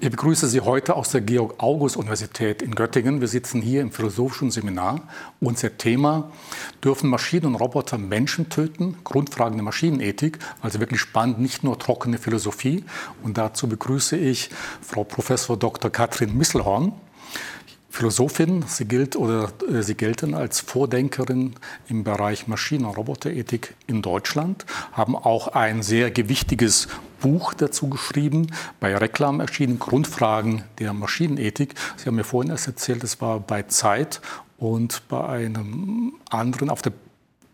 Ich 0.00 0.10
begrüße 0.10 0.48
Sie 0.48 0.60
heute 0.60 0.96
aus 0.96 1.10
der 1.10 1.20
Georg-August-Universität 1.20 2.62
in 2.62 2.74
Göttingen. 2.74 3.20
Wir 3.20 3.28
sitzen 3.28 3.62
hier 3.62 3.80
im 3.80 3.92
philosophischen 3.92 4.50
Seminar. 4.50 5.02
Unser 5.40 5.78
Thema, 5.78 6.32
dürfen 6.82 7.08
Maschinen 7.08 7.46
und 7.46 7.54
Roboter 7.54 7.96
Menschen 7.96 8.48
töten? 8.48 8.96
Grundfragen 9.04 9.56
der 9.56 9.62
Maschinenethik. 9.62 10.40
Also 10.60 10.80
wirklich 10.80 11.00
spannend, 11.00 11.38
nicht 11.38 11.62
nur 11.62 11.78
trockene 11.78 12.18
Philosophie. 12.18 12.84
Und 13.22 13.38
dazu 13.38 13.68
begrüße 13.68 14.16
ich 14.16 14.50
Frau 14.82 15.04
Professor 15.04 15.56
Dr. 15.56 15.92
Katrin 15.92 16.36
Misselhorn. 16.36 16.92
Philosophin. 17.88 18.64
Sie 18.66 18.86
gilt 18.86 19.14
oder 19.14 19.52
äh, 19.70 19.82
sie 19.84 19.94
gelten 19.94 20.34
als 20.34 20.58
Vordenkerin 20.58 21.54
im 21.88 22.02
Bereich 22.02 22.48
Maschinen- 22.48 22.86
und 22.86 22.96
Roboterethik 22.96 23.74
in 23.86 24.02
Deutschland, 24.02 24.66
haben 24.90 25.14
auch 25.14 25.46
ein 25.46 25.84
sehr 25.84 26.10
gewichtiges 26.10 26.88
Buch 27.24 27.54
dazu 27.54 27.88
geschrieben, 27.88 28.48
bei 28.80 28.94
Reklam 28.94 29.40
erschienen, 29.40 29.78
Grundfragen 29.78 30.62
der 30.78 30.92
Maschinenethik. 30.92 31.74
Sie 31.96 32.04
haben 32.04 32.16
mir 32.16 32.24
vorhin 32.24 32.52
erst 32.52 32.66
erzählt, 32.66 33.02
es 33.02 33.22
war 33.22 33.40
bei 33.40 33.62
Zeit 33.62 34.20
und 34.58 35.08
bei 35.08 35.26
einem 35.26 36.12
anderen 36.28 36.68
auf 36.68 36.82
der 36.82 36.92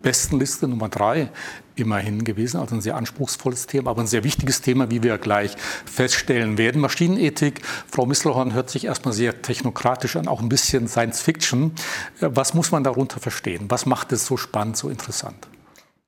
besten 0.02 0.41
Liste 0.41 0.66
Nummer 0.66 0.88
drei 0.88 1.30
immerhin 1.77 2.24
gewesen. 2.24 2.59
Also 2.59 2.74
ein 2.74 2.80
sehr 2.80 2.96
anspruchsvolles 2.96 3.69
Thema, 3.69 3.91
aber 3.91 4.01
ein 4.01 4.09
sehr 4.09 4.24
wichtiges 4.24 4.60
Thema, 4.60 4.91
wie 4.91 5.05
wir 5.05 5.19
gleich 5.19 5.55
feststellen 5.84 6.59
werden. 6.59 6.80
Maschinenethik, 6.80 7.62
Frau 7.88 8.07
Misselhorn, 8.07 8.52
hört 8.52 8.71
sich 8.71 8.87
erstmal 8.87 9.15
sehr 9.15 9.41
technokratisch 9.41 10.16
an, 10.16 10.27
auch 10.27 10.41
ein 10.41 10.48
bisschen 10.48 10.88
Science 10.88 11.21
Fiction. 11.21 11.77
Was 12.18 12.55
muss 12.55 12.73
man 12.73 12.82
darunter 12.82 13.21
verstehen? 13.21 13.66
Was 13.68 13.87
macht 13.87 14.10
es 14.10 14.27
so 14.27 14.37
spannend, 14.37 14.77
so 14.77 14.88
interessant? 14.88 15.46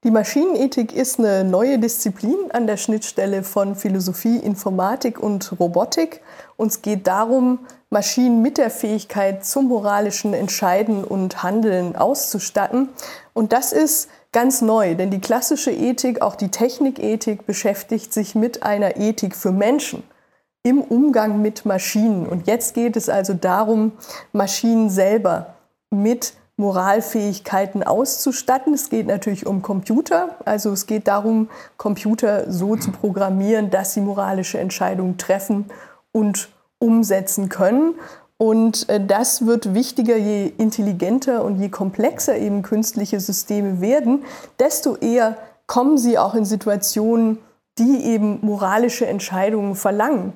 Die 0.04 0.10
Maschinenethik 0.10 0.92
ist 0.92 1.20
eine 1.20 1.44
neue 1.44 1.78
Disziplin 1.78 2.50
an 2.52 2.66
der 2.66 2.76
Schnittstelle 2.76 3.44
von 3.44 3.76
Philosophie, 3.76 4.36
Informatik 4.36 5.20
und 5.20 5.60
Robotik. 5.60 6.22
Uns 6.56 6.82
geht 6.82 7.06
darum, 7.06 7.60
Maschinen 7.88 8.42
mit 8.42 8.58
der 8.58 8.70
Fähigkeit 8.70 9.44
zum 9.44 9.68
moralischen 9.68 10.34
Entscheiden 10.34 11.04
und 11.04 11.44
Handeln 11.44 11.94
auszustatten. 11.94 12.88
Und 13.32 13.52
das 13.52 13.72
ist 13.72 14.08
ganz 14.32 14.60
neu, 14.60 14.96
denn 14.96 15.12
die 15.12 15.20
klassische 15.20 15.70
Ethik, 15.70 16.20
auch 16.20 16.34
die 16.34 16.50
Technikethik, 16.50 17.46
beschäftigt 17.46 18.12
sich 18.12 18.34
mit 18.34 18.64
einer 18.64 18.96
Ethik 18.96 19.36
für 19.36 19.52
Menschen 19.52 20.02
im 20.64 20.80
Umgang 20.80 21.42
mit 21.42 21.64
Maschinen. 21.64 22.26
Und 22.26 22.48
jetzt 22.48 22.74
geht 22.74 22.96
es 22.96 23.08
also 23.08 23.34
darum, 23.34 23.92
Maschinen 24.32 24.90
selber 24.90 25.54
mit 25.90 26.34
Moralfähigkeiten 26.62 27.82
auszustatten. 27.82 28.72
Es 28.72 28.88
geht 28.88 29.08
natürlich 29.08 29.46
um 29.46 29.60
Computer. 29.62 30.36
Also 30.44 30.70
es 30.70 30.86
geht 30.86 31.08
darum, 31.08 31.50
Computer 31.76 32.50
so 32.50 32.76
zu 32.76 32.92
programmieren, 32.92 33.70
dass 33.70 33.92
sie 33.92 34.00
moralische 34.00 34.58
Entscheidungen 34.58 35.18
treffen 35.18 35.66
und 36.12 36.48
umsetzen 36.78 37.48
können. 37.48 37.96
Und 38.38 38.88
äh, 38.88 39.04
das 39.04 39.44
wird 39.44 39.74
wichtiger, 39.74 40.16
je 40.16 40.52
intelligenter 40.56 41.44
und 41.44 41.60
je 41.60 41.68
komplexer 41.68 42.36
eben 42.36 42.62
künstliche 42.62 43.20
Systeme 43.20 43.80
werden, 43.80 44.24
desto 44.58 44.96
eher 44.96 45.36
kommen 45.66 45.98
sie 45.98 46.16
auch 46.18 46.34
in 46.34 46.44
Situationen, 46.44 47.38
die 47.78 48.04
eben 48.04 48.38
moralische 48.42 49.06
Entscheidungen 49.06 49.74
verlangen. 49.74 50.32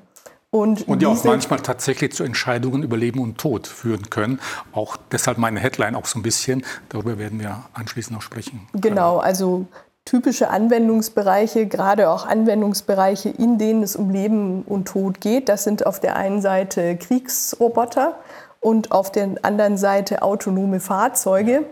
Und, 0.51 0.89
und 0.89 1.03
die 1.03 1.07
auch 1.07 1.23
manchmal 1.25 1.61
tatsächlich 1.61 2.13
zu 2.13 2.25
Entscheidungen 2.25 2.83
über 2.83 2.97
Leben 2.97 3.21
und 3.21 3.37
Tod 3.37 3.67
führen 3.67 4.09
können. 4.11 4.41
Auch 4.73 4.97
deshalb 5.13 5.39
meine 5.39 5.61
Headline 5.61 5.95
auch 5.95 6.07
so 6.07 6.19
ein 6.19 6.23
bisschen. 6.23 6.65
Darüber 6.89 7.19
werden 7.19 7.41
wir 7.41 7.65
anschließend 7.75 8.15
noch 8.15 8.23
sprechen. 8.23 8.67
Genau, 8.73 9.19
also 9.19 9.67
typische 10.07 10.49
Anwendungsbereiche, 10.49 11.67
gerade 11.67 12.09
auch 12.09 12.27
Anwendungsbereiche, 12.27 13.29
in 13.29 13.59
denen 13.59 13.83
es 13.83 13.97
um 13.97 14.11
Leben 14.11 14.63
und 14.63 14.87
Tod 14.89 15.21
geht. 15.21 15.49
Das 15.49 15.65
sind 15.65 15.85
auf 15.85 16.01
der 16.01 16.17
einen 16.17 16.41
Seite 16.41 16.97
Kriegsroboter 16.97 18.15
und 18.61 18.93
auf 18.93 19.13
der 19.13 19.35
anderen 19.43 19.77
Seite 19.77 20.23
autonome 20.23 20.81
Fahrzeuge. 20.81 21.65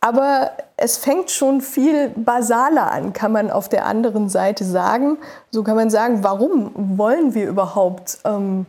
Aber 0.00 0.52
es 0.76 0.98
fängt 0.98 1.30
schon 1.30 1.62
viel 1.62 2.10
basaler 2.10 2.92
an, 2.92 3.12
kann 3.12 3.32
man 3.32 3.50
auf 3.50 3.68
der 3.68 3.86
anderen 3.86 4.28
Seite 4.28 4.64
sagen. 4.64 5.18
So 5.50 5.62
kann 5.62 5.76
man 5.76 5.88
sagen, 5.88 6.22
warum 6.22 6.98
wollen 6.98 7.34
wir 7.34 7.48
überhaupt 7.48 8.18
ähm, 8.24 8.66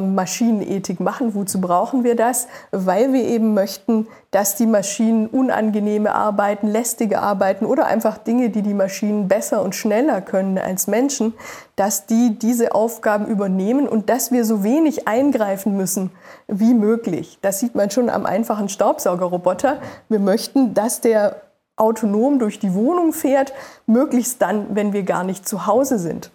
Maschinenethik 0.00 1.00
machen. 1.00 1.34
Wozu 1.34 1.60
brauchen 1.60 2.04
wir 2.04 2.16
das? 2.16 2.48
Weil 2.70 3.12
wir 3.12 3.24
eben 3.24 3.54
möchten, 3.54 4.06
dass 4.30 4.56
die 4.56 4.66
Maschinen 4.66 5.26
unangenehme 5.26 6.14
Arbeiten, 6.14 6.66
lästige 6.66 7.20
Arbeiten 7.20 7.66
oder 7.66 7.86
einfach 7.86 8.18
Dinge, 8.18 8.50
die 8.50 8.62
die 8.62 8.74
Maschinen 8.74 9.28
besser 9.28 9.62
und 9.62 9.74
schneller 9.74 10.20
können 10.20 10.58
als 10.58 10.86
Menschen, 10.86 11.34
dass 11.76 12.06
die 12.06 12.38
diese 12.38 12.74
Aufgaben 12.74 13.26
übernehmen 13.26 13.88
und 13.88 14.10
dass 14.10 14.32
wir 14.32 14.44
so 14.44 14.64
wenig 14.64 15.06
eingreifen 15.06 15.76
müssen 15.76 16.10
wie 16.48 16.74
möglich. 16.74 17.38
Das 17.42 17.60
sieht 17.60 17.74
man 17.74 17.90
schon 17.90 18.10
am 18.10 18.26
einfachen 18.26 18.68
Staubsaugerroboter. 18.68 19.78
Wir 20.08 20.18
möchten, 20.18 20.74
dass 20.74 21.00
der 21.00 21.36
autonom 21.76 22.38
durch 22.38 22.58
die 22.58 22.74
Wohnung 22.74 23.12
fährt, 23.12 23.52
möglichst 23.86 24.40
dann, 24.40 24.74
wenn 24.74 24.92
wir 24.92 25.02
gar 25.02 25.24
nicht 25.24 25.46
zu 25.48 25.66
Hause 25.66 25.98
sind. 25.98 26.30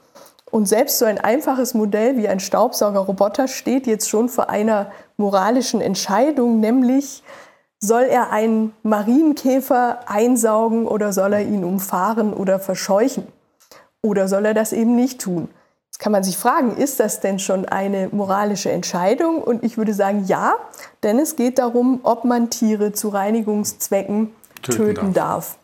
Und 0.52 0.68
selbst 0.68 0.98
so 0.98 1.06
ein 1.06 1.20
einfaches 1.20 1.74
Modell 1.74 2.18
wie 2.18 2.28
ein 2.28 2.40
Staubsaugerroboter 2.40 3.48
steht 3.48 3.88
jetzt 3.88 4.10
schon 4.10 4.30
vor 4.30 4.50
einer 4.50 4.92
moralischen 5.18 5.82
Entscheidung, 5.82 6.60
nämlich 6.60 7.24
soll 7.80 8.04
er 8.04 8.32
einen 8.32 8.74
Marienkäfer 8.84 10.00
einsaugen 10.08 10.88
oder 10.88 11.14
soll 11.14 11.34
er 11.34 11.42
ihn 11.42 11.64
umfahren 11.64 12.34
oder 12.34 12.60
verscheuchen? 12.60 13.28
Oder 14.02 14.28
soll 14.28 14.46
er 14.46 14.54
das 14.54 14.74
eben 14.74 14.96
nicht 14.96 15.22
tun? 15.22 15.50
Jetzt 15.88 16.00
kann 16.00 16.12
man 16.12 16.24
sich 16.24 16.38
fragen, 16.38 16.78
ist 16.78 17.00
das 17.00 17.20
denn 17.20 17.40
schon 17.40 17.66
eine 17.66 18.10
moralische 18.12 18.72
Entscheidung? 18.72 19.42
Und 19.42 19.64
ich 19.64 19.78
würde 19.78 19.94
sagen, 19.94 20.26
ja, 20.28 20.56
denn 21.04 21.20
es 21.20 21.36
geht 21.36 21.60
darum, 21.60 22.00
ob 22.04 22.26
man 22.26 22.50
Tiere 22.50 22.92
zu 22.92 23.10
Reinigungszwecken 23.10 24.34
töten, 24.62 24.78
töten 24.78 25.14
darf. 25.14 25.56
darf. 25.56 25.59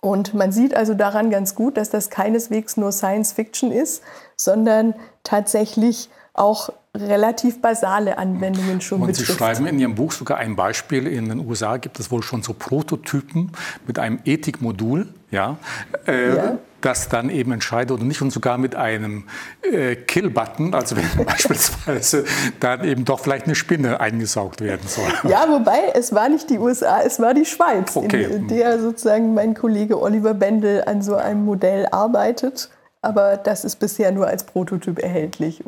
Und 0.00 0.34
man 0.34 0.52
sieht 0.52 0.74
also 0.74 0.94
daran 0.94 1.30
ganz 1.30 1.54
gut, 1.54 1.76
dass 1.76 1.90
das 1.90 2.10
keineswegs 2.10 2.76
nur 2.76 2.92
Science 2.92 3.32
Fiction 3.32 3.72
ist, 3.72 4.02
sondern 4.36 4.94
tatsächlich 5.24 6.08
auch 6.34 6.70
relativ 6.94 7.60
basale 7.60 8.16
Anwendungen 8.16 8.80
schon 8.80 9.02
Und 9.02 9.14
Sie 9.14 9.24
schreiben 9.24 9.66
in 9.66 9.78
Ihrem 9.78 9.94
Buch 9.96 10.12
sogar 10.12 10.38
ein 10.38 10.54
Beispiel. 10.54 11.06
In 11.06 11.28
den 11.28 11.46
USA 11.46 11.76
gibt 11.76 11.98
es 11.98 12.10
wohl 12.10 12.22
schon 12.22 12.42
so 12.42 12.54
Prototypen 12.54 13.52
mit 13.86 13.98
einem 13.98 14.20
Ethikmodul, 14.24 15.08
ja, 15.30 15.58
äh, 16.06 16.36
ja 16.36 16.58
das 16.80 17.08
dann 17.08 17.30
eben 17.30 17.52
entscheidet 17.52 17.92
oder 17.92 18.04
nicht 18.04 18.22
und 18.22 18.30
sogar 18.30 18.58
mit 18.58 18.74
einem 18.74 19.24
äh, 19.62 19.96
Kill-Button, 19.96 20.74
also 20.74 20.96
wenn 20.96 21.08
beispielsweise 21.26 22.24
dann 22.60 22.84
eben 22.84 23.04
doch 23.04 23.20
vielleicht 23.20 23.46
eine 23.46 23.54
Spinne 23.54 24.00
eingesaugt 24.00 24.60
werden 24.60 24.86
soll. 24.86 25.04
Ja, 25.28 25.46
wobei 25.48 25.92
es 25.94 26.14
war 26.14 26.28
nicht 26.28 26.48
die 26.48 26.58
USA, 26.58 27.00
es 27.02 27.20
war 27.20 27.34
die 27.34 27.44
Schweiz, 27.44 27.96
okay. 27.96 28.24
in 28.24 28.48
der 28.48 28.80
sozusagen 28.80 29.34
mein 29.34 29.54
Kollege 29.54 30.00
Oliver 30.00 30.32
Bendel 30.34 30.84
an 30.84 31.02
so 31.02 31.16
einem 31.16 31.44
Modell 31.44 31.86
arbeitet. 31.86 32.70
Aber 33.02 33.36
das 33.36 33.64
ist 33.64 33.76
bisher 33.76 34.10
nur 34.12 34.26
als 34.26 34.44
Prototyp 34.44 34.98
erhältlich. 34.98 35.62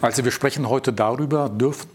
Also 0.00 0.24
wir 0.24 0.30
sprechen 0.30 0.68
heute 0.68 0.92
darüber, 0.92 1.48
dürfen 1.48 1.88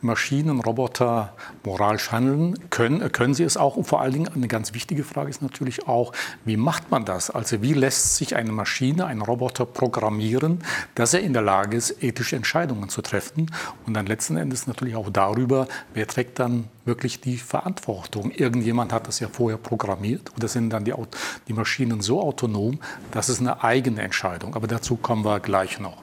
Maschinen, 0.00 0.60
Roboter 0.60 1.34
moralisch 1.64 2.10
handeln? 2.10 2.58
Können, 2.70 3.12
können 3.12 3.34
sie 3.34 3.44
es 3.44 3.56
auch? 3.56 3.76
Und 3.76 3.84
vor 3.84 4.00
allen 4.00 4.12
Dingen 4.12 4.28
eine 4.28 4.48
ganz 4.48 4.74
wichtige 4.74 5.04
Frage 5.04 5.30
ist 5.30 5.42
natürlich 5.42 5.86
auch, 5.86 6.12
wie 6.44 6.56
macht 6.56 6.90
man 6.90 7.04
das? 7.04 7.30
Also 7.30 7.62
wie 7.62 7.72
lässt 7.72 8.16
sich 8.16 8.36
eine 8.36 8.52
Maschine, 8.52 9.06
ein 9.06 9.20
Roboter 9.20 9.66
programmieren, 9.66 10.62
dass 10.94 11.14
er 11.14 11.20
in 11.20 11.32
der 11.32 11.42
Lage 11.42 11.76
ist, 11.76 12.02
ethische 12.02 12.36
Entscheidungen 12.36 12.88
zu 12.88 13.02
treffen? 13.02 13.50
Und 13.86 13.94
dann 13.94 14.06
letzten 14.06 14.36
Endes 14.36 14.66
natürlich 14.66 14.96
auch 14.96 15.10
darüber, 15.10 15.68
wer 15.94 16.06
trägt 16.06 16.38
dann 16.38 16.68
wirklich 16.84 17.20
die 17.20 17.36
Verantwortung. 17.36 18.30
Irgendjemand 18.30 18.92
hat 18.92 19.06
das 19.06 19.20
ja 19.20 19.28
vorher 19.28 19.58
programmiert 19.58 20.32
oder 20.36 20.48
sind 20.48 20.70
dann 20.70 20.84
die, 20.84 20.94
die 21.48 21.52
Maschinen 21.52 22.00
so 22.00 22.20
autonom, 22.20 22.80
dass 23.10 23.28
es 23.28 23.40
eine 23.40 23.62
eigene 23.62 24.02
Entscheidung. 24.02 24.54
Aber 24.54 24.66
dazu 24.66 24.96
kommen 24.96 25.24
wir 25.24 25.40
gleich 25.40 25.78
noch. 25.78 26.02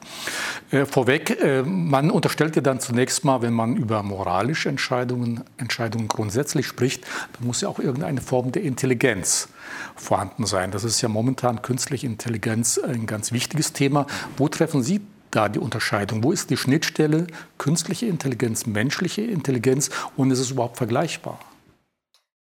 Äh, 0.71 0.85
vorweg, 0.85 1.41
äh, 1.41 1.63
man 1.63 2.11
unterstellt 2.11 2.55
ja 2.55 2.61
dann 2.61 2.79
zunächst 2.79 3.25
mal, 3.25 3.41
wenn 3.41 3.53
man 3.53 3.75
über 3.75 4.03
moralische 4.03 4.69
Entscheidungen, 4.69 5.43
Entscheidungen 5.57 6.07
grundsätzlich 6.07 6.67
spricht, 6.67 7.05
dann 7.33 7.47
muss 7.47 7.61
ja 7.61 7.69
auch 7.69 7.79
irgendeine 7.79 8.21
Form 8.21 8.51
der 8.51 8.63
Intelligenz 8.63 9.49
vorhanden 9.95 10.45
sein. 10.45 10.71
Das 10.71 10.83
ist 10.83 11.01
ja 11.01 11.09
momentan 11.09 11.61
künstliche 11.61 12.05
Intelligenz 12.05 12.77
ein 12.77 13.05
ganz 13.05 13.31
wichtiges 13.31 13.73
Thema. 13.73 14.07
Wo 14.37 14.47
treffen 14.47 14.83
Sie 14.83 15.01
da 15.37 15.49
die 15.49 15.59
Unterscheidung? 15.59 16.23
Wo 16.23 16.31
ist 16.31 16.49
die 16.49 16.57
Schnittstelle 16.57 17.27
künstliche 17.57 18.07
Intelligenz, 18.07 18.65
menschliche 18.65 19.21
Intelligenz 19.21 19.91
und 20.17 20.31
ist 20.31 20.39
es 20.39 20.51
überhaupt 20.51 20.77
vergleichbar? 20.77 21.39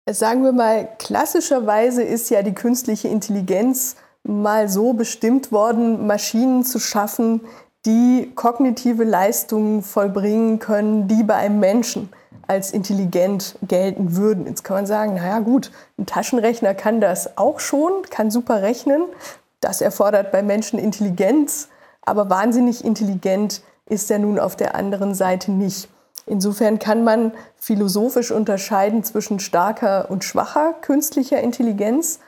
Sagen 0.10 0.44
wir 0.44 0.52
mal, 0.52 0.90
klassischerweise 1.00 2.04
ist 2.04 2.30
ja 2.30 2.44
die 2.44 2.54
künstliche 2.54 3.08
Intelligenz 3.08 3.96
mal 4.24 4.70
so 4.70 4.94
bestimmt 4.94 5.52
worden, 5.52 6.06
Maschinen 6.08 6.64
zu 6.64 6.80
schaffen, 6.80 7.42
die 7.86 8.32
kognitive 8.36 9.04
Leistungen 9.04 9.82
vollbringen 9.82 10.60
können, 10.60 11.08
die 11.08 11.24
bei 11.24 11.36
einem 11.36 11.60
Menschen 11.60 12.10
als 12.48 12.72
intelligent 12.72 13.58
gelten 13.68 14.16
würden. 14.16 14.46
Jetzt 14.46 14.64
kann 14.64 14.78
man 14.78 14.86
sagen, 14.86 15.16
naja 15.16 15.40
gut, 15.40 15.72
ein 15.98 16.06
Taschenrechner 16.06 16.76
kann 16.76 17.02
das 17.02 17.38
auch 17.38 17.60
schon, 17.60 18.04
kann 18.10 18.30
super 18.30 18.62
rechnen. 18.62 19.02
Das 19.62 19.82
erfordert 19.82 20.32
bei 20.32 20.44
Menschen 20.44 20.78
Intelligenz 20.78 21.70
aber 22.06 22.30
wahnsinnig 22.30 22.84
intelligent 22.84 23.62
ist 23.86 24.10
er 24.12 24.20
nun 24.20 24.40
auf 24.40 24.56
der 24.56 24.76
anderen 24.76 25.14
Seite 25.14 25.52
nicht. 25.52 25.90
Insofern 26.26 26.80
kann 26.80 27.04
man 27.04 27.34
philosophisch 27.58 28.32
unterscheiden 28.32 29.04
zwischen 29.04 29.40
starker 29.40 30.10
und 30.10 30.24
schwacher 30.24 30.74
künstlicher 30.74 31.42
Intelligenz. 31.42 32.20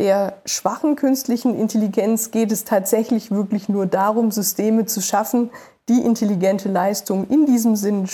Der 0.00 0.40
schwachen 0.44 0.96
künstlichen 0.96 1.56
Intelligenz 1.56 2.32
geht 2.32 2.50
es 2.50 2.64
tatsächlich 2.64 3.30
wirklich 3.30 3.68
nur 3.68 3.86
darum, 3.86 4.32
Systeme 4.32 4.86
zu 4.86 5.00
schaffen, 5.00 5.50
die 5.88 6.00
intelligente 6.00 6.68
Leistungen 6.68 7.28
in 7.28 7.46
diesem 7.46 7.76
Sinn 7.76 8.08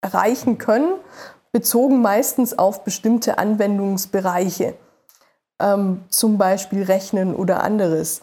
erreichen 0.00 0.56
können, 0.56 0.94
bezogen 1.52 2.00
meistens 2.00 2.58
auf 2.58 2.84
bestimmte 2.84 3.38
Anwendungsbereiche, 3.38 4.74
ähm, 5.60 6.04
zum 6.08 6.38
Beispiel 6.38 6.82
Rechnen 6.82 7.34
oder 7.34 7.62
anderes. 7.62 8.22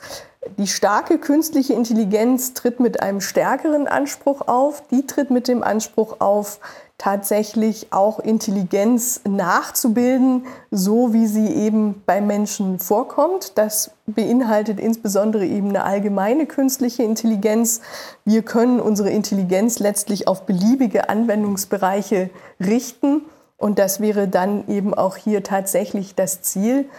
Die 0.58 0.68
starke 0.68 1.18
künstliche 1.18 1.74
Intelligenz 1.74 2.54
tritt 2.54 2.80
mit 2.80 3.02
einem 3.02 3.22
stärkeren 3.22 3.88
Anspruch 3.88 4.48
auf. 4.48 4.84
Die 4.90 5.08
tritt 5.08 5.32
mit 5.32 5.48
dem 5.48 5.64
Anspruch 5.64 6.20
auf, 6.20 6.60
tatsächlich 6.98 7.88
auch 7.92 8.20
Intelligenz 8.20 9.22
nachzubilden, 9.28 10.46
so 10.72 11.12
wie 11.14 11.28
sie 11.28 11.48
eben 11.48 12.02
bei 12.06 12.22
Menschen 12.22 12.80
vorkommt. 12.80 13.58
Das 13.58 13.92
beinhaltet 14.06 14.80
insbesondere 14.80 15.46
eben 15.46 15.70
eine 15.70 15.84
allgemeine 15.84 16.46
künstliche 16.46 17.04
Intelligenz. 17.04 17.82
Wir 18.26 18.42
können 18.42 18.80
unsere 18.80 19.10
Intelligenz 19.10 19.80
letztlich 19.80 20.28
auf 20.28 20.46
beliebige 20.46 21.10
Anwendungsbereiche 21.10 22.30
richten 22.60 23.22
und 23.58 23.80
das 23.80 24.00
wäre 24.00 24.28
dann 24.28 24.68
eben 24.68 24.94
auch 24.94 25.18
hier 25.18 25.44
tatsächlich 25.44 26.16
das 26.16 26.42
Ziel. 26.42 26.90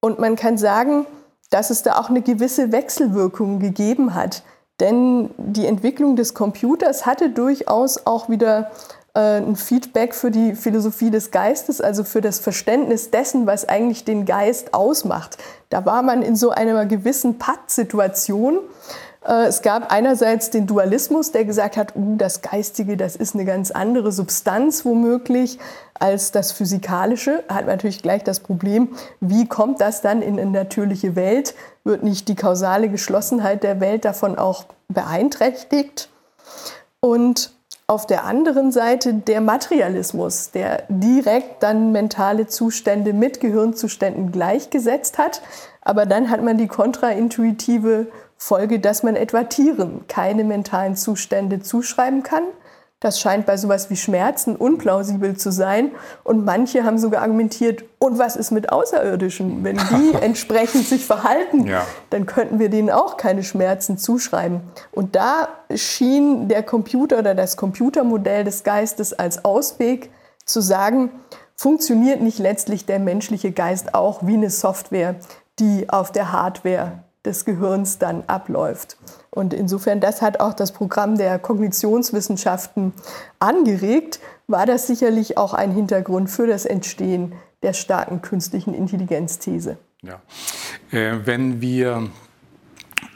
Und 0.00 0.18
man 0.18 0.36
kann 0.36 0.58
sagen, 0.58 1.06
dass 1.50 1.70
es 1.70 1.82
da 1.82 1.98
auch 1.98 2.08
eine 2.08 2.22
gewisse 2.22 2.72
Wechselwirkung 2.72 3.58
gegeben 3.58 4.14
hat. 4.14 4.42
Denn 4.80 5.30
die 5.36 5.66
Entwicklung 5.66 6.16
des 6.16 6.32
Computers 6.32 7.04
hatte 7.04 7.28
durchaus 7.28 8.06
auch 8.06 8.28
wieder 8.28 8.70
äh, 9.14 9.38
ein 9.38 9.56
Feedback 9.56 10.14
für 10.14 10.30
die 10.30 10.54
Philosophie 10.54 11.10
des 11.10 11.30
Geistes, 11.30 11.80
also 11.80 12.04
für 12.04 12.20
das 12.20 12.38
Verständnis 12.38 13.10
dessen, 13.10 13.46
was 13.46 13.68
eigentlich 13.68 14.04
den 14.04 14.24
Geist 14.24 14.72
ausmacht. 14.72 15.36
Da 15.68 15.84
war 15.84 16.02
man 16.02 16.22
in 16.22 16.36
so 16.36 16.50
einer 16.50 16.86
gewissen 16.86 17.38
Pattsituation. 17.38 18.60
Äh, 19.26 19.46
es 19.46 19.62
gab 19.62 19.92
einerseits 19.92 20.50
den 20.50 20.66
Dualismus, 20.66 21.32
der 21.32 21.44
gesagt 21.44 21.76
hat, 21.76 21.94
uh, 21.96 22.16
das 22.16 22.40
Geistige, 22.40 22.96
das 22.96 23.16
ist 23.16 23.34
eine 23.34 23.44
ganz 23.44 23.70
andere 23.70 24.12
Substanz 24.12 24.84
womöglich 24.84 25.58
als 26.00 26.32
das 26.32 26.50
Physikalische. 26.50 27.44
Hat 27.48 27.66
natürlich 27.66 28.02
gleich 28.02 28.24
das 28.24 28.40
Problem, 28.40 28.88
wie 29.20 29.46
kommt 29.46 29.80
das 29.80 30.02
dann 30.02 30.22
in 30.22 30.40
eine 30.40 30.50
natürliche 30.50 31.14
Welt? 31.14 31.54
Wird 31.84 32.02
nicht 32.02 32.28
die 32.28 32.34
kausale 32.34 32.88
Geschlossenheit 32.88 33.62
der 33.62 33.80
Welt 33.80 34.04
davon 34.04 34.36
auch 34.36 34.64
beeinträchtigt? 34.88 36.08
Und 37.00 37.52
auf 37.86 38.06
der 38.06 38.24
anderen 38.24 38.70
Seite 38.70 39.14
der 39.14 39.40
Materialismus, 39.40 40.52
der 40.52 40.84
direkt 40.88 41.62
dann 41.64 41.90
mentale 41.90 42.46
Zustände 42.46 43.12
mit 43.12 43.40
Gehirnzuständen 43.40 44.30
gleichgesetzt 44.30 45.18
hat. 45.18 45.42
Aber 45.80 46.06
dann 46.06 46.30
hat 46.30 46.40
man 46.40 46.56
die 46.56 46.68
kontraintuitive 46.68 48.06
Folge, 48.36 48.78
dass 48.78 49.02
man 49.02 49.16
etwa 49.16 49.42
Tieren 49.42 50.06
keine 50.06 50.44
mentalen 50.44 50.94
Zustände 50.94 51.62
zuschreiben 51.62 52.22
kann. 52.22 52.44
Das 53.00 53.18
scheint 53.18 53.46
bei 53.46 53.56
sowas 53.56 53.88
wie 53.88 53.96
Schmerzen 53.96 54.56
unplausibel 54.56 55.34
zu 55.34 55.50
sein. 55.50 55.92
Und 56.22 56.44
manche 56.44 56.84
haben 56.84 56.98
sogar 56.98 57.22
argumentiert, 57.22 57.84
und 57.98 58.18
was 58.18 58.36
ist 58.36 58.50
mit 58.50 58.70
Außerirdischen? 58.70 59.64
Wenn 59.64 59.76
die 59.76 60.14
entsprechend 60.20 60.86
sich 60.86 61.06
verhalten, 61.06 61.66
ja. 61.66 61.86
dann 62.10 62.26
könnten 62.26 62.58
wir 62.58 62.68
denen 62.68 62.90
auch 62.90 63.16
keine 63.16 63.42
Schmerzen 63.42 63.96
zuschreiben. 63.96 64.60
Und 64.92 65.16
da 65.16 65.48
schien 65.74 66.48
der 66.48 66.62
Computer 66.62 67.18
oder 67.18 67.34
das 67.34 67.56
Computermodell 67.56 68.44
des 68.44 68.64
Geistes 68.64 69.14
als 69.14 69.46
Ausweg 69.46 70.10
zu 70.44 70.60
sagen, 70.60 71.10
funktioniert 71.56 72.20
nicht 72.20 72.38
letztlich 72.38 72.84
der 72.84 72.98
menschliche 72.98 73.52
Geist 73.52 73.94
auch 73.94 74.26
wie 74.26 74.34
eine 74.34 74.50
Software, 74.50 75.16
die 75.58 75.88
auf 75.88 76.12
der 76.12 76.32
Hardware 76.32 77.02
des 77.24 77.44
Gehirns 77.44 77.98
dann 77.98 78.24
abläuft. 78.26 78.96
Und 79.30 79.54
insofern, 79.54 80.00
das 80.00 80.22
hat 80.22 80.40
auch 80.40 80.54
das 80.54 80.72
Programm 80.72 81.16
der 81.16 81.38
Kognitionswissenschaften 81.38 82.92
angeregt, 83.38 84.20
war 84.48 84.66
das 84.66 84.86
sicherlich 84.86 85.38
auch 85.38 85.54
ein 85.54 85.70
Hintergrund 85.70 86.28
für 86.30 86.46
das 86.46 86.64
Entstehen 86.64 87.32
der 87.62 87.72
starken 87.72 88.22
künstlichen 88.22 88.74
Intelligenzthese. 88.74 89.78
Ja. 90.02 90.20
Äh, 90.90 91.18
wenn 91.24 91.60
wir 91.60 92.08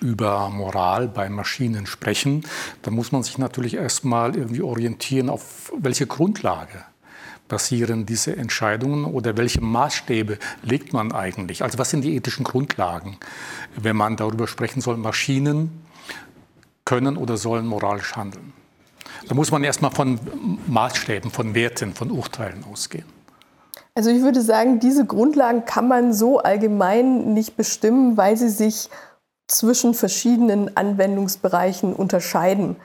über 0.00 0.50
Moral 0.50 1.08
bei 1.08 1.28
Maschinen 1.28 1.86
sprechen, 1.86 2.44
dann 2.82 2.94
muss 2.94 3.10
man 3.10 3.22
sich 3.22 3.38
natürlich 3.38 3.74
erstmal 3.74 4.36
irgendwie 4.36 4.62
orientieren, 4.62 5.30
auf 5.30 5.72
welche 5.76 6.06
Grundlage 6.06 6.84
basieren 7.48 8.06
diese 8.06 8.36
Entscheidungen 8.36 9.04
oder 9.04 9.36
welche 9.36 9.60
Maßstäbe 9.60 10.38
legt 10.62 10.92
man 10.92 11.12
eigentlich? 11.12 11.62
Also 11.62 11.78
was 11.78 11.90
sind 11.90 12.02
die 12.02 12.16
ethischen 12.16 12.44
Grundlagen, 12.44 13.18
wenn 13.76 13.96
man 13.96 14.16
darüber 14.16 14.46
sprechen 14.46 14.80
soll, 14.80 14.96
Maschinen 14.96 15.83
können 16.84 17.16
oder 17.16 17.36
sollen 17.36 17.66
moralisch 17.66 18.16
handeln? 18.16 18.52
Da 19.28 19.34
muss 19.34 19.50
man 19.50 19.64
erstmal 19.64 19.90
von 19.90 20.18
Maßstäben, 20.66 21.30
von 21.30 21.54
Werten, 21.54 21.94
von 21.94 22.10
Urteilen 22.10 22.64
ausgehen. 22.70 23.06
Also 23.94 24.10
ich 24.10 24.22
würde 24.22 24.40
sagen, 24.40 24.80
diese 24.80 25.06
Grundlagen 25.06 25.64
kann 25.64 25.86
man 25.86 26.12
so 26.12 26.40
allgemein 26.40 27.32
nicht 27.32 27.56
bestimmen, 27.56 28.16
weil 28.16 28.36
sie 28.36 28.48
sich 28.48 28.90
zwischen 29.46 29.94
verschiedenen 29.94 30.76
Anwendungsbereichen 30.76 31.92
unterscheiden. 31.92 32.76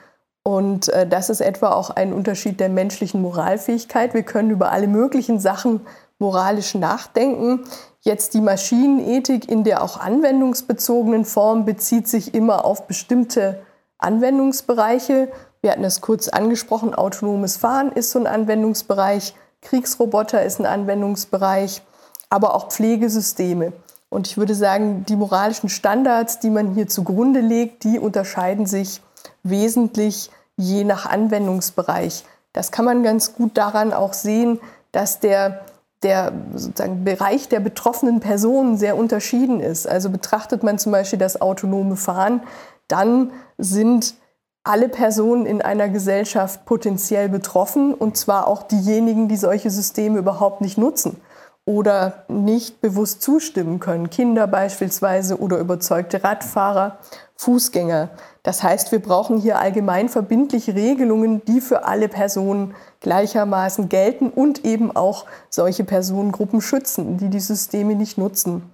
Und 0.44 0.90
äh, 0.90 1.08
das 1.08 1.30
ist 1.30 1.42
etwa 1.42 1.72
auch 1.72 1.90
ein 1.90 2.14
Unterschied 2.14 2.60
der 2.60 2.70
menschlichen 2.70 3.22
Moralfähigkeit. 3.22 4.14
Wir 4.14 4.24
können 4.24 4.52
über 4.52 4.72
alle 4.72 4.88
möglichen 4.88 5.40
Sachen 5.40 5.82
moralisch 6.20 6.76
nachdenken. 6.76 7.64
Jetzt 8.02 8.34
die 8.34 8.42
Maschinenethik 8.42 9.50
in 9.50 9.64
der 9.64 9.84
auch 9.84 10.00
anwendungsbezogenen 10.00 11.26
Form 11.26 11.66
bezieht 11.66 12.08
sich 12.08 12.34
immer 12.34 12.66
auf 12.66 12.88
bestimmte 12.88 13.62
Anwendungsbereiche. 14.00 15.30
Wir 15.62 15.72
hatten 15.72 15.84
es 15.84 16.02
kurz 16.02 16.30
angesprochen, 16.30 16.96
autonomes 16.96 17.58
Fahren 17.58 17.92
ist 17.92 18.12
so 18.12 18.20
ein 18.20 18.28
Anwendungsbereich, 18.28 19.36
Kriegsroboter 19.62 20.44
ist 20.44 20.60
ein 20.60 20.66
Anwendungsbereich, 20.66 21.82
aber 22.30 22.56
auch 22.56 22.70
Pflegesysteme. 22.70 23.74
Und 24.10 24.28
ich 24.28 24.38
würde 24.38 24.56
sagen, 24.56 25.06
die 25.08 25.16
moralischen 25.16 25.70
Standards, 25.70 26.40
die 26.40 26.50
man 26.50 26.74
hier 26.74 26.88
zugrunde 26.88 27.42
legt, 27.42 27.84
die 27.84 28.00
unterscheiden 28.00 28.66
sich 28.66 29.02
wesentlich 29.44 30.32
je 30.56 30.84
nach 30.84 31.06
Anwendungsbereich. 31.06 32.26
Das 32.54 32.72
kann 32.72 32.86
man 32.86 33.04
ganz 33.04 33.36
gut 33.36 33.58
daran 33.58 33.94
auch 33.94 34.14
sehen, 34.14 34.60
dass 34.92 35.20
der, 35.20 35.66
der 36.02 36.32
sozusagen 36.56 37.04
Bereich 37.04 37.50
der 37.50 37.60
betroffenen 37.60 38.20
Personen 38.20 38.78
sehr 38.78 38.98
unterschieden 38.98 39.60
ist. 39.60 39.88
Also 39.88 40.10
betrachtet 40.10 40.64
man 40.64 40.80
zum 40.80 40.92
Beispiel 40.92 41.20
das 41.20 41.40
autonome 41.40 41.96
Fahren, 41.96 42.42
dann 42.90 43.32
sind 43.58 44.16
alle 44.64 44.90
Personen 44.90 45.46
in 45.46 45.62
einer 45.62 45.88
Gesellschaft 45.88 46.66
potenziell 46.66 47.30
betroffen, 47.30 47.94
und 47.94 48.18
zwar 48.18 48.48
auch 48.48 48.64
diejenigen, 48.64 49.30
die 49.30 49.38
solche 49.38 49.70
Systeme 49.70 50.20
überhaupt 50.20 50.62
nicht 50.62 50.78
nutzen 50.78 51.22
oder 51.66 52.26
nicht 52.28 52.82
bewusst 52.82 53.22
zustimmen 53.22 53.80
können. 53.80 54.10
Kinder 54.10 54.48
beispielsweise 54.48 55.40
oder 55.40 55.60
überzeugte 55.60 56.24
Radfahrer, 56.24 56.98
Fußgänger. 57.36 58.10
Das 58.44 58.64
heißt, 58.64 58.92
wir 58.92 59.00
brauchen 59.00 59.38
hier 59.38 59.60
allgemein 59.60 60.10
verbindliche 60.10 60.74
Regelungen, 60.74 61.46
die 61.46 61.62
für 61.62 61.86
alle 61.86 62.10
Personen 62.10 62.74
gleichermaßen 63.02 63.88
gelten 63.88 64.30
und 64.30 64.66
eben 64.66 64.96
auch 64.96 65.26
solche 65.50 65.84
Personengruppen 65.84 66.60
schützen, 66.60 67.18
die 67.18 67.30
die 67.30 67.40
Systeme 67.40 67.96
nicht 67.96 68.18
nutzen. 68.18 68.74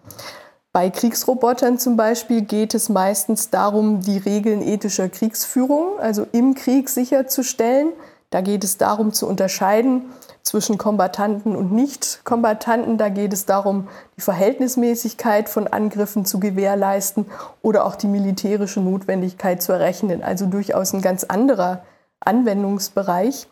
Bei 0.76 0.90
Kriegsrobotern 0.90 1.80
zum 1.80 1.96
Beispiel 1.96 2.42
geht 2.42 2.74
es 2.74 2.90
meistens 2.90 3.50
darum, 3.50 4.02
die 4.02 4.18
Regeln 4.18 4.62
ethischer 4.62 5.08
Kriegsführung, 5.08 5.98
also 6.02 6.28
im 6.34 6.54
Krieg 6.54 6.90
sicherzustellen. 6.90 7.94
Da 8.30 8.42
geht 8.42 8.66
es 8.66 8.76
darum 8.78 9.14
zu 9.14 9.26
unterscheiden, 9.26 10.12
zwischen 10.44 10.78
Kombattanten 10.78 11.56
und 11.56 11.72
Nicht-Kombattanten. 11.72 12.98
Da 12.98 13.08
geht 13.08 13.32
es 13.32 13.46
darum, 13.46 13.88
die 14.18 14.22
Verhältnismäßigkeit 14.22 15.48
von 15.48 15.70
Angriffen 15.70 16.26
zu 16.26 16.42
gewährleisten 16.42 17.26
oder 17.62 17.86
auch 17.86 17.96
die 17.96 18.08
militärische 18.08 18.82
Notwendigkeit 18.82 19.64
zu 19.64 19.72
errechnen. 19.72 20.24
Also 20.24 20.46
durchaus 20.46 20.92
ein 20.92 21.02
ganz 21.02 21.24
anderer 21.24 21.86
Anwendungsbereich. 22.20 23.48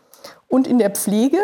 Und 0.46 0.66
in 0.66 0.76
der 0.76 0.90
Pflege, 0.90 1.38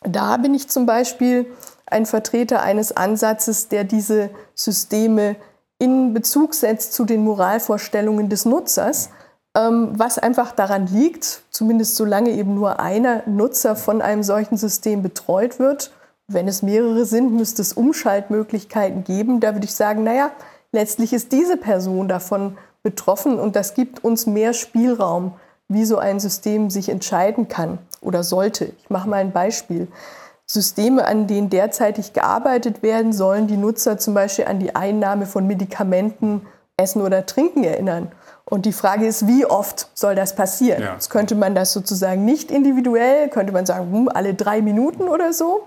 da 0.00 0.38
bin 0.38 0.54
ich 0.54 0.70
zum 0.70 0.86
Beispiel 0.86 1.44
ein 1.86 2.06
Vertreter 2.06 2.62
eines 2.62 2.96
Ansatzes, 2.96 3.68
der 3.68 3.84
diese 3.84 4.30
Systeme 4.54 5.36
in 5.78 6.14
Bezug 6.14 6.54
setzt 6.54 6.92
zu 6.92 7.04
den 7.04 7.24
Moralvorstellungen 7.24 8.28
des 8.28 8.44
Nutzers 8.44 9.10
ähm, 9.56 9.92
was 9.96 10.18
einfach 10.18 10.52
daran 10.52 10.86
liegt, 10.86 11.42
zumindest 11.50 11.96
solange 11.96 12.30
eben 12.30 12.54
nur 12.54 12.80
einer 12.80 13.22
Nutzer 13.26 13.76
von 13.76 14.02
einem 14.02 14.22
solchen 14.22 14.56
System 14.56 15.02
betreut 15.02 15.58
wird. 15.58 15.92
Wenn 16.26 16.48
es 16.48 16.62
mehrere 16.62 17.04
sind, 17.04 17.32
müsste 17.32 17.62
es 17.62 17.72
Umschaltmöglichkeiten 17.72 19.04
geben. 19.04 19.40
Da 19.40 19.54
würde 19.54 19.66
ich 19.66 19.74
sagen, 19.74 20.02
naja, 20.02 20.30
letztlich 20.72 21.12
ist 21.12 21.32
diese 21.32 21.56
Person 21.56 22.08
davon 22.08 22.58
betroffen 22.82 23.38
und 23.38 23.56
das 23.56 23.74
gibt 23.74 24.02
uns 24.04 24.26
mehr 24.26 24.52
Spielraum 24.52 25.34
wie 25.68 25.84
so 25.84 25.98
ein 25.98 26.20
System 26.20 26.68
sich 26.68 26.88
entscheiden 26.88 27.48
kann 27.48 27.78
oder 28.00 28.22
sollte. 28.22 28.72
Ich 28.82 28.90
mache 28.90 29.08
mal 29.08 29.16
ein 29.16 29.32
Beispiel. 29.32 29.88
Systeme, 30.46 31.06
an 31.06 31.26
denen 31.26 31.50
derzeitig 31.50 32.12
gearbeitet 32.12 32.82
werden, 32.82 33.12
sollen 33.12 33.46
die 33.46 33.56
Nutzer 33.56 33.98
zum 33.98 34.14
Beispiel 34.14 34.44
an 34.44 34.58
die 34.58 34.74
Einnahme 34.76 35.26
von 35.26 35.46
Medikamenten, 35.46 36.46
Essen 36.76 37.02
oder 37.02 37.24
Trinken 37.24 37.64
erinnern. 37.64 38.10
Und 38.44 38.66
die 38.66 38.72
Frage 38.72 39.06
ist, 39.06 39.26
wie 39.26 39.46
oft 39.46 39.88
soll 39.94 40.14
das 40.14 40.34
passieren? 40.34 40.82
Ja. 40.82 40.92
Jetzt 40.94 41.08
könnte 41.08 41.34
man 41.34 41.54
das 41.54 41.72
sozusagen 41.72 42.24
nicht 42.24 42.50
individuell, 42.50 43.28
könnte 43.28 43.52
man 43.52 43.64
sagen, 43.64 43.90
hm, 43.90 44.08
alle 44.12 44.34
drei 44.34 44.60
Minuten 44.60 45.04
oder 45.04 45.32
so. 45.32 45.66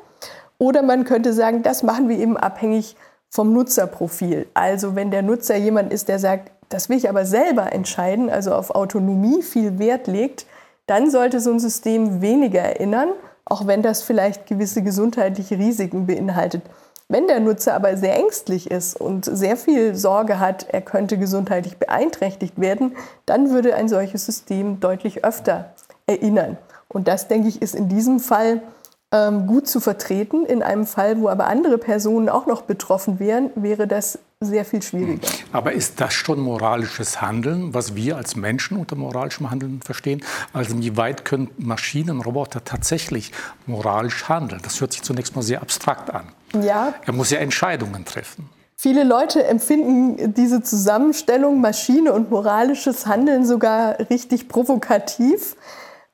Oder 0.59 0.83
man 0.83 1.03
könnte 1.03 1.33
sagen, 1.33 1.63
das 1.63 1.81
machen 1.81 2.09
wir 2.09 2.17
eben 2.17 2.37
abhängig 2.37 2.95
vom 3.29 3.53
Nutzerprofil. 3.53 4.47
Also 4.53 4.95
wenn 4.95 5.11
der 5.11 5.21
Nutzer 5.21 5.55
jemand 5.55 5.91
ist, 5.91 6.07
der 6.07 6.19
sagt, 6.19 6.51
das 6.69 6.89
will 6.89 6.97
ich 6.97 7.09
aber 7.09 7.25
selber 7.25 7.71
entscheiden, 7.73 8.29
also 8.29 8.53
auf 8.53 8.71
Autonomie 8.71 9.41
viel 9.41 9.79
Wert 9.79 10.07
legt, 10.07 10.45
dann 10.85 11.09
sollte 11.09 11.39
so 11.39 11.51
ein 11.51 11.59
System 11.59 12.21
weniger 12.21 12.61
erinnern, 12.61 13.09
auch 13.49 13.67
wenn 13.67 13.81
das 13.81 14.01
vielleicht 14.03 14.47
gewisse 14.47 14.83
gesundheitliche 14.83 15.57
Risiken 15.57 16.05
beinhaltet. 16.05 16.63
Wenn 17.09 17.27
der 17.27 17.39
Nutzer 17.39 17.73
aber 17.73 17.95
sehr 17.95 18.17
ängstlich 18.17 18.69
ist 18.69 18.99
und 18.99 19.23
sehr 19.23 19.55
viel 19.55 19.95
Sorge 19.95 20.39
hat, 20.39 20.67
er 20.69 20.81
könnte 20.81 21.17
gesundheitlich 21.17 21.77
beeinträchtigt 21.77 22.59
werden, 22.59 22.97
dann 23.25 23.49
würde 23.49 23.75
ein 23.75 23.87
solches 23.87 24.25
System 24.25 24.81
deutlich 24.81 25.23
öfter 25.23 25.73
erinnern. 26.05 26.57
Und 26.89 27.07
das, 27.07 27.29
denke 27.29 27.47
ich, 27.47 27.61
ist 27.61 27.75
in 27.75 27.87
diesem 27.87 28.19
Fall 28.19 28.61
gut 29.11 29.67
zu 29.67 29.79
vertreten. 29.79 30.45
In 30.45 30.61
einem 30.61 30.85
Fall, 30.85 31.19
wo 31.21 31.29
aber 31.29 31.47
andere 31.47 31.77
Personen 31.77 32.27
auch 32.27 32.45
noch 32.45 32.63
betroffen 32.63 33.19
wären, 33.19 33.51
wäre 33.55 33.87
das 33.87 34.19
sehr 34.39 34.65
viel 34.65 34.81
schwieriger. 34.81 35.27
Aber 35.51 35.71
ist 35.71 35.99
das 35.99 36.13
schon 36.13 36.39
moralisches 36.39 37.21
Handeln, 37.21 37.73
was 37.73 37.95
wir 37.95 38.17
als 38.17 38.35
Menschen 38.35 38.77
unter 38.77 38.95
moralischem 38.95 39.49
Handeln 39.49 39.81
verstehen? 39.81 40.21
Also 40.53 40.77
wie 40.77 40.95
weit 40.95 41.25
können 41.25 41.49
Maschinen, 41.57 42.21
Roboter 42.21 42.63
tatsächlich 42.63 43.31
moralisch 43.65 44.27
handeln? 44.29 44.61
Das 44.63 44.79
hört 44.79 44.91
sich 44.91 45.01
zunächst 45.01 45.35
mal 45.35 45.41
sehr 45.41 45.61
abstrakt 45.61 46.13
an. 46.13 46.27
Ja. 46.61 46.93
Er 47.05 47.13
muss 47.13 47.31
ja 47.31 47.39
Entscheidungen 47.39 48.05
treffen. 48.05 48.49
Viele 48.75 49.03
Leute 49.03 49.43
empfinden 49.43 50.35
diese 50.35 50.61
Zusammenstellung 50.61 51.61
Maschine 51.61 52.13
und 52.13 52.29
moralisches 52.29 53.07
Handeln 53.07 53.43
sogar 53.43 53.97
richtig 54.11 54.49
provokativ. 54.49 55.55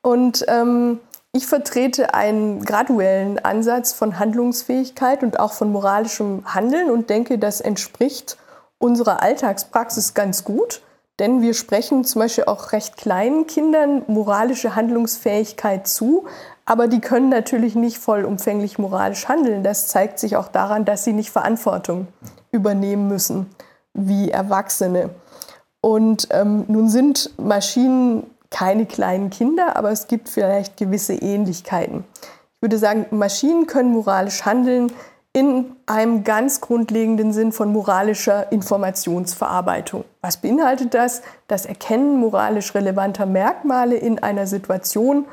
Und 0.02 0.46
ähm, 0.48 1.00
ich 1.36 1.48
vertrete 1.48 2.14
einen 2.14 2.64
graduellen 2.64 3.44
Ansatz 3.44 3.92
von 3.92 4.20
Handlungsfähigkeit 4.20 5.24
und 5.24 5.40
auch 5.40 5.54
von 5.54 5.72
moralischem 5.72 6.44
Handeln 6.46 6.92
und 6.92 7.10
denke, 7.10 7.40
das 7.40 7.60
entspricht 7.60 8.38
unserer 8.78 9.24
Alltagspraxis 9.24 10.14
ganz 10.14 10.44
gut. 10.44 10.84
Denn 11.20 11.42
wir 11.42 11.56
sprechen 11.56 12.04
zum 12.04 12.22
Beispiel 12.22 12.46
auch 12.46 12.72
recht 12.72 12.98
kleinen 12.98 13.48
Kindern 13.48 14.04
moralische 14.08 14.76
Handlungsfähigkeit 14.76 15.88
zu, 15.88 16.26
aber 16.66 16.88
die 16.88 17.02
können 17.02 17.30
natürlich 17.30 17.74
nicht 17.76 17.98
vollumfänglich 17.98 18.78
moralisch 18.78 19.28
handeln. 19.28 19.64
Das 19.64 19.88
zeigt 19.88 20.20
sich 20.20 20.38
auch 20.38 20.48
daran, 20.48 20.86
dass 20.86 21.04
sie 21.04 21.14
nicht 21.14 21.32
Verantwortung 21.32 22.08
übernehmen 22.52 23.08
müssen 23.08 23.48
wie 23.94 24.30
Erwachsene. 24.30 25.10
Und 25.82 26.28
ähm, 26.32 26.66
nun 26.68 26.90
sind 26.90 27.32
Maschinen 27.38 28.30
keine 28.54 28.86
kleinen 28.86 29.30
Kinder, 29.30 29.76
aber 29.76 29.92
es 29.92 30.08
gibt 30.08 30.30
vielleicht 30.30 30.78
gewisse 30.78 31.16
Ähnlichkeiten. 31.16 32.06
Ich 32.22 32.62
würde 32.62 32.78
sagen, 32.78 33.08
Maschinen 33.12 33.68
können 33.68 33.92
moralisch 33.92 34.46
handeln 34.46 34.94
in 35.34 35.76
einem 35.88 36.24
ganz 36.24 36.62
grundlegenden 36.62 37.34
Sinn 37.34 37.52
von 37.52 37.74
moralischer 37.74 38.52
Informationsverarbeitung. 38.52 40.06
Was 40.22 40.38
beinhaltet 40.38 40.94
das? 40.94 41.24
Das 41.48 41.66
Erkennen 41.66 42.20
moralisch 42.20 42.74
relevanter 42.76 43.26
Merkmale 43.26 43.96
in 43.96 44.20
einer 44.20 44.46
Situation 44.46 45.26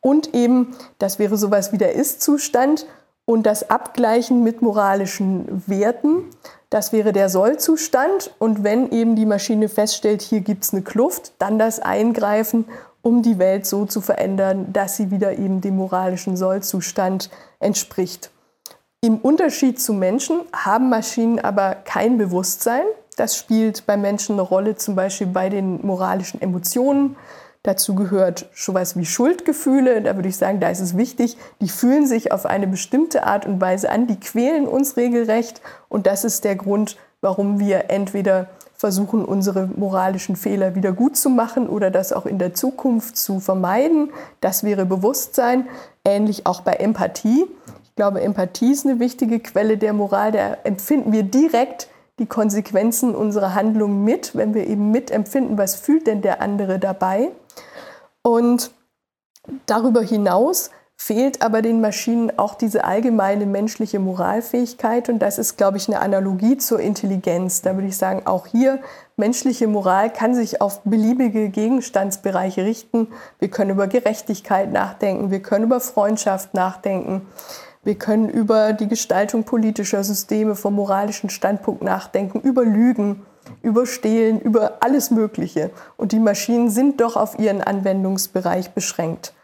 und 0.00 0.34
eben, 0.34 0.76
das 0.98 1.18
wäre 1.18 1.38
sowas 1.38 1.72
wie 1.72 1.78
der 1.78 1.94
Ist-Zustand 1.94 2.86
und 3.24 3.44
das 3.44 3.70
Abgleichen 3.70 4.44
mit 4.44 4.60
moralischen 4.60 5.64
Werten. 5.66 6.24
Das 6.76 6.92
wäre 6.92 7.14
der 7.14 7.30
Sollzustand. 7.30 8.32
Und 8.38 8.62
wenn 8.62 8.90
eben 8.92 9.16
die 9.16 9.24
Maschine 9.24 9.70
feststellt, 9.70 10.20
hier 10.20 10.40
gibt 10.40 10.62
es 10.62 10.74
eine 10.74 10.82
Kluft, 10.82 11.32
dann 11.38 11.58
das 11.58 11.80
Eingreifen, 11.80 12.66
um 13.00 13.22
die 13.22 13.38
Welt 13.38 13.64
so 13.64 13.86
zu 13.86 14.02
verändern, 14.02 14.74
dass 14.74 14.98
sie 14.98 15.10
wieder 15.10 15.38
eben 15.38 15.62
dem 15.62 15.76
moralischen 15.76 16.36
Sollzustand 16.36 17.30
entspricht. 17.60 18.30
Im 19.00 19.16
Unterschied 19.16 19.80
zu 19.80 19.94
Menschen 19.94 20.42
haben 20.52 20.90
Maschinen 20.90 21.38
aber 21.38 21.76
kein 21.76 22.18
Bewusstsein. 22.18 22.84
Das 23.16 23.38
spielt 23.38 23.86
bei 23.86 23.96
Menschen 23.96 24.34
eine 24.34 24.42
Rolle, 24.42 24.76
zum 24.76 24.96
Beispiel 24.96 25.28
bei 25.28 25.48
den 25.48 25.80
moralischen 25.80 26.42
Emotionen. 26.42 27.16
Dazu 27.66 27.96
gehört 27.96 28.46
schon 28.52 28.76
was 28.76 28.96
wie 28.96 29.04
Schuldgefühle. 29.04 30.00
Da 30.00 30.14
würde 30.14 30.28
ich 30.28 30.36
sagen, 30.36 30.60
da 30.60 30.68
ist 30.68 30.78
es 30.78 30.96
wichtig, 30.96 31.36
die 31.60 31.68
fühlen 31.68 32.06
sich 32.06 32.30
auf 32.30 32.46
eine 32.46 32.68
bestimmte 32.68 33.24
Art 33.24 33.44
und 33.44 33.60
Weise 33.60 33.90
an, 33.90 34.06
die 34.06 34.20
quälen 34.20 34.68
uns 34.68 34.96
regelrecht. 34.96 35.60
Und 35.88 36.06
das 36.06 36.22
ist 36.22 36.44
der 36.44 36.54
Grund, 36.54 36.96
warum 37.22 37.58
wir 37.58 37.90
entweder 37.90 38.46
versuchen, 38.74 39.24
unsere 39.24 39.66
moralischen 39.66 40.36
Fehler 40.36 40.76
wieder 40.76 40.92
gut 40.92 41.16
zu 41.16 41.28
machen 41.28 41.68
oder 41.68 41.90
das 41.90 42.12
auch 42.12 42.24
in 42.24 42.38
der 42.38 42.54
Zukunft 42.54 43.16
zu 43.16 43.40
vermeiden. 43.40 44.10
Das 44.40 44.62
wäre 44.62 44.86
Bewusstsein. 44.86 45.66
Ähnlich 46.04 46.46
auch 46.46 46.60
bei 46.60 46.74
Empathie. 46.74 47.46
Ich 47.82 47.96
glaube, 47.96 48.20
Empathie 48.20 48.70
ist 48.70 48.86
eine 48.86 49.00
wichtige 49.00 49.40
Quelle 49.40 49.76
der 49.76 49.92
Moral. 49.92 50.30
Da 50.30 50.58
empfinden 50.62 51.10
wir 51.10 51.24
direkt 51.24 51.88
die 52.18 52.26
Konsequenzen 52.26 53.14
unserer 53.14 53.54
Handlung 53.54 54.04
mit, 54.04 54.34
wenn 54.34 54.54
wir 54.54 54.66
eben 54.66 54.90
mitempfinden, 54.90 55.58
was 55.58 55.74
fühlt 55.74 56.06
denn 56.06 56.22
der 56.22 56.40
andere 56.40 56.78
dabei. 56.78 57.30
Und 58.22 58.70
darüber 59.66 60.02
hinaus 60.02 60.70
fehlt 60.98 61.42
aber 61.42 61.60
den 61.60 61.82
Maschinen 61.82 62.38
auch 62.38 62.54
diese 62.54 62.84
allgemeine 62.84 63.44
menschliche 63.44 63.98
Moralfähigkeit. 63.98 65.10
Und 65.10 65.18
das 65.18 65.38
ist, 65.38 65.58
glaube 65.58 65.76
ich, 65.76 65.88
eine 65.88 66.00
Analogie 66.00 66.56
zur 66.56 66.80
Intelligenz. 66.80 67.60
Da 67.60 67.74
würde 67.74 67.88
ich 67.88 67.98
sagen, 67.98 68.22
auch 68.26 68.46
hier 68.46 68.80
menschliche 69.16 69.68
Moral 69.68 70.10
kann 70.10 70.34
sich 70.34 70.62
auf 70.62 70.80
beliebige 70.84 71.50
Gegenstandsbereiche 71.50 72.64
richten. 72.64 73.08
Wir 73.38 73.48
können 73.48 73.70
über 73.70 73.86
Gerechtigkeit 73.88 74.72
nachdenken, 74.72 75.30
wir 75.30 75.40
können 75.40 75.66
über 75.66 75.80
Freundschaft 75.80 76.54
nachdenken. 76.54 77.26
Wir 77.86 77.94
können 77.94 78.28
über 78.28 78.72
die 78.72 78.88
Gestaltung 78.88 79.44
politischer 79.44 80.02
Systeme 80.02 80.56
vom 80.56 80.74
moralischen 80.74 81.30
Standpunkt 81.30 81.84
nachdenken, 81.84 82.40
über 82.40 82.64
Lügen, 82.64 83.24
über 83.62 83.86
Stehlen, 83.86 84.40
über 84.40 84.78
alles 84.80 85.12
Mögliche. 85.12 85.70
Und 85.96 86.10
die 86.10 86.18
Maschinen 86.18 86.68
sind 86.68 87.00
doch 87.00 87.14
auf 87.14 87.38
ihren 87.38 87.62
Anwendungsbereich 87.62 88.72
beschränkt. 88.72 89.34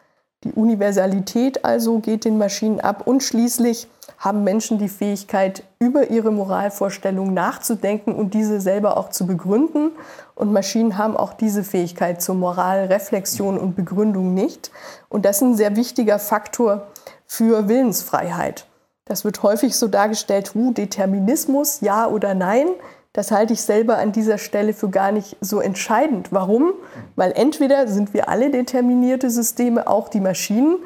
Die 0.42 0.50
Universalität 0.50 1.64
also 1.64 2.00
geht 2.00 2.25
den 2.25 2.37
Maschinen 2.37 2.80
ab 2.80 3.06
und 3.06 3.22
schließlich 3.22 3.87
haben 4.18 4.42
Menschen 4.42 4.78
die 4.78 4.88
Fähigkeit, 4.88 5.62
über 5.78 6.11
ihre 6.11 6.32
Moralvorstellungen 6.32 7.34
nachzudenken 7.34 8.12
und 8.12 8.34
diese 8.34 8.61
selber 8.61 8.96
auch 8.96 9.11
zu 9.11 9.25
begründen. 9.25 9.92
Und 10.34 10.52
Maschinen 10.52 10.99
haben 10.99 11.16
auch 11.16 11.32
diese 11.32 11.62
Fähigkeit 11.62 12.20
zur 12.20 12.34
Moralreflexion 12.34 13.56
und 13.56 13.76
Begründung 13.76 14.34
nicht. 14.34 14.72
Und 15.08 15.25
das 15.25 15.37
ist 15.37 15.42
ein 15.42 15.56
sehr 15.56 15.76
wichtiger 15.76 16.18
Faktor 16.18 16.88
für 17.32 17.66
Willensfreiheit. 17.66 18.66
Das 19.06 19.24
wird 19.24 19.42
häufig 19.42 19.74
so 19.74 19.88
dargestellt, 19.88 20.54
uh, 20.54 20.70
Determinismus, 20.74 21.80
ja 21.80 22.06
oder 22.06 22.34
nein. 22.34 22.66
Das 23.14 23.30
halte 23.30 23.54
ich 23.54 23.62
selber 23.62 23.96
an 23.96 24.12
dieser 24.12 24.36
Stelle 24.36 24.74
für 24.74 24.90
gar 24.90 25.12
nicht 25.12 25.38
so 25.40 25.58
entscheidend. 25.58 26.30
Warum? 26.30 26.74
Weil 27.16 27.32
entweder 27.32 27.88
sind 27.88 28.12
wir 28.12 28.28
alle 28.28 28.50
determinierte 28.50 29.30
Systeme, 29.30 29.86
auch 29.86 30.10
die 30.10 30.20
Maschinen, 30.20 30.76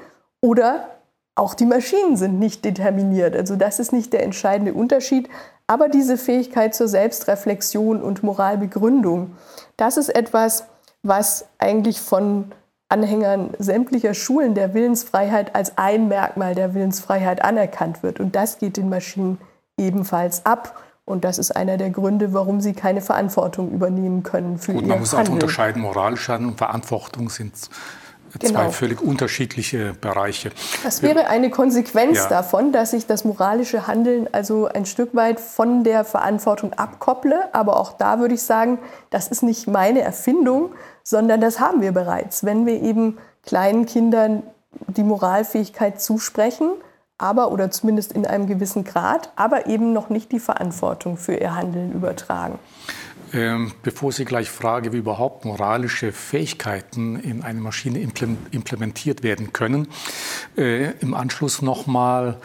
oder 0.40 0.86
auch 1.34 1.54
die 1.54 1.66
Maschinen 1.66 2.16
sind 2.16 2.38
nicht 2.38 2.64
determiniert. 2.64 3.34
Also 3.34 3.56
das 3.56 3.80
ist 3.80 3.92
nicht 3.92 4.12
der 4.12 4.22
entscheidende 4.22 4.72
Unterschied. 4.72 5.28
Aber 5.66 5.88
diese 5.88 6.16
Fähigkeit 6.16 6.76
zur 6.76 6.86
Selbstreflexion 6.86 8.00
und 8.00 8.22
Moralbegründung, 8.22 9.36
das 9.76 9.96
ist 9.96 10.14
etwas, 10.14 10.66
was 11.02 11.46
eigentlich 11.58 12.00
von 12.00 12.52
Anhängern 12.88 13.50
sämtlicher 13.58 14.14
Schulen 14.14 14.54
der 14.54 14.72
Willensfreiheit 14.72 15.54
als 15.54 15.76
ein 15.76 16.08
Merkmal 16.08 16.54
der 16.54 16.74
Willensfreiheit 16.74 17.42
anerkannt 17.42 18.02
wird. 18.02 18.20
Und 18.20 18.36
das 18.36 18.58
geht 18.58 18.76
den 18.76 18.88
Maschinen 18.88 19.38
ebenfalls 19.76 20.46
ab. 20.46 20.82
Und 21.04 21.24
das 21.24 21.38
ist 21.38 21.52
einer 21.52 21.76
der 21.76 21.90
Gründe, 21.90 22.32
warum 22.32 22.60
sie 22.60 22.72
keine 22.72 23.00
Verantwortung 23.00 23.70
übernehmen 23.70 24.22
können 24.22 24.58
für 24.58 24.72
Gut, 24.72 24.82
ihr 24.82 24.88
man 24.88 25.00
muss 25.00 25.12
Handeln. 25.12 25.28
auch 25.28 25.32
unterscheiden, 25.34 25.82
moralisch 25.82 26.28
Handeln 26.28 26.50
und 26.50 26.58
Verantwortung 26.58 27.28
sind 27.28 27.56
zwei 28.40 28.48
genau. 28.48 28.70
völlig 28.70 29.00
unterschiedliche 29.00 29.94
Bereiche. 29.94 30.50
Das 30.82 31.02
wäre 31.02 31.28
eine 31.28 31.50
Konsequenz 31.50 32.18
ja. 32.18 32.28
davon, 32.28 32.72
dass 32.72 32.92
ich 32.92 33.06
das 33.06 33.24
moralische 33.24 33.86
Handeln 33.86 34.28
also 34.32 34.66
ein 34.66 34.84
Stück 34.84 35.14
weit 35.14 35.40
von 35.40 35.84
der 35.84 36.04
Verantwortung 36.04 36.72
abkopple. 36.72 37.54
Aber 37.54 37.78
auch 37.80 37.92
da 37.92 38.18
würde 38.18 38.34
ich 38.34 38.42
sagen, 38.42 38.78
das 39.10 39.28
ist 39.28 39.42
nicht 39.42 39.68
meine 39.68 40.00
Erfindung, 40.00 40.70
sondern 41.06 41.40
das 41.40 41.60
haben 41.60 41.82
wir 41.82 41.92
bereits. 41.92 42.42
Wenn 42.42 42.66
wir 42.66 42.82
eben 42.82 43.18
kleinen 43.44 43.86
Kindern 43.86 44.42
die 44.88 45.04
Moralfähigkeit 45.04 46.02
zusprechen, 46.02 46.72
aber 47.16 47.52
oder 47.52 47.70
zumindest 47.70 48.10
in 48.12 48.26
einem 48.26 48.48
gewissen 48.48 48.82
Grad, 48.82 49.30
aber 49.36 49.68
eben 49.68 49.92
noch 49.92 50.10
nicht 50.10 50.32
die 50.32 50.40
Verantwortung 50.40 51.16
für 51.16 51.34
ihr 51.34 51.54
Handeln 51.54 51.92
übertragen. 51.92 52.58
Ähm, 53.32 53.72
bevor 53.84 54.10
Sie 54.10 54.24
gleich 54.24 54.50
frage, 54.50 54.92
wie 54.92 54.98
überhaupt 54.98 55.44
moralische 55.44 56.12
Fähigkeiten 56.12 57.20
in 57.20 57.42
eine 57.42 57.60
Maschine 57.60 58.00
implementiert 58.00 59.22
werden 59.22 59.52
können, 59.52 59.86
äh, 60.58 60.90
im 60.98 61.14
Anschluss 61.14 61.62
nochmal, 61.62 62.36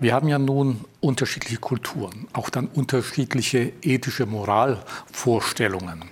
wir 0.00 0.12
haben 0.12 0.28
ja 0.28 0.38
nun 0.38 0.84
unterschiedliche 1.00 1.58
Kulturen, 1.58 2.28
auch 2.34 2.50
dann 2.50 2.66
unterschiedliche 2.66 3.72
ethische 3.82 4.26
Moralvorstellungen. 4.26 6.11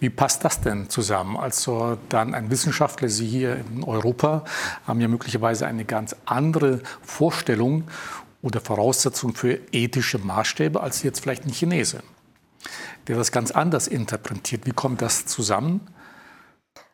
Wie 0.00 0.10
passt 0.10 0.44
das 0.44 0.62
denn 0.62 0.88
zusammen? 0.88 1.36
Also 1.36 1.98
dann 2.08 2.34
ein 2.34 2.50
Wissenschaftler, 2.50 3.08
Sie 3.08 3.26
hier 3.26 3.56
in 3.56 3.84
Europa, 3.84 4.44
haben 4.86 5.00
ja 5.00 5.08
möglicherweise 5.08 5.66
eine 5.66 5.84
ganz 5.84 6.16
andere 6.24 6.80
Vorstellung 7.02 7.84
oder 8.42 8.60
Voraussetzung 8.60 9.34
für 9.34 9.58
ethische 9.72 10.18
Maßstäbe 10.18 10.80
als 10.80 11.02
jetzt 11.02 11.20
vielleicht 11.20 11.44
ein 11.44 11.52
Chinese, 11.52 12.02
der 13.06 13.16
das 13.18 13.30
ganz 13.30 13.50
anders 13.50 13.86
interpretiert. 13.88 14.64
Wie 14.64 14.72
kommt 14.72 15.02
das 15.02 15.26
zusammen? 15.26 15.86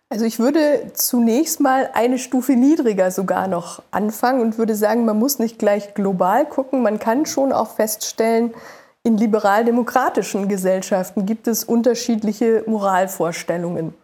Also 0.09 0.25
ich 0.25 0.39
würde 0.39 0.93
zunächst 0.95 1.61
mal 1.61 1.91
eine 1.93 2.19
Stufe 2.19 2.53
niedriger 2.53 3.11
sogar 3.11 3.49
noch 3.49 3.83
anfangen 3.91 4.41
und 4.41 4.59
würde 4.59 4.77
sagen, 4.77 5.05
man 5.05 5.19
muss 5.19 5.39
nicht 5.39 5.59
gleich 5.59 5.95
global 5.95 6.49
gucken, 6.49 6.83
man 6.83 6.99
kann 6.99 7.27
schon 7.27 7.53
auch 7.53 7.75
feststellen, 7.75 8.55
in 9.07 9.17
liberal-demokratischen 9.17 10.49
Gesellschaften 10.49 11.27
gibt 11.27 11.47
es 11.47 11.63
unterschiedliche 11.63 12.65
Moralvorstellungen. 12.67 13.95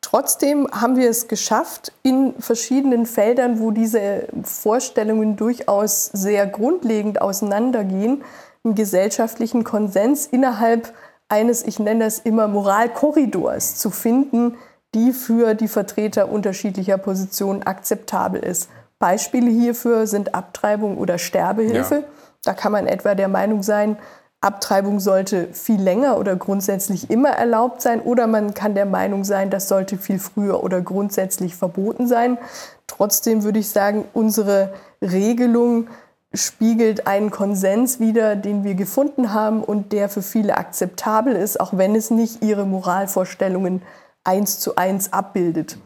Trotzdem 0.00 0.68
haben 0.70 0.94
wir 0.94 1.10
es 1.10 1.26
geschafft, 1.26 1.92
in 2.04 2.32
verschiedenen 2.38 3.06
Feldern, 3.06 3.58
wo 3.58 3.72
diese 3.72 4.28
Vorstellungen 4.44 5.34
durchaus 5.34 6.06
sehr 6.12 6.46
grundlegend 6.46 7.20
auseinandergehen, 7.20 8.22
einen 8.62 8.76
gesellschaftlichen 8.76 9.64
Konsens 9.64 10.26
innerhalb 10.26 10.94
eines, 11.28 11.64
ich 11.64 11.80
nenne 11.80 12.04
das 12.04 12.20
immer, 12.20 12.46
Moralkorridors 12.46 13.78
zu 13.78 13.90
finden, 13.90 14.56
die 14.94 15.12
für 15.12 15.54
die 15.54 15.66
Vertreter 15.66 16.30
unterschiedlicher 16.30 16.98
Positionen 16.98 17.64
akzeptabel 17.64 18.44
ist. 18.44 18.70
Beispiele 19.00 19.50
hierfür 19.50 20.06
sind 20.06 20.36
Abtreibung 20.36 20.98
oder 20.98 21.18
Sterbehilfe. 21.18 21.94
Ja. 21.96 22.04
Da 22.44 22.54
kann 22.54 22.70
man 22.70 22.86
etwa 22.86 23.16
der 23.16 23.26
Meinung 23.26 23.64
sein, 23.64 23.98
Abtreibung 24.46 25.00
sollte 25.00 25.48
viel 25.52 25.80
länger 25.80 26.18
oder 26.18 26.36
grundsätzlich 26.36 27.10
immer 27.10 27.30
erlaubt 27.30 27.82
sein 27.82 28.00
oder 28.00 28.26
man 28.26 28.54
kann 28.54 28.74
der 28.74 28.86
Meinung 28.86 29.24
sein, 29.24 29.50
das 29.50 29.68
sollte 29.68 29.98
viel 29.98 30.18
früher 30.18 30.62
oder 30.62 30.80
grundsätzlich 30.80 31.56
verboten 31.56 32.06
sein. 32.06 32.38
Trotzdem 32.86 33.42
würde 33.42 33.58
ich 33.58 33.68
sagen, 33.68 34.04
unsere 34.14 34.72
Regelung 35.02 35.88
spiegelt 36.32 37.06
einen 37.06 37.30
Konsens 37.30 38.00
wider, 38.00 38.36
den 38.36 38.64
wir 38.64 38.74
gefunden 38.74 39.32
haben 39.32 39.62
und 39.62 39.92
der 39.92 40.08
für 40.08 40.22
viele 40.22 40.56
akzeptabel 40.56 41.34
ist, 41.34 41.60
auch 41.60 41.76
wenn 41.76 41.94
es 41.94 42.10
nicht 42.10 42.42
ihre 42.42 42.66
Moralvorstellungen 42.66 43.82
eins 44.24 44.60
zu 44.60 44.76
eins 44.76 45.12
abbildet. 45.12 45.78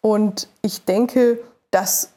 Und 0.00 0.48
ich 0.62 0.84
denke, 0.84 1.38
dass 1.70 2.10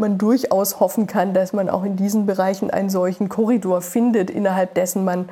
man 0.00 0.18
durchaus 0.18 0.80
hoffen 0.80 1.06
kann, 1.06 1.34
dass 1.34 1.52
man 1.52 1.70
auch 1.70 1.84
in 1.84 1.96
diesen 1.96 2.26
Bereichen 2.26 2.70
einen 2.70 2.90
solchen 2.90 3.28
Korridor 3.28 3.82
findet, 3.82 4.30
innerhalb 4.30 4.74
dessen 4.74 5.04
man 5.04 5.28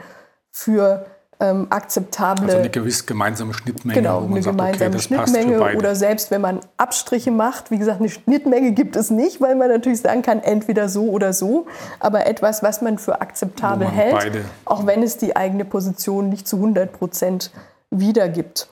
für 0.51 1.07
ähm, 1.41 1.69
akzeptable. 1.71 2.47
Also 2.47 2.59
eine 2.59 2.71
gewisse 2.71 3.05
gemeinsame 3.05 3.55
Schnittmenge. 3.55 4.01
Genau, 4.01 4.25
eine 4.25 4.43
sagt, 4.43 4.57
gemeinsame 4.57 4.91
okay, 4.91 5.01
Schnittmenge. 5.01 5.77
Oder 5.77 5.95
selbst 5.95 6.31
wenn 6.31 6.41
man 6.41 6.61
Abstriche 6.77 7.31
macht, 7.31 7.71
wie 7.71 7.79
gesagt, 7.79 8.01
eine 8.01 8.09
Schnittmenge 8.09 8.73
gibt 8.73 8.97
es 8.97 9.11
nicht, 9.11 9.41
weil 9.41 9.55
man 9.55 9.69
natürlich 9.69 10.01
sagen 10.01 10.23
kann, 10.23 10.41
entweder 10.41 10.89
so 10.89 11.09
oder 11.11 11.33
so. 11.33 11.67
Aber 12.01 12.27
etwas, 12.27 12.63
was 12.63 12.83
man 12.83 12.99
für 12.99 13.21
akzeptabel 13.21 13.87
man 13.87 13.95
hält, 13.95 14.45
auch 14.65 14.87
wenn 14.87 15.03
es 15.03 15.17
die 15.17 15.37
eigene 15.37 15.65
Position 15.65 16.29
nicht 16.29 16.49
zu 16.49 16.57
100 16.57 16.93
Prozent 16.93 17.53
wiedergibt. 17.91 18.69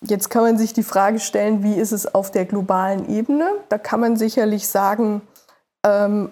Jetzt 0.00 0.30
kann 0.30 0.42
man 0.42 0.58
sich 0.58 0.72
die 0.72 0.84
Frage 0.84 1.18
stellen, 1.18 1.62
wie 1.64 1.74
ist 1.74 1.92
es 1.92 2.14
auf 2.14 2.30
der 2.30 2.44
globalen 2.44 3.08
Ebene? 3.08 3.48
Da 3.68 3.78
kann 3.78 4.00
man 4.00 4.16
sicherlich 4.16 4.68
sagen, 4.68 5.22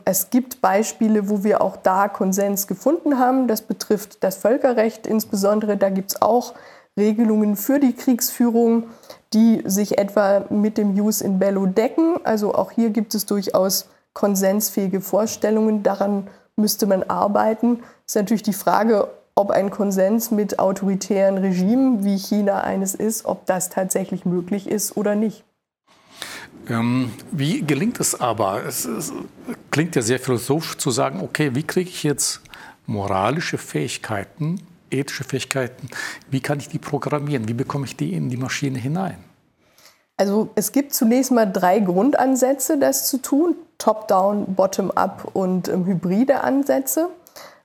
es 0.04 0.30
gibt 0.30 0.60
Beispiele, 0.60 1.28
wo 1.28 1.44
wir 1.44 1.60
auch 1.60 1.76
da 1.76 2.08
Konsens 2.08 2.66
gefunden 2.66 3.18
haben. 3.18 3.48
Das 3.48 3.62
betrifft 3.62 4.22
das 4.22 4.36
Völkerrecht 4.36 5.06
insbesondere. 5.06 5.76
Da 5.76 5.90
gibt 5.90 6.12
es 6.12 6.22
auch 6.22 6.54
Regelungen 6.96 7.56
für 7.56 7.78
die 7.78 7.94
Kriegsführung, 7.94 8.84
die 9.32 9.62
sich 9.66 9.98
etwa 9.98 10.44
mit 10.50 10.78
dem 10.78 10.94
Jus 10.96 11.20
in 11.20 11.38
Bello 11.38 11.66
decken. 11.66 12.16
Also 12.24 12.54
auch 12.54 12.70
hier 12.70 12.90
gibt 12.90 13.14
es 13.14 13.26
durchaus 13.26 13.88
konsensfähige 14.14 15.00
Vorstellungen. 15.00 15.82
Daran 15.82 16.28
müsste 16.56 16.86
man 16.86 17.02
arbeiten. 17.02 17.80
Es 18.06 18.12
ist 18.12 18.16
natürlich 18.16 18.42
die 18.42 18.54
Frage, 18.54 19.08
ob 19.34 19.50
ein 19.50 19.70
Konsens 19.70 20.30
mit 20.30 20.58
autoritären 20.58 21.36
Regimen, 21.36 22.04
wie 22.04 22.16
China 22.16 22.62
eines 22.62 22.94
ist, 22.94 23.26
ob 23.26 23.44
das 23.44 23.68
tatsächlich 23.68 24.24
möglich 24.24 24.66
ist 24.66 24.96
oder 24.96 25.14
nicht. 25.14 25.44
Ähm, 26.68 27.12
wie 27.30 27.62
gelingt 27.62 28.00
es 28.00 28.20
aber? 28.20 28.64
Es, 28.64 28.84
es, 28.84 29.12
klingt 29.70 29.94
ja 29.94 30.02
sehr 30.02 30.18
philosophisch 30.18 30.78
zu 30.78 30.90
sagen, 30.90 31.20
okay, 31.20 31.54
wie 31.54 31.62
kriege 31.62 31.90
ich 31.90 32.02
jetzt 32.02 32.40
moralische 32.86 33.58
Fähigkeiten, 33.58 34.60
ethische 34.90 35.24
Fähigkeiten, 35.24 35.88
wie 36.30 36.40
kann 36.40 36.58
ich 36.58 36.68
die 36.68 36.78
programmieren? 36.78 37.48
Wie 37.48 37.54
bekomme 37.54 37.84
ich 37.86 37.96
die 37.96 38.14
in 38.14 38.30
die 38.30 38.36
Maschine 38.36 38.78
hinein? 38.78 39.18
Also 40.16 40.48
es 40.54 40.72
gibt 40.72 40.94
zunächst 40.94 41.30
mal 41.30 41.44
drei 41.44 41.78
Grundansätze, 41.80 42.78
das 42.78 43.08
zu 43.08 43.18
tun. 43.18 43.54
Top-down, 43.78 44.54
Bottom-up 44.54 45.30
und 45.34 45.68
ähm, 45.68 45.84
hybride 45.84 46.40
Ansätze. 46.40 47.10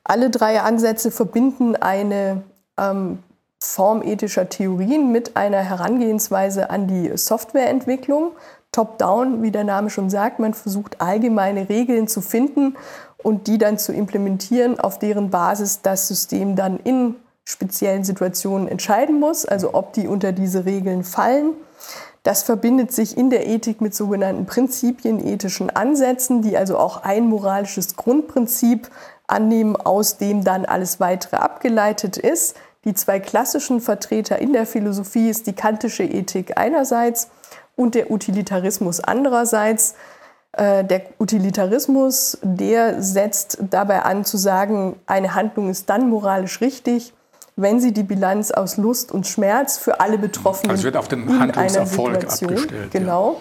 Alle 0.03 0.29
drei 0.29 0.61
Ansätze 0.61 1.11
verbinden 1.11 1.77
eine 1.77 2.43
ähm, 2.77 3.19
Form 3.59 4.01
ethischer 4.01 4.49
Theorien 4.49 5.11
mit 5.11 5.37
einer 5.37 5.59
Herangehensweise 5.59 6.69
an 6.69 6.87
die 6.87 7.15
Softwareentwicklung. 7.15 8.31
Top-down, 8.71 9.43
wie 9.43 9.51
der 9.51 9.65
Name 9.65 9.89
schon 9.89 10.09
sagt, 10.09 10.39
man 10.39 10.53
versucht 10.53 11.01
allgemeine 11.01 11.67
Regeln 11.67 12.07
zu 12.07 12.21
finden 12.21 12.77
und 13.17 13.47
die 13.47 13.57
dann 13.57 13.77
zu 13.77 13.91
implementieren, 13.91 14.79
auf 14.79 14.97
deren 14.97 15.29
Basis 15.29 15.81
das 15.81 16.07
System 16.07 16.55
dann 16.55 16.79
in 16.79 17.15
speziellen 17.43 18.03
Situationen 18.03 18.67
entscheiden 18.67 19.19
muss, 19.19 19.45
also 19.45 19.73
ob 19.73 19.93
die 19.93 20.07
unter 20.07 20.31
diese 20.31 20.65
Regeln 20.65 21.03
fallen. 21.03 21.53
Das 22.23 22.43
verbindet 22.43 22.91
sich 22.91 23.17
in 23.17 23.29
der 23.29 23.47
Ethik 23.47 23.81
mit 23.81 23.95
sogenannten 23.95 24.45
Prinzipien, 24.45 25.25
ethischen 25.25 25.69
Ansätzen, 25.69 26.41
die 26.41 26.55
also 26.55 26.77
auch 26.77 27.03
ein 27.03 27.27
moralisches 27.27 27.95
Grundprinzip 27.95 28.89
annehmen, 29.27 29.75
aus 29.75 30.17
dem 30.17 30.43
dann 30.43 30.65
alles 30.65 30.99
weitere 30.99 31.37
abgeleitet 31.37 32.17
ist. 32.17 32.55
Die 32.85 32.93
zwei 32.93 33.19
klassischen 33.19 33.81
Vertreter 33.81 34.39
in 34.39 34.53
der 34.53 34.65
Philosophie 34.65 35.29
ist 35.29 35.47
die 35.47 35.53
kantische 35.53 36.03
Ethik 36.03 36.57
einerseits 36.57 37.29
und 37.81 37.95
der 37.95 38.11
Utilitarismus 38.11 38.99
andererseits. 38.99 39.95
Äh, 40.53 40.83
der 40.83 41.03
Utilitarismus, 41.19 42.37
der 42.41 43.01
setzt 43.01 43.57
dabei 43.69 44.03
an 44.03 44.25
zu 44.25 44.37
sagen, 44.37 44.99
eine 45.05 45.33
Handlung 45.33 45.69
ist 45.69 45.89
dann 45.89 46.09
moralisch 46.09 46.61
richtig, 46.61 47.13
wenn 47.55 47.79
sie 47.79 47.93
die 47.93 48.03
Bilanz 48.03 48.51
aus 48.51 48.77
Lust 48.77 49.11
und 49.11 49.27
Schmerz 49.27 49.77
für 49.77 49.99
alle 49.99 50.17
Betroffenen 50.17 50.71
also 50.71 50.83
wird 50.83 50.97
auf 50.97 51.07
den 51.07 51.39
Handlungserfolg 51.39 52.23
abgestellt. 52.23 52.91
Genau. 52.91 53.37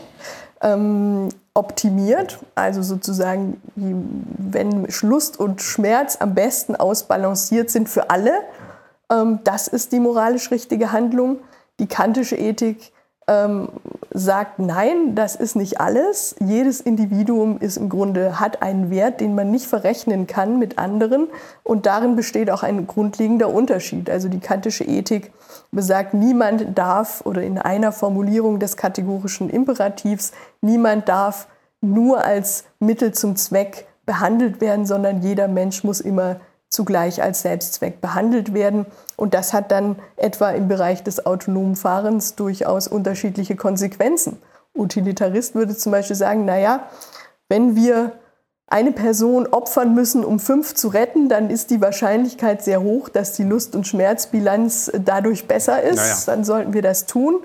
Ja. 0.63 0.75
Ähm, 0.75 1.31
optimiert, 1.55 2.39
also 2.55 2.83
sozusagen, 2.83 3.61
wenn 3.75 4.87
Lust 5.03 5.41
und 5.41 5.63
Schmerz 5.63 6.19
am 6.21 6.35
besten 6.35 6.77
ausbalanciert 6.77 7.71
sind 7.71 7.89
für 7.89 8.11
alle, 8.11 8.33
ähm, 9.11 9.41
das 9.45 9.69
ist 9.69 9.93
die 9.93 10.01
moralisch 10.01 10.51
richtige 10.51 10.93
Handlung. 10.93 11.39
Die 11.81 11.87
kantische 11.87 12.37
Ethik 12.37 12.93
ähm, 13.27 13.69
sagt, 14.13 14.59
nein, 14.59 15.15
das 15.15 15.37
ist 15.37 15.55
nicht 15.55 15.81
alles. 15.81 16.35
Jedes 16.41 16.81
Individuum 16.81 17.59
ist 17.59 17.77
im 17.77 17.89
Grunde, 17.89 18.41
hat 18.41 18.63
einen 18.63 18.91
Wert, 18.91 19.21
den 19.21 19.35
man 19.35 19.51
nicht 19.51 19.67
verrechnen 19.67 20.27
kann 20.27 20.59
mit 20.59 20.79
anderen. 20.79 21.29
Und 21.63 21.87
darin 21.87 22.17
besteht 22.17 22.51
auch 22.51 22.63
ein 22.63 22.87
grundlegender 22.87 23.53
Unterschied. 23.53 24.11
Also 24.11 24.29
die 24.29 24.41
kantische 24.41 24.85
Ethik 24.85 25.33
besagt, 25.71 26.15
niemand 26.15 26.77
darf, 26.77 27.23
oder 27.25 27.43
in 27.43 27.59
einer 27.59 27.93
Formulierung 27.93 28.59
des 28.59 28.77
kategorischen 28.77 29.49
Imperativs, 29.49 30.33
niemand 30.61 31.09
darf 31.09 31.47
nur 31.81 32.25
als 32.25 32.65
Mittel 32.81 33.13
zum 33.13 33.37
Zweck 33.37 33.87
behandelt 34.05 34.61
werden, 34.61 34.87
sondern 34.87 35.23
jeder 35.23 35.47
Mensch 35.47 35.85
muss 35.85 36.01
immer 36.01 36.41
zugleich 36.71 37.23
als 37.23 37.43
Selbstzweck 37.43 38.01
behandelt 38.01 38.55
werden. 38.55 38.87
Und 39.17 39.35
das 39.35 39.53
hat 39.53 39.71
dann 39.71 39.97
etwa 40.17 40.51
im 40.51 40.69
Bereich 40.69 41.03
des 41.03 41.27
autonomen 41.27 41.77
Fahrens 41.77 42.37
durchaus 42.37 42.89
unterschiedliche 42.89 43.57
Konsequenzen. 43.57 44.41
Utilitarist 44.75 45.55
würde 45.57 45.77
zum 45.77 45.93
Beispiel 45.93 46.17
sagen, 46.17 46.45
naja, 46.45 46.89
wenn 47.49 47.75
wir 47.75 48.13
eine 48.69 48.93
Person 48.93 49.49
opfern 49.49 49.95
müssen, 49.95 50.25
um 50.25 50.39
fünf 50.39 50.77
zu 50.77 50.89
retten, 50.89 51.29
dann 51.29 51.51
ist 51.51 51.71
die 51.71 51.81
Wahrscheinlichkeit 51.81 52.63
sehr 52.63 52.81
hoch, 52.81 53.09
dass 53.09 53.33
die 53.33 53.43
Lust- 53.43 53.75
und 53.75 53.85
Schmerzbilanz 53.85 54.93
dadurch 55.05 55.49
besser 55.49 55.83
ist. 55.83 55.97
Naja. 55.97 56.17
Dann 56.27 56.45
sollten 56.45 56.73
wir 56.73 56.83
das 56.83 57.07
tun. 57.07 57.41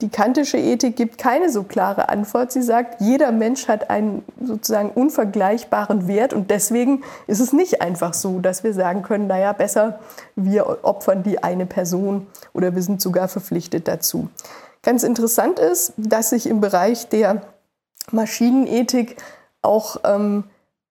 Die 0.00 0.08
kantische 0.08 0.56
Ethik 0.56 0.96
gibt 0.96 1.18
keine 1.18 1.50
so 1.50 1.62
klare 1.62 2.08
Antwort. 2.08 2.52
Sie 2.52 2.62
sagt, 2.62 3.00
jeder 3.00 3.32
Mensch 3.32 3.68
hat 3.68 3.90
einen 3.90 4.24
sozusagen 4.42 4.90
unvergleichbaren 4.90 6.08
Wert 6.08 6.32
und 6.32 6.50
deswegen 6.50 7.02
ist 7.26 7.40
es 7.40 7.52
nicht 7.52 7.82
einfach 7.82 8.14
so, 8.14 8.38
dass 8.38 8.64
wir 8.64 8.72
sagen 8.72 9.02
können, 9.02 9.26
naja, 9.26 9.52
besser 9.52 9.98
wir 10.36 10.84
opfern 10.84 11.22
die 11.22 11.42
eine 11.42 11.66
Person 11.66 12.26
oder 12.54 12.74
wir 12.74 12.82
sind 12.82 13.02
sogar 13.02 13.28
verpflichtet 13.28 13.88
dazu. 13.88 14.28
Ganz 14.82 15.02
interessant 15.02 15.58
ist, 15.58 15.92
dass 15.98 16.30
sich 16.30 16.46
im 16.46 16.60
Bereich 16.60 17.08
der 17.08 17.42
Maschinenethik 18.10 19.16
auch 19.60 19.98
ähm, 20.04 20.44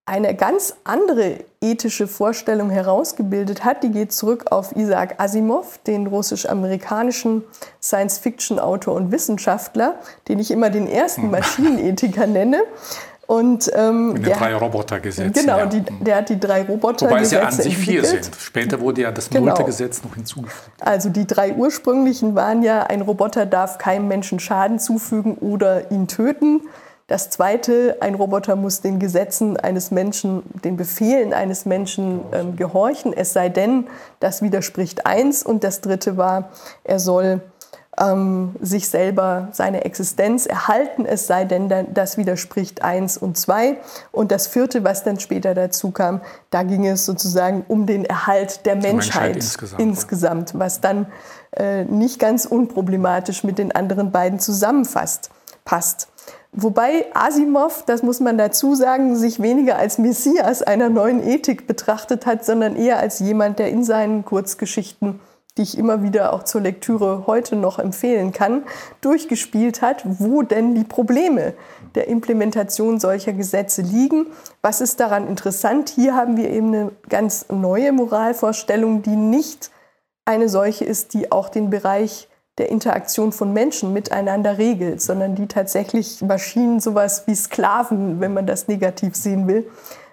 eine 0.10 0.34
ganz 0.34 0.74
andere 0.86 1.38
ethische 1.62 2.08
Vorstellung 2.08 2.72
herausgebildet 2.72 3.64
hat. 3.64 3.84
Die 3.84 3.92
geht 3.92 4.12
zurück 4.12 4.46
auf 4.50 4.76
Isaac 4.76 5.16
Asimov, 5.20 5.80
den 5.86 6.08
russisch-amerikanischen 6.08 7.44
Science-Fiction-Autor 7.82 8.96
und 8.96 9.12
Wissenschaftler, 9.12 10.00
den 10.28 10.40
ich 10.40 10.50
immer 10.50 10.72
den 10.72 10.88
ersten 10.88 11.24
hm. 11.24 11.32
Maschinenethiker 11.32 12.26
nenne. 12.28 12.64
Und, 13.28 13.72
ähm, 13.76 14.16
In 14.16 14.24
den 14.24 14.34
drei 14.34 14.56
Robotergesetzen. 14.56 15.34
Genau, 15.34 15.60
ja. 15.60 15.66
die, 15.68 15.82
der 15.82 16.16
hat 16.16 16.30
die 16.30 16.40
drei 16.40 16.64
Robotergesetze 16.64 17.12
Wobei 17.12 17.22
es 17.22 17.32
ja 17.32 17.42
an 17.44 17.52
sich 17.52 17.78
vier 17.78 18.04
sind. 18.04 18.32
Später 18.40 18.82
wurde 18.82 19.04
ja 19.04 19.12
das 19.12 19.30
genau. 19.30 19.54
Gesetz 19.64 20.02
noch 20.04 20.16
hinzugefügt. 20.16 20.72
Also 20.80 21.10
die 21.10 21.28
drei 21.28 21.54
ursprünglichen 21.54 22.34
waren 22.34 22.64
ja, 22.64 22.82
ein 22.82 23.02
Roboter 23.02 23.46
darf 23.46 23.78
keinem 23.78 24.08
Menschen 24.08 24.40
Schaden 24.40 24.80
zufügen 24.80 25.36
oder 25.36 25.92
ihn 25.92 26.08
töten. 26.08 26.62
Das 27.10 27.32
zweite, 27.32 27.98
ein 28.02 28.14
Roboter 28.14 28.56
muss 28.56 28.82
den 28.82 29.00
Gesetzen 29.00 29.58
eines 29.58 29.90
Menschen, 29.90 30.44
den 30.64 30.78
Befehlen 30.78 31.34
eines 31.34 31.66
Menschen 31.66 32.22
ähm, 32.32 32.56
gehorchen, 32.56 33.14
es 33.14 33.34
sei 33.34 33.50
denn, 33.50 33.88
das 34.20 34.44
widerspricht 34.44 35.08
eins. 35.08 35.42
Und 35.42 35.64
das 35.64 35.82
dritte 35.82 36.18
war, 36.18 36.52
er 36.84 37.00
soll 37.00 37.42
ähm, 38.00 38.56
sich 38.62 38.90
selber 38.90 39.48
seine 39.54 39.86
Existenz 39.86 40.46
erhalten, 40.46 41.08
es 41.08 41.26
sei 41.26 41.46
denn, 41.46 41.74
das 41.92 42.18
widerspricht 42.18 42.84
eins 42.84 43.18
und 43.18 43.40
zwei. 43.40 43.78
Und 44.12 44.32
das 44.32 44.46
vierte, 44.46 44.84
was 44.84 45.04
dann 45.04 45.20
später 45.20 45.56
dazu 45.56 45.90
kam, 45.90 46.22
da 46.52 46.62
ging 46.62 46.86
es 46.86 47.08
sozusagen 47.08 47.66
um 47.68 47.88
den 47.88 48.06
Erhalt 48.06 48.68
der 48.68 48.76
Menschheit, 48.76 48.94
Menschheit 48.94 49.36
insgesamt, 49.36 49.82
insgesamt, 49.82 50.60
was 50.60 50.80
dann 50.80 51.08
äh, 51.58 51.86
nicht 51.86 52.20
ganz 52.20 52.46
unproblematisch 52.46 53.44
mit 53.44 53.58
den 53.58 53.72
anderen 53.72 54.12
beiden 54.12 54.38
zusammenfasst. 54.38 55.32
Passt. 55.66 56.08
Wobei 56.52 57.06
Asimov, 57.14 57.84
das 57.86 58.02
muss 58.02 58.20
man 58.20 58.38
dazu 58.38 58.74
sagen, 58.74 59.16
sich 59.16 59.40
weniger 59.40 59.78
als 59.78 60.00
Messias 60.00 60.64
einer 60.64 60.90
neuen 60.90 61.26
Ethik 61.26 61.68
betrachtet 61.68 62.26
hat, 62.26 62.44
sondern 62.44 62.76
eher 62.76 63.00
als 63.00 63.20
jemand, 63.20 63.60
der 63.60 63.70
in 63.70 63.84
seinen 63.84 64.26
Kurzgeschichten, 64.26 65.20
die 65.58 65.62
ich 65.62 65.78
immer 65.78 66.02
wieder 66.02 66.34
auch 66.34 66.44
zur 66.44 66.62
Lektüre 66.62 67.26
heute 67.28 67.56
noch 67.56 67.78
empfehlen 67.78 68.32
kann, 68.32 68.64
durchgespielt 69.02 69.82
hat, 69.84 70.04
wo 70.06 70.42
denn 70.42 70.74
die 70.74 70.84
Probleme 70.84 71.54
der 71.96 72.08
Implementation 72.08 73.00
solcher 73.00 73.34
Gesetze 73.34 73.82
liegen. 73.84 74.28
Was 74.62 74.82
ist 74.82 75.00
daran 75.00 75.28
interessant? 75.28 75.90
Hier 75.90 76.16
haben 76.16 76.38
wir 76.38 76.50
eben 76.50 76.74
eine 76.74 76.92
ganz 77.10 77.46
neue 77.50 77.92
Moralvorstellung, 77.92 79.04
die 79.04 79.16
nicht 79.16 79.70
eine 80.26 80.48
solche 80.48 80.86
ist, 80.86 81.14
die 81.14 81.32
auch 81.32 81.50
den 81.50 81.70
Bereich 81.70 82.29
der 82.60 82.70
Interaktion 82.70 83.32
von 83.32 83.54
Menschen 83.54 83.94
miteinander 83.94 84.58
regelt, 84.58 85.02
sondern 85.02 85.36
die 85.36 85.48
tatsächlich 85.48 86.22
Maschinen, 86.22 86.80
sowas 86.80 87.24
wie 87.26 87.36
Sklaven, 87.36 88.20
wenn 88.20 88.34
man 88.34 88.46
das 88.46 88.68
negativ 88.68 89.16
sehen 89.16 89.48
will, 89.48 89.66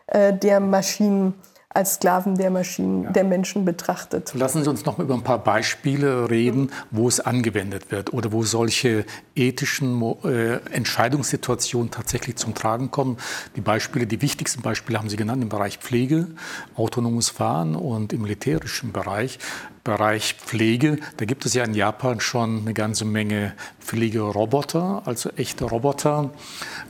äh, 0.06 0.32
der 0.32 0.60
Maschinen 0.60 1.34
als 1.76 1.96
Sklaven 1.96 2.36
der 2.36 2.50
Maschinen, 2.50 3.04
ja. 3.04 3.10
der 3.10 3.24
Menschen 3.24 3.66
betrachtet. 3.66 4.32
Lassen 4.34 4.64
Sie 4.64 4.70
uns 4.70 4.86
noch 4.86 4.98
über 4.98 5.12
ein 5.12 5.22
paar 5.22 5.44
Beispiele 5.44 6.30
reden, 6.30 6.72
wo 6.90 7.06
es 7.06 7.20
angewendet 7.20 7.92
wird 7.92 8.14
oder 8.14 8.32
wo 8.32 8.42
solche 8.42 9.04
ethischen 9.34 10.02
äh, 10.24 10.56
Entscheidungssituationen 10.72 11.90
tatsächlich 11.90 12.36
zum 12.36 12.54
Tragen 12.54 12.90
kommen. 12.90 13.18
Die 13.56 13.60
Beispiele, 13.60 14.06
die 14.06 14.22
wichtigsten 14.22 14.62
Beispiele 14.62 14.98
haben 14.98 15.10
Sie 15.10 15.16
genannt 15.16 15.42
im 15.42 15.50
Bereich 15.50 15.76
Pflege, 15.76 16.28
autonomes 16.76 17.28
Fahren 17.28 17.76
und 17.76 18.14
im 18.14 18.22
militärischen 18.22 18.92
Bereich. 18.92 19.38
Bereich 19.86 20.34
Pflege, 20.34 20.98
da 21.16 21.26
gibt 21.26 21.46
es 21.46 21.54
ja 21.54 21.62
in 21.62 21.72
Japan 21.72 22.18
schon 22.18 22.62
eine 22.62 22.74
ganze 22.74 23.04
Menge 23.04 23.54
Pflegeroboter, 23.78 25.02
also 25.04 25.30
echte 25.36 25.64
Roboter, 25.64 26.30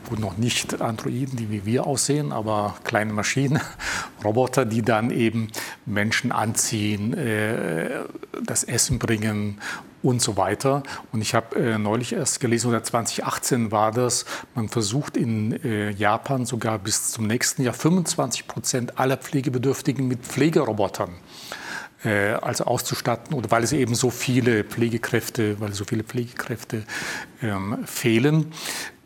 wo 0.09 0.15
noch 0.15 0.37
nicht 0.37 0.81
Androiden, 0.81 1.35
die 1.37 1.51
wie 1.51 1.63
wir 1.63 1.85
aussehen, 1.85 2.31
aber 2.31 2.75
kleine 2.83 3.13
Maschinen, 3.13 3.61
Roboter, 4.23 4.65
die 4.65 4.81
dann 4.81 5.11
eben 5.11 5.49
Menschen 5.85 6.31
anziehen, 6.31 7.13
äh, 7.13 7.99
das 8.43 8.63
Essen 8.63 8.97
bringen 8.97 9.61
und 10.01 10.19
so 10.19 10.35
weiter. 10.35 10.81
Und 11.11 11.21
ich 11.21 11.35
habe 11.35 11.55
äh, 11.55 11.77
neulich 11.77 12.13
erst 12.13 12.39
gelesen, 12.39 12.69
oder 12.69 12.83
2018 12.83 13.71
war 13.71 13.91
das, 13.91 14.25
man 14.55 14.69
versucht 14.69 15.17
in 15.17 15.63
äh, 15.63 15.91
Japan 15.91 16.47
sogar 16.47 16.79
bis 16.79 17.11
zum 17.11 17.27
nächsten 17.27 17.61
Jahr 17.61 17.75
25 17.75 18.47
Prozent 18.47 18.97
aller 18.97 19.17
Pflegebedürftigen 19.17 20.07
mit 20.07 20.25
Pflegerobotern 20.25 21.11
also 22.13 22.65
auszustatten 22.65 23.33
oder 23.33 23.51
weil 23.51 23.63
es 23.63 23.71
eben 23.71 23.95
so 23.95 24.09
viele 24.09 24.63
Pflegekräfte, 24.63 25.59
weil 25.59 25.73
so 25.73 25.85
viele 25.85 26.03
Pflegekräfte 26.03 26.83
ähm, 27.41 27.79
fehlen. 27.85 28.51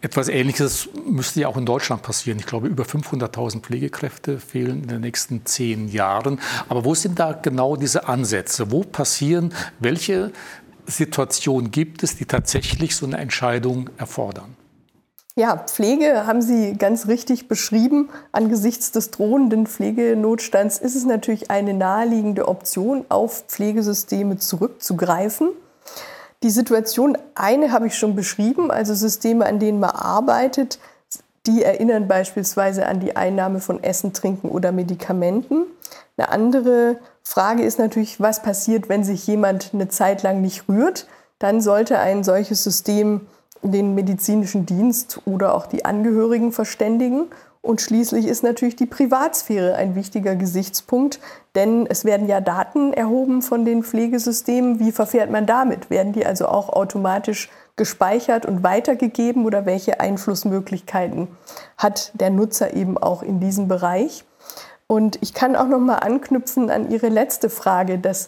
Etwas 0.01 0.29
Ähnliches 0.29 0.89
müsste 1.05 1.41
ja 1.41 1.47
auch 1.47 1.57
in 1.57 1.65
Deutschland 1.65 2.01
passieren. 2.01 2.39
Ich 2.39 2.47
glaube, 2.47 2.67
über 2.67 2.83
500.000 2.83 3.61
Pflegekräfte 3.61 4.39
fehlen 4.39 4.81
in 4.83 4.87
den 4.87 5.01
nächsten 5.01 5.45
zehn 5.45 5.89
Jahren. 5.89 6.39
Aber 6.69 6.85
wo 6.85 6.95
sind 6.95 7.19
da 7.19 7.33
genau 7.33 7.75
diese 7.75 8.07
Ansätze? 8.07 8.71
Wo 8.71 8.81
passieren, 8.83 9.53
welche 9.79 10.31
Situationen 10.87 11.69
gibt 11.69 12.01
es, 12.01 12.15
die 12.15 12.25
tatsächlich 12.25 12.95
so 12.95 13.05
eine 13.05 13.17
Entscheidung 13.17 13.91
erfordern? 13.97 14.55
Ja, 15.41 15.57
Pflege 15.57 16.27
haben 16.27 16.43
Sie 16.43 16.73
ganz 16.73 17.07
richtig 17.07 17.47
beschrieben. 17.47 18.09
Angesichts 18.31 18.91
des 18.91 19.09
drohenden 19.09 19.65
Pflegenotstands 19.65 20.77
ist 20.77 20.95
es 20.95 21.03
natürlich 21.03 21.49
eine 21.49 21.73
naheliegende 21.73 22.47
Option, 22.47 23.05
auf 23.09 23.45
Pflegesysteme 23.47 24.37
zurückzugreifen. 24.37 25.49
Die 26.43 26.51
Situation, 26.51 27.17
eine 27.33 27.71
habe 27.71 27.87
ich 27.87 27.97
schon 27.97 28.15
beschrieben, 28.15 28.69
also 28.69 28.93
Systeme, 28.93 29.47
an 29.47 29.57
denen 29.57 29.79
man 29.79 29.89
arbeitet, 29.89 30.77
die 31.47 31.63
erinnern 31.63 32.07
beispielsweise 32.07 32.85
an 32.85 32.99
die 32.99 33.15
Einnahme 33.15 33.61
von 33.61 33.83
Essen, 33.83 34.13
Trinken 34.13 34.47
oder 34.47 34.71
Medikamenten. 34.71 35.63
Eine 36.17 36.29
andere 36.29 36.97
Frage 37.23 37.63
ist 37.63 37.79
natürlich, 37.79 38.19
was 38.19 38.43
passiert, 38.43 38.89
wenn 38.89 39.03
sich 39.03 39.25
jemand 39.25 39.71
eine 39.73 39.87
Zeit 39.87 40.21
lang 40.21 40.39
nicht 40.39 40.69
rührt? 40.69 41.07
Dann 41.39 41.61
sollte 41.61 41.97
ein 41.97 42.23
solches 42.23 42.63
System 42.63 43.21
den 43.63 43.95
medizinischen 43.95 44.65
Dienst 44.65 45.21
oder 45.25 45.55
auch 45.55 45.67
die 45.67 45.85
Angehörigen 45.85 46.51
verständigen. 46.51 47.27
Und 47.61 47.79
schließlich 47.79 48.25
ist 48.25 48.43
natürlich 48.43 48.75
die 48.75 48.87
Privatsphäre 48.87 49.75
ein 49.75 49.93
wichtiger 49.93 50.35
Gesichtspunkt, 50.35 51.19
denn 51.53 51.85
es 51.85 52.05
werden 52.05 52.27
ja 52.27 52.41
Daten 52.41 52.91
erhoben 52.91 53.43
von 53.43 53.65
den 53.65 53.83
Pflegesystemen. 53.83 54.79
Wie 54.79 54.91
verfährt 54.91 55.29
man 55.29 55.45
damit? 55.45 55.91
Werden 55.91 56.11
die 56.11 56.25
also 56.25 56.47
auch 56.47 56.69
automatisch 56.69 57.49
gespeichert 57.75 58.47
und 58.47 58.63
weitergegeben 58.63 59.45
oder 59.45 59.67
welche 59.67 59.99
Einflussmöglichkeiten 59.99 61.27
hat 61.77 62.11
der 62.19 62.31
Nutzer 62.31 62.73
eben 62.73 62.97
auch 62.97 63.21
in 63.21 63.39
diesem 63.39 63.67
Bereich? 63.67 64.25
Und 64.91 65.19
ich 65.21 65.33
kann 65.33 65.55
auch 65.55 65.69
noch 65.69 65.79
mal 65.79 65.99
anknüpfen 65.99 66.69
an 66.69 66.91
Ihre 66.91 67.07
letzte 67.07 67.49
Frage. 67.49 67.97
Das 67.97 68.27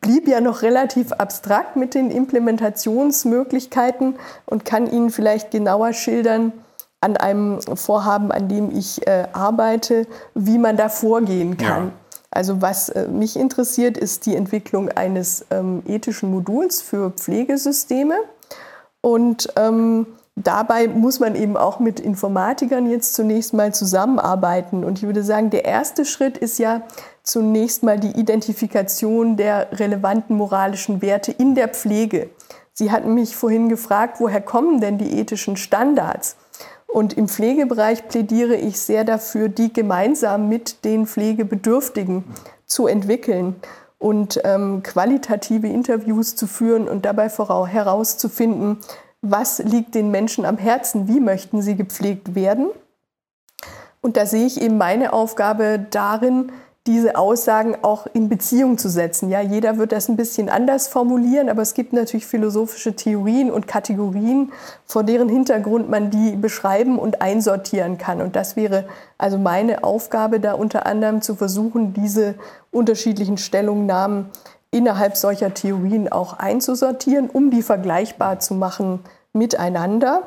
blieb 0.00 0.26
ja 0.26 0.40
noch 0.40 0.62
relativ 0.62 1.12
abstrakt 1.12 1.76
mit 1.76 1.92
den 1.92 2.10
Implementationsmöglichkeiten 2.10 4.14
und 4.46 4.64
kann 4.64 4.90
Ihnen 4.90 5.10
vielleicht 5.10 5.50
genauer 5.50 5.92
schildern 5.92 6.54
an 7.02 7.18
einem 7.18 7.60
Vorhaben, 7.60 8.32
an 8.32 8.48
dem 8.48 8.74
ich 8.74 9.06
äh, 9.06 9.26
arbeite, 9.34 10.06
wie 10.32 10.56
man 10.56 10.78
da 10.78 10.88
vorgehen 10.88 11.58
kann. 11.58 11.88
Ja. 11.88 11.92
Also 12.30 12.62
was 12.62 12.88
äh, 12.88 13.06
mich 13.06 13.36
interessiert, 13.36 13.98
ist 13.98 14.24
die 14.24 14.34
Entwicklung 14.34 14.88
eines 14.88 15.44
ähm, 15.50 15.82
ethischen 15.86 16.30
Moduls 16.30 16.80
für 16.80 17.10
Pflegesysteme. 17.10 18.14
Und 19.02 19.52
ähm, 19.56 20.06
dabei 20.44 20.88
muss 20.88 21.20
man 21.20 21.34
eben 21.34 21.56
auch 21.56 21.80
mit 21.80 22.00
Informatikern 22.00 22.90
jetzt 22.90 23.14
zunächst 23.14 23.54
mal 23.54 23.74
zusammenarbeiten. 23.74 24.84
Und 24.84 24.98
ich 24.98 25.04
würde 25.04 25.22
sagen, 25.22 25.50
der 25.50 25.64
erste 25.64 26.04
Schritt 26.04 26.38
ist 26.38 26.58
ja 26.58 26.82
zunächst 27.22 27.82
mal 27.82 27.98
die 27.98 28.18
Identifikation 28.18 29.36
der 29.36 29.68
relevanten 29.72 30.36
moralischen 30.36 31.02
Werte 31.02 31.32
in 31.32 31.54
der 31.54 31.68
Pflege. 31.68 32.30
Sie 32.72 32.90
hatten 32.92 33.14
mich 33.14 33.36
vorhin 33.36 33.68
gefragt, 33.68 34.20
woher 34.20 34.40
kommen 34.40 34.80
denn 34.80 34.98
die 34.98 35.18
ethischen 35.18 35.56
Standards? 35.56 36.36
Und 36.86 37.12
im 37.14 37.28
Pflegebereich 37.28 38.08
plädiere 38.08 38.56
ich 38.56 38.80
sehr 38.80 39.04
dafür, 39.04 39.48
die 39.48 39.72
gemeinsam 39.72 40.48
mit 40.48 40.84
den 40.84 41.06
Pflegebedürftigen 41.06 42.24
zu 42.64 42.86
entwickeln 42.86 43.56
und 43.98 44.40
ähm, 44.44 44.82
qualitative 44.82 45.66
Interviews 45.66 46.36
zu 46.36 46.46
führen 46.46 46.88
und 46.88 47.04
dabei 47.04 47.28
herauszufinden, 47.28 48.78
was 49.22 49.58
liegt 49.58 49.94
den 49.94 50.10
Menschen 50.10 50.44
am 50.44 50.58
Herzen, 50.58 51.08
wie 51.08 51.20
möchten 51.20 51.62
sie 51.62 51.76
gepflegt 51.76 52.34
werden. 52.34 52.68
Und 54.00 54.16
da 54.16 54.26
sehe 54.26 54.46
ich 54.46 54.60
eben 54.60 54.78
meine 54.78 55.12
Aufgabe 55.12 55.84
darin, 55.90 56.52
diese 56.88 57.16
Aussagen 57.16 57.76
auch 57.82 58.06
in 58.14 58.30
Beziehung 58.30 58.78
zu 58.78 58.88
setzen. 58.88 59.28
Ja, 59.28 59.42
jeder 59.42 59.76
wird 59.76 59.92
das 59.92 60.08
ein 60.08 60.16
bisschen 60.16 60.48
anders 60.48 60.88
formulieren, 60.88 61.50
aber 61.50 61.60
es 61.60 61.74
gibt 61.74 61.92
natürlich 61.92 62.26
philosophische 62.26 62.96
Theorien 62.96 63.50
und 63.50 63.66
Kategorien, 63.66 64.52
vor 64.86 65.04
deren 65.04 65.28
Hintergrund 65.28 65.90
man 65.90 66.10
die 66.10 66.34
beschreiben 66.34 66.98
und 66.98 67.20
einsortieren 67.20 67.98
kann. 67.98 68.22
Und 68.22 68.36
das 68.36 68.56
wäre 68.56 68.86
also 69.18 69.36
meine 69.36 69.84
Aufgabe, 69.84 70.40
da 70.40 70.54
unter 70.54 70.86
anderem 70.86 71.20
zu 71.20 71.34
versuchen, 71.34 71.92
diese 71.92 72.36
unterschiedlichen 72.70 73.36
Stellungnahmen 73.36 74.30
innerhalb 74.70 75.16
solcher 75.16 75.54
Theorien 75.54 76.10
auch 76.10 76.34
einzusortieren, 76.38 77.30
um 77.30 77.50
die 77.50 77.62
vergleichbar 77.62 78.38
zu 78.40 78.54
machen 78.54 79.00
miteinander. 79.32 80.22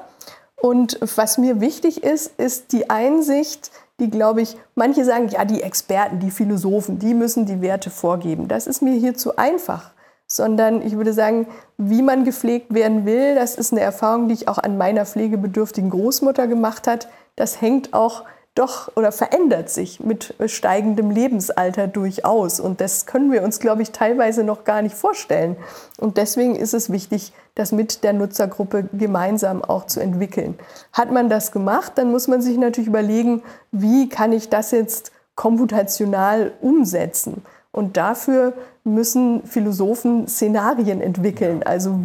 Und 0.61 0.99
was 1.15 1.37
mir 1.37 1.59
wichtig 1.59 2.03
ist, 2.03 2.39
ist 2.39 2.71
die 2.71 2.89
Einsicht, 2.89 3.71
die, 3.99 4.09
glaube 4.09 4.41
ich, 4.41 4.57
manche 4.75 5.05
sagen, 5.05 5.29
ja, 5.29 5.45
die 5.45 5.61
Experten, 5.61 6.19
die 6.19 6.31
Philosophen, 6.31 6.99
die 6.99 7.13
müssen 7.13 7.45
die 7.45 7.61
Werte 7.61 7.89
vorgeben. 7.89 8.47
Das 8.47 8.67
ist 8.67 8.81
mir 8.81 8.93
hier 8.93 9.15
zu 9.15 9.37
einfach. 9.37 9.91
Sondern 10.27 10.81
ich 10.81 10.95
würde 10.95 11.13
sagen, 11.13 11.47
wie 11.77 12.01
man 12.01 12.23
gepflegt 12.23 12.73
werden 12.73 13.05
will, 13.05 13.35
das 13.35 13.55
ist 13.55 13.73
eine 13.73 13.81
Erfahrung, 13.81 14.27
die 14.27 14.33
ich 14.33 14.47
auch 14.47 14.59
an 14.59 14.77
meiner 14.77 15.05
pflegebedürftigen 15.05 15.89
Großmutter 15.89 16.47
gemacht 16.47 16.87
hat. 16.87 17.09
Das 17.35 17.59
hängt 17.59 17.93
auch 17.93 18.23
doch 18.55 18.95
oder 18.97 19.13
verändert 19.13 19.69
sich 19.69 20.01
mit 20.01 20.33
steigendem 20.47 21.09
Lebensalter 21.09 21.87
durchaus. 21.87 22.59
Und 22.59 22.81
das 22.81 23.05
können 23.05 23.31
wir 23.31 23.43
uns, 23.43 23.59
glaube 23.59 23.81
ich, 23.81 23.91
teilweise 23.91 24.43
noch 24.43 24.65
gar 24.65 24.81
nicht 24.81 24.95
vorstellen. 24.95 25.55
Und 25.97 26.17
deswegen 26.17 26.55
ist 26.55 26.73
es 26.73 26.91
wichtig, 26.91 27.31
das 27.55 27.71
mit 27.71 28.03
der 28.03 28.13
Nutzergruppe 28.13 28.89
gemeinsam 28.91 29.63
auch 29.63 29.85
zu 29.85 30.01
entwickeln. 30.01 30.59
Hat 30.91 31.11
man 31.11 31.29
das 31.29 31.51
gemacht, 31.51 31.93
dann 31.95 32.11
muss 32.11 32.27
man 32.27 32.41
sich 32.41 32.57
natürlich 32.57 32.89
überlegen, 32.89 33.41
wie 33.71 34.09
kann 34.09 34.33
ich 34.33 34.49
das 34.49 34.71
jetzt 34.71 35.11
komputational 35.35 36.51
umsetzen? 36.59 37.43
Und 37.71 37.95
dafür 37.95 38.53
müssen 38.83 39.43
Philosophen 39.45 40.27
Szenarien 40.27 40.99
entwickeln. 40.99 41.63
Also 41.63 41.99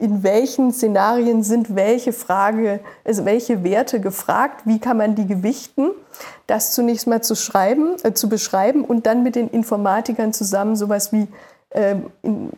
in 0.00 0.22
welchen 0.22 0.72
Szenarien 0.72 1.42
sind 1.42 1.76
welche 1.76 2.14
Frage, 2.14 2.80
also 3.04 3.26
welche 3.26 3.62
Werte 3.62 4.00
gefragt, 4.00 4.62
wie 4.64 4.78
kann 4.78 4.96
man 4.96 5.14
die 5.14 5.26
gewichten, 5.26 5.90
das 6.46 6.72
zunächst 6.72 7.06
mal 7.06 7.22
zu 7.22 7.36
schreiben, 7.36 7.96
äh, 8.02 8.14
zu 8.14 8.30
beschreiben 8.30 8.84
und 8.84 9.06
dann 9.06 9.22
mit 9.22 9.36
den 9.36 9.48
Informatikern 9.48 10.32
zusammen 10.32 10.74
sowas 10.74 11.12
wie 11.12 11.28
äh, 11.70 11.96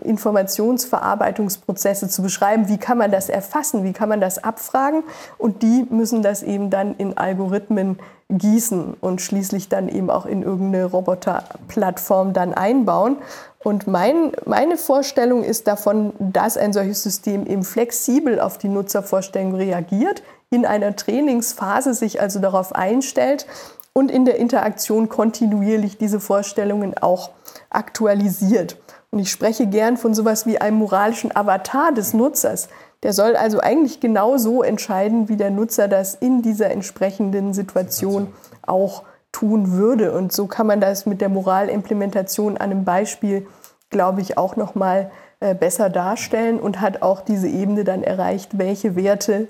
Informationsverarbeitungsprozesse 0.05 2.09
zu 2.09 2.23
beschreiben, 2.23 2.69
wie 2.69 2.79
kann 2.79 2.97
man 2.97 3.11
das 3.11 3.29
erfassen, 3.29 3.83
wie 3.85 3.93
kann 3.93 4.09
man 4.09 4.21
das 4.21 4.43
abfragen? 4.43 5.03
Und 5.37 5.63
die 5.63 5.87
müssen 5.91 6.23
das 6.23 6.43
eben 6.43 6.71
dann 6.71 6.95
in 6.97 7.19
Algorithmen 7.19 7.99
gießen 8.31 8.95
und 9.01 9.21
schließlich 9.21 9.69
dann 9.69 9.89
eben 9.89 10.11
auch 10.11 10.27
in 10.27 10.43
irgendeine 10.43 10.87
Roboterplattform 10.87 12.33
dann 12.33 12.55
einbauen. 12.55 13.19
Und 13.65 13.87
mein, 13.87 14.33
meine 14.45 14.77
Vorstellung 14.77 15.45
ist 15.45 15.69
davon, 15.69 16.13
dass 16.19 16.57
ein 16.57 16.73
solches 16.73 17.03
System 17.03 17.47
eben 17.47 17.63
flexibel 17.63 18.41
auf 18.41 18.59
die 18.59 18.69
Nutzervorstellung 18.69 19.55
reagiert, 19.55 20.23
in 20.51 20.67
einer 20.67 20.97
Trainingsphase 20.97 21.95
sich 21.95 22.21
also 22.21 22.41
darauf 22.41 22.75
einstellt 22.75 23.47
und 23.93 24.11
in 24.11 24.25
der 24.25 24.37
Interaktion 24.37 25.09
kontinuierlich 25.09 25.97
diese 25.97 26.19
Vorstellungen 26.21 26.97
auch 26.99 27.31
aktualisiert. 27.71 28.77
Und 29.11 29.19
ich 29.19 29.31
spreche 29.31 29.67
gern 29.67 29.97
von 29.97 30.15
sowas 30.15 30.47
wie 30.47 30.61
einem 30.61 30.79
moralischen 30.79 31.35
Avatar 31.35 31.93
des 31.93 32.15
Nutzers. 32.15 32.69
Der 33.03 33.13
soll 33.13 33.37
also 33.37 33.61
eigentlich 33.61 34.01
genau 34.01 34.39
so 34.39 34.63
entscheiden, 34.63 35.29
wie 35.29 35.37
der 35.37 35.51
Nutzer 35.51 35.89
das 35.89 36.15
in 36.15 36.43
dieser 36.43 36.71
entsprechenden 36.71 37.53
Situation 37.53 38.33
auch 38.63 39.03
tun 39.33 39.73
würde. 39.73 40.13
Und 40.13 40.33
so 40.33 40.47
kann 40.47 40.67
man 40.67 40.81
das 40.81 41.07
mit 41.07 41.21
der 41.21 41.29
Moralimplementation 41.29 42.57
an 42.57 42.71
einem 42.71 42.85
Beispiel, 42.85 43.47
glaube 43.91 44.21
ich, 44.21 44.39
auch 44.39 44.57
noch 44.57 44.75
mal 44.75 45.11
äh, 45.41 45.55
besser 45.55 45.91
darstellen 45.91 46.61
und 46.61 46.81
hat 46.81 47.03
auch 47.03 47.23
diese 47.23 47.49
Ebene 47.49 47.85
dann 47.85 48.05
erreicht, 48.05 48.59
welche 48.59 48.95
Werte 48.95 49.49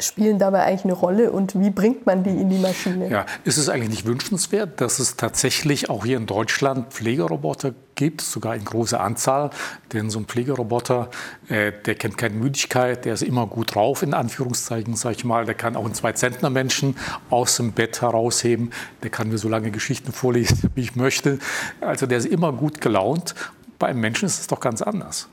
spielen 0.00 0.38
dabei 0.38 0.64
eigentlich 0.64 0.84
eine 0.84 0.92
Rolle 0.94 1.30
und 1.32 1.58
wie 1.58 1.70
bringt 1.70 2.06
man 2.06 2.22
die 2.22 2.30
in 2.30 2.50
die 2.50 2.58
Maschine? 2.58 3.08
Ja, 3.08 3.26
ist 3.44 3.56
es 3.56 3.68
eigentlich 3.68 3.90
nicht 3.90 4.06
wünschenswert, 4.06 4.80
dass 4.80 4.98
es 4.98 5.16
tatsächlich 5.16 5.90
auch 5.90 6.04
hier 6.04 6.16
in 6.16 6.26
Deutschland 6.26 6.92
Pflegeroboter 6.92 7.74
gibt, 7.94 8.20
sogar 8.20 8.54
in 8.54 8.64
großer 8.64 9.00
Anzahl? 9.00 9.50
Denn 9.92 10.10
so 10.10 10.18
ein 10.18 10.26
Pflegeroboter, 10.26 11.10
äh, 11.48 11.72
der 11.84 11.94
kennt 11.94 12.18
keine 12.18 12.34
Müdigkeit, 12.34 13.04
der 13.04 13.14
ist 13.14 13.22
immer 13.22 13.46
gut 13.46 13.74
drauf, 13.74 14.02
in 14.02 14.14
Anführungszeichen, 14.14 14.96
sage 14.96 15.16
ich 15.16 15.24
mal. 15.24 15.44
Der 15.44 15.54
kann 15.54 15.76
auch 15.76 15.84
einen 15.84 15.94
Zwei-Zentner-Menschen 15.94 16.96
aus 17.30 17.56
dem 17.56 17.72
Bett 17.72 18.02
herausheben. 18.02 18.70
Der 19.02 19.10
kann 19.10 19.28
mir 19.28 19.38
so 19.38 19.48
lange 19.48 19.70
Geschichten 19.70 20.12
vorlesen, 20.12 20.70
wie 20.74 20.82
ich 20.82 20.96
möchte. 20.96 21.38
Also 21.80 22.06
der 22.06 22.18
ist 22.18 22.26
immer 22.26 22.52
gut 22.52 22.80
gelaunt. 22.80 23.34
Bei 23.78 23.88
einem 23.88 24.00
Menschen 24.00 24.26
ist 24.26 24.40
es 24.40 24.46
doch 24.46 24.60
ganz 24.60 24.82
anders. 24.82 25.28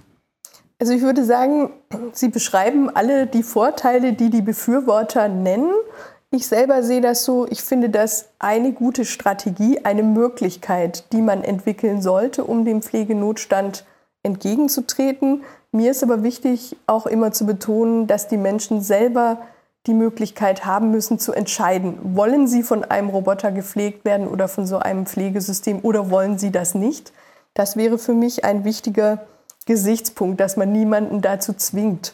Also 0.78 0.92
ich 0.92 1.02
würde 1.02 1.24
sagen, 1.24 1.72
Sie 2.12 2.28
beschreiben 2.28 2.90
alle 2.90 3.28
die 3.28 3.44
Vorteile, 3.44 4.14
die 4.14 4.30
die 4.30 4.42
Befürworter 4.42 5.30
nennen. 5.30 5.72
Ich 6.32 6.48
selber 6.48 6.84
sehe 6.84 7.00
das 7.00 7.24
so, 7.24 7.48
ich 7.50 7.62
finde 7.62 7.90
das 7.90 8.30
eine 8.40 8.74
gute 8.74 9.06
Strategie, 9.06 9.80
eine 9.86 10.04
Möglichkeit, 10.04 11.12
die 11.14 11.22
man 11.22 11.46
entwickeln 11.46 12.02
sollte, 12.02 12.44
um 12.44 12.66
dem 12.66 12.82
Pflegenotstand 12.82 13.86
entgegenzutreten. 14.22 15.44
Mir 15.72 15.92
ist 15.92 16.04
aber 16.04 16.24
wichtig, 16.24 16.76
auch 16.88 17.06
immer 17.06 17.32
zu 17.32 17.46
betonen, 17.46 18.08
dass 18.08 18.28
die 18.28 18.38
Menschen 18.38 18.82
selber 18.82 19.40
die 19.88 19.94
Möglichkeit 19.94 20.66
haben 20.66 20.92
müssen 20.92 21.20
zu 21.20 21.32
entscheiden, 21.32 22.00
wollen 22.16 22.48
sie 22.48 22.64
von 22.64 22.84
einem 22.84 23.10
Roboter 23.10 23.52
gepflegt 23.52 24.04
werden 24.04 24.28
oder 24.28 24.48
von 24.48 24.66
so 24.66 24.80
einem 24.80 25.06
Pflegesystem 25.06 25.80
oder 25.84 26.10
wollen 26.10 26.38
sie 26.38 26.52
das 26.52 26.76
nicht. 26.76 27.14
Das 27.54 27.78
wäre 27.78 27.98
für 27.98 28.14
mich 28.14 28.44
ein 28.44 28.66
wichtiger 28.66 29.20
Gesichtspunkt, 29.66 30.40
dass 30.40 30.58
man 30.58 30.72
niemanden 30.72 31.22
dazu 31.22 31.54
zwingt. 31.54 32.14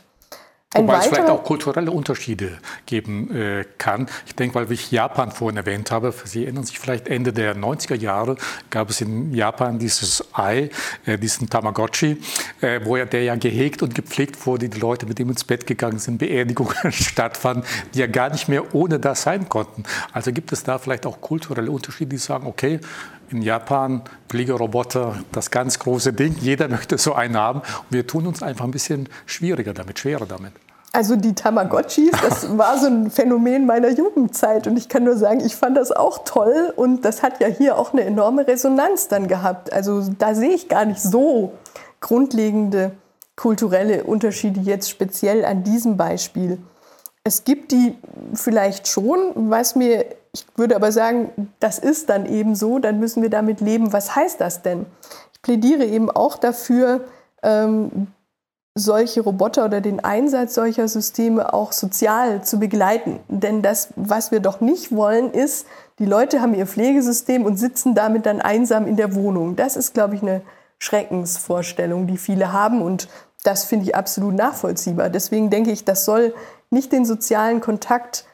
Ein 0.74 0.88
Wobei 0.88 1.00
es 1.00 1.08
vielleicht 1.08 1.30
auch 1.30 1.44
kulturelle 1.44 1.92
Unterschiede 1.92 2.58
geben 2.86 3.30
äh, 3.36 3.66
kann. 3.78 4.08
Ich 4.26 4.36
denke, 4.36 4.56
weil 4.56 4.72
ich 4.72 4.90
Japan 4.90 5.32
vorhin 5.32 5.58
erwähnt 5.58 5.92
habe, 5.92 6.14
Sie 6.24 6.46
erinnern 6.46 6.64
sich 6.64 6.80
vielleicht 6.80 7.10
Ende 7.10 7.34
der 7.34 7.58
90er 7.58 7.96
Jahre 7.96 8.38
gab 8.70 8.90
es 8.90 9.02
in 9.02 9.34
Japan 9.34 9.80
dieses 9.80 10.24
Ei, 10.34 10.70
äh, 11.06 11.18
diesen 11.18 11.50
Tamagotchi, 11.50 12.22
äh, 12.62 12.80
wo 12.86 12.96
ja 12.96 13.04
der 13.04 13.24
ja 13.24 13.36
gehegt 13.36 13.84
und 13.84 13.96
gepflegt 13.96 14.46
wurde, 14.46 14.70
die 14.70 14.80
Leute 14.80 15.06
mit 15.08 15.20
dem 15.20 15.30
ins 15.30 15.44
Bett 15.44 15.68
gegangen 15.68 16.00
sind, 16.00 16.20
Beerdigungen 16.20 16.74
stattfanden, 16.94 17.66
die 17.94 18.00
ja 18.00 18.08
gar 18.08 18.30
nicht 18.30 18.48
mehr 18.48 18.74
ohne 18.74 18.98
das 18.98 19.24
sein 19.24 19.50
konnten. 19.50 19.84
Also 20.14 20.32
gibt 20.32 20.54
es 20.54 20.64
da 20.64 20.80
vielleicht 20.80 21.06
auch 21.06 21.20
kulturelle 21.20 21.70
Unterschiede, 21.70 22.12
die 22.12 22.18
sagen, 22.18 22.48
okay, 22.48 22.80
in 23.32 23.41
Japan 23.41 24.02
Fliegerroboter, 24.30 25.15
das 25.32 25.52
ganz 25.52 25.80
große 25.80 26.13
Ding. 26.13 26.36
Jeder 26.39 26.67
möchte 26.67 26.98
so 26.98 27.13
einen 27.13 27.38
haben. 27.38 27.60
Und 27.60 27.91
wir 27.91 28.06
tun 28.06 28.28
uns 28.28 28.44
einfach 28.44 28.65
ein 28.65 28.72
bisschen 28.72 29.10
schwieriger 29.26 29.74
damit, 29.74 30.00
schwerer 30.00 30.26
damit. 30.26 30.54
Also 30.94 31.15
die 31.15 31.34
Tamagotchis, 31.34 32.12
das 32.22 32.58
war 32.58 32.78
so 32.78 32.88
ein 32.88 33.12
Phänomen 33.12 33.65
meiner 33.65 33.89
Jugendzeit 33.89 34.67
und 34.67 34.78
ich 34.78 34.89
kann 34.89 35.06
nur 35.06 35.15
sagen, 35.15 35.39
ich 35.39 35.56
fand 35.56 35.78
das 35.78 35.91
auch 35.91 36.26
toll 36.26 36.74
und 36.76 37.06
das 37.06 37.24
hat 37.24 37.39
ja 37.39 37.48
hier 37.48 37.78
auch 37.78 37.94
eine 37.94 38.04
enorme 38.04 38.48
Resonanz 38.48 39.08
dann 39.08 39.28
gehabt. 39.28 39.72
Also 39.72 40.04
da 40.20 40.36
sehe 40.36 40.54
ich 40.54 40.67
gar 40.67 40.86
nicht 40.86 41.02
so 41.02 41.54
grundlegende 42.02 42.91
kulturelle 43.38 44.04
Unterschiede 44.04 44.60
jetzt 44.60 44.89
speziell 44.89 45.46
an 45.46 45.63
diesem 45.63 45.96
Beispiel. 45.98 46.58
Es 47.24 47.44
gibt 47.44 47.72
die 47.72 47.96
vielleicht 48.34 48.88
schon, 48.88 49.50
was 49.50 49.76
mir 49.76 50.06
ich 50.34 50.46
würde 50.56 50.76
aber 50.76 50.91
sagen, 50.91 51.50
das 51.60 51.78
ist 51.80 52.10
dann 52.10 52.26
eben 52.26 52.56
so, 52.56 52.80
dann 52.80 53.00
müssen 53.00 53.22
wir 53.22 53.30
damit 53.30 53.60
leben. 53.60 53.91
Was 53.91 54.15
heißt 54.15 54.39
das 54.39 54.62
denn? 54.62 54.86
Ich 55.34 55.41
plädiere 55.41 55.86
eben 55.86 56.10
auch 56.10 56.38
dafür, 56.38 57.02
ähm, 57.44 58.08
solche 58.74 59.22
Roboter 59.22 59.65
oder 59.65 59.82
den 59.82 60.02
Einsatz 60.02 60.54
solcher 60.54 60.88
Systeme 60.88 61.54
auch 61.54 61.74
sozial 61.74 62.44
zu 62.44 62.58
begleiten. 62.58 63.20
Denn 63.28 63.62
das, 63.62 63.89
was 63.98 64.32
wir 64.32 64.39
doch 64.39 64.62
nicht 64.62 64.96
wollen, 64.96 65.32
ist, 65.32 65.67
die 66.00 66.06
Leute 66.06 66.41
haben 66.41 66.54
ihr 66.54 66.65
Pflegesystem 66.65 67.46
und 67.46 67.58
sitzen 67.58 67.96
damit 67.96 68.26
dann 68.26 68.39
einsam 68.39 68.88
in 68.88 68.96
der 68.96 69.13
Wohnung. 69.13 69.58
Das 69.58 69.76
ist, 69.76 69.94
glaube 69.94 70.15
ich, 70.15 70.22
eine 70.22 70.41
Schreckensvorstellung, 70.80 72.08
die 72.08 72.17
viele 72.17 72.54
haben 72.54 72.82
und 72.82 73.10
das 73.44 73.65
finde 73.65 73.86
ich 73.86 73.96
absolut 73.96 74.36
nachvollziehbar. 74.36 75.10
Deswegen 75.10 75.50
denke 75.50 75.72
ich, 75.72 75.84
das 75.84 76.06
soll 76.06 76.34
nicht 76.70 76.91
den 76.91 77.06
sozialen 77.06 77.60
Kontakt 77.60 78.26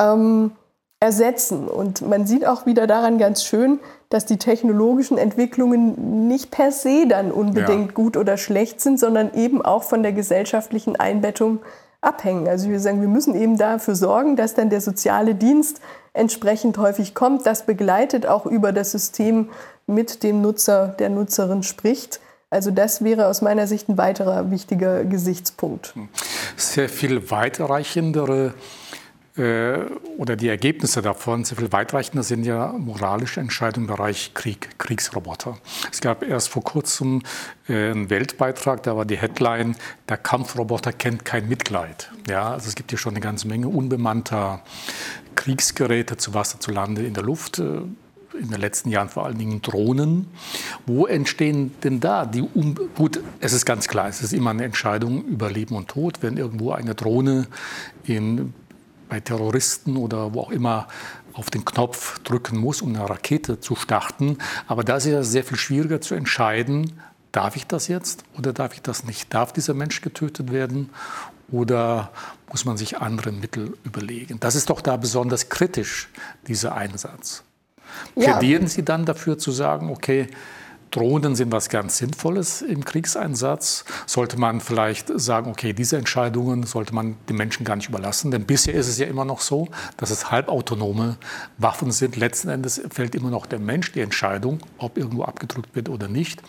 ähm, 0.00 0.52
ersetzen. 1.00 1.66
Und 1.66 2.02
man 2.02 2.26
sieht 2.26 2.46
auch 2.46 2.66
wieder 2.66 2.86
daran 2.86 3.18
ganz 3.18 3.42
schön, 3.42 3.80
dass 4.10 4.26
die 4.26 4.36
technologischen 4.36 5.16
Entwicklungen 5.16 6.28
nicht 6.28 6.50
per 6.50 6.72
se 6.72 7.06
dann 7.08 7.32
unbedingt 7.32 7.86
ja. 7.88 7.94
gut 7.94 8.16
oder 8.18 8.36
schlecht 8.36 8.80
sind, 8.80 9.00
sondern 9.00 9.32
eben 9.34 9.62
auch 9.62 9.82
von 9.82 10.02
der 10.02 10.12
gesellschaftlichen 10.12 10.96
Einbettung 10.96 11.60
abhängen. 12.02 12.48
Also 12.48 12.68
wir 12.68 12.80
sagen, 12.80 13.00
wir 13.00 13.08
müssen 13.08 13.34
eben 13.34 13.56
dafür 13.56 13.94
sorgen, 13.94 14.36
dass 14.36 14.54
dann 14.54 14.68
der 14.68 14.80
soziale 14.80 15.34
Dienst 15.34 15.80
entsprechend 16.12 16.76
häufig 16.76 17.14
kommt. 17.14 17.46
Das 17.46 17.64
begleitet 17.66 18.26
auch 18.26 18.44
über 18.44 18.72
das 18.72 18.90
System 18.90 19.48
mit 19.86 20.22
dem 20.22 20.42
Nutzer, 20.42 20.88
der 20.98 21.08
Nutzerin 21.08 21.62
spricht. 21.62 22.20
Also 22.50 22.70
das 22.72 23.04
wäre 23.04 23.28
aus 23.28 23.42
meiner 23.42 23.66
Sicht 23.66 23.88
ein 23.88 23.96
weiterer 23.96 24.50
wichtiger 24.50 25.04
Gesichtspunkt. 25.04 25.94
Sehr 26.56 26.88
viel 26.88 27.30
weiterreichendere 27.30 28.46
äh, 28.48 28.89
oder 29.36 30.34
die 30.36 30.48
Ergebnisse 30.48 31.02
davon 31.02 31.44
sehr 31.44 31.56
viel 31.56 31.70
weitreichender 31.70 32.24
sind 32.24 32.44
ja 32.44 32.72
moralische 32.72 33.40
Entscheidungen 33.40 33.88
im 33.88 33.94
Bereich 33.94 34.34
Krieg, 34.34 34.78
Kriegsroboter. 34.78 35.58
Es 35.92 36.00
gab 36.00 36.24
erst 36.24 36.48
vor 36.48 36.64
kurzem 36.64 37.22
äh, 37.68 37.90
einen 37.90 38.10
Weltbeitrag, 38.10 38.82
da 38.82 38.96
war 38.96 39.04
die 39.04 39.16
Headline, 39.16 39.76
der 40.08 40.16
Kampfroboter 40.16 40.92
kennt 40.92 41.24
kein 41.24 41.48
Mitleid. 41.48 42.10
Ja, 42.28 42.50
also 42.50 42.68
es 42.68 42.74
gibt 42.74 42.90
hier 42.90 42.98
schon 42.98 43.12
eine 43.12 43.20
ganze 43.20 43.46
Menge 43.46 43.68
unbemannter 43.68 44.62
Kriegsgeräte 45.36 46.16
zu 46.16 46.34
Wasser, 46.34 46.58
zu 46.58 46.72
Lande, 46.72 47.04
in 47.04 47.14
der 47.14 47.22
Luft. 47.22 47.60
Äh, 47.60 47.82
in 48.32 48.48
den 48.48 48.60
letzten 48.60 48.90
Jahren 48.90 49.08
vor 49.08 49.26
allen 49.26 49.38
Dingen 49.38 49.60
Drohnen. 49.60 50.28
Wo 50.86 51.06
entstehen 51.06 51.74
denn 51.82 51.98
da 51.98 52.24
die 52.24 52.42
um 52.42 52.76
gut? 52.94 53.20
Es 53.40 53.52
ist 53.52 53.66
ganz 53.66 53.88
klar, 53.88 54.08
es 54.08 54.22
ist 54.22 54.32
immer 54.32 54.50
eine 54.50 54.64
Entscheidung 54.64 55.24
über 55.24 55.50
Leben 55.50 55.74
und 55.74 55.88
Tod, 55.88 56.18
wenn 56.22 56.36
irgendwo 56.36 56.70
eine 56.70 56.94
Drohne 56.94 57.48
in 58.04 58.54
bei 59.10 59.20
Terroristen 59.20 59.96
oder 59.96 60.32
wo 60.32 60.40
auch 60.40 60.50
immer 60.50 60.88
auf 61.34 61.50
den 61.50 61.64
Knopf 61.64 62.18
drücken 62.20 62.58
muss, 62.58 62.80
um 62.80 62.94
eine 62.94 63.08
Rakete 63.08 63.60
zu 63.60 63.76
starten. 63.76 64.38
Aber 64.66 64.84
da 64.84 64.96
ist 64.96 65.06
es 65.06 65.12
ja 65.12 65.22
sehr 65.22 65.44
viel 65.44 65.58
schwieriger 65.58 66.00
zu 66.00 66.14
entscheiden, 66.14 67.00
darf 67.32 67.56
ich 67.56 67.66
das 67.66 67.88
jetzt 67.88 68.24
oder 68.38 68.52
darf 68.52 68.74
ich 68.74 68.82
das 68.82 69.04
nicht? 69.04 69.32
Darf 69.34 69.52
dieser 69.52 69.74
Mensch 69.74 70.00
getötet 70.00 70.50
werden 70.50 70.90
oder 71.50 72.10
muss 72.50 72.64
man 72.64 72.76
sich 72.76 72.98
andere 72.98 73.32
Mittel 73.32 73.76
überlegen? 73.84 74.40
Das 74.40 74.54
ist 74.54 74.70
doch 74.70 74.80
da 74.80 74.96
besonders 74.96 75.48
kritisch, 75.48 76.08
dieser 76.46 76.74
Einsatz. 76.74 77.44
Plädieren 78.14 78.62
ja. 78.62 78.68
Sie 78.68 78.84
dann 78.84 79.04
dafür 79.04 79.38
zu 79.38 79.50
sagen, 79.50 79.90
okay, 79.90 80.28
Drohnen 80.90 81.36
sind 81.36 81.52
was 81.52 81.68
ganz 81.68 81.98
Sinnvolles 81.98 82.62
im 82.62 82.84
Kriegseinsatz. 82.84 83.84
Sollte 84.06 84.38
man 84.38 84.60
vielleicht 84.60 85.08
sagen, 85.20 85.50
okay, 85.50 85.72
diese 85.72 85.96
Entscheidungen 85.96 86.64
sollte 86.64 86.94
man 86.94 87.16
den 87.28 87.36
Menschen 87.36 87.64
gar 87.64 87.76
nicht 87.76 87.88
überlassen. 87.88 88.30
Denn 88.30 88.44
bisher 88.44 88.74
ist 88.74 88.88
es 88.88 88.98
ja 88.98 89.06
immer 89.06 89.24
noch 89.24 89.40
so, 89.40 89.68
dass 89.96 90.10
es 90.10 90.30
halbautonome 90.30 91.16
Waffen 91.58 91.92
sind. 91.92 92.16
Letzten 92.16 92.48
Endes 92.48 92.80
fällt 92.90 93.14
immer 93.14 93.30
noch 93.30 93.46
der 93.46 93.60
Mensch 93.60 93.92
die 93.92 94.00
Entscheidung, 94.00 94.58
ob 94.78 94.98
irgendwo 94.98 95.22
abgedrückt 95.22 95.74
wird 95.76 95.88
oder 95.88 96.08
nicht. 96.08 96.42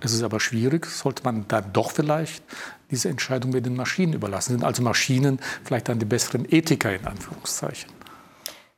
Es 0.00 0.12
ist 0.12 0.22
aber 0.22 0.38
schwierig, 0.38 0.86
sollte 0.86 1.24
man 1.24 1.46
dann 1.48 1.72
doch 1.72 1.90
vielleicht 1.90 2.44
diese 2.90 3.08
Entscheidung 3.08 3.52
mit 3.52 3.64
den 3.64 3.74
Maschinen 3.74 4.12
überlassen. 4.12 4.52
Sind 4.52 4.64
also 4.64 4.82
Maschinen 4.82 5.40
vielleicht 5.64 5.88
dann 5.88 5.98
die 5.98 6.04
besseren 6.04 6.46
Ethiker 6.48 6.94
in 6.94 7.06
Anführungszeichen? 7.06 7.90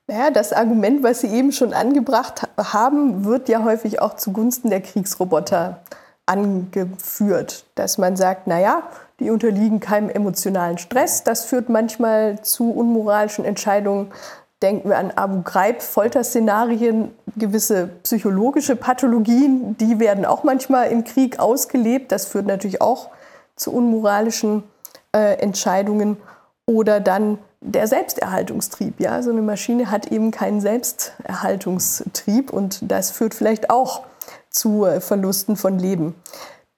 Naja, 0.08 0.30
das 0.30 0.52
Argument, 0.52 1.02
was 1.02 1.20
Sie 1.20 1.28
eben 1.28 1.50
schon 1.50 1.72
angebracht 1.72 2.48
haben, 2.56 3.24
wird 3.24 3.48
ja 3.48 3.64
häufig 3.64 4.00
auch 4.00 4.14
zugunsten 4.14 4.70
der 4.70 4.80
Kriegsroboter 4.80 5.80
angeführt, 6.26 7.64
dass 7.74 7.98
man 7.98 8.16
sagt, 8.16 8.46
naja, 8.46 8.84
die 9.18 9.30
unterliegen 9.30 9.80
keinem 9.80 10.08
emotionalen 10.10 10.78
Stress. 10.78 11.24
Das 11.24 11.44
führt 11.44 11.68
manchmal 11.68 12.40
zu 12.42 12.70
unmoralischen 12.70 13.44
Entscheidungen. 13.44 14.12
Denken 14.62 14.90
wir 14.90 14.98
an 14.98 15.12
Abu 15.16 15.42
Ghraib, 15.42 15.82
Folterszenarien, 15.82 17.12
gewisse 17.36 17.88
psychologische 18.02 18.76
Pathologien, 18.76 19.76
die 19.78 19.98
werden 19.98 20.24
auch 20.24 20.44
manchmal 20.44 20.90
im 20.90 21.04
Krieg 21.04 21.38
ausgelebt. 21.38 22.12
Das 22.12 22.26
führt 22.26 22.46
natürlich 22.46 22.80
auch 22.80 23.10
zu 23.56 23.72
unmoralischen 23.72 24.62
äh, 25.12 25.38
Entscheidungen. 25.40 26.16
Oder 26.64 27.00
dann 27.00 27.38
der 27.60 27.86
Selbsterhaltungstrieb. 27.86 29.00
Ja? 29.00 29.22
So 29.22 29.30
eine 29.30 29.42
Maschine 29.42 29.90
hat 29.90 30.06
eben 30.12 30.30
keinen 30.30 30.60
Selbsterhaltungstrieb 30.60 32.52
und 32.52 32.80
das 32.82 33.10
führt 33.10 33.34
vielleicht 33.34 33.70
auch 33.70 34.02
zu 34.50 34.84
äh, 34.84 35.00
Verlusten 35.00 35.56
von 35.56 35.78
Leben. 35.78 36.14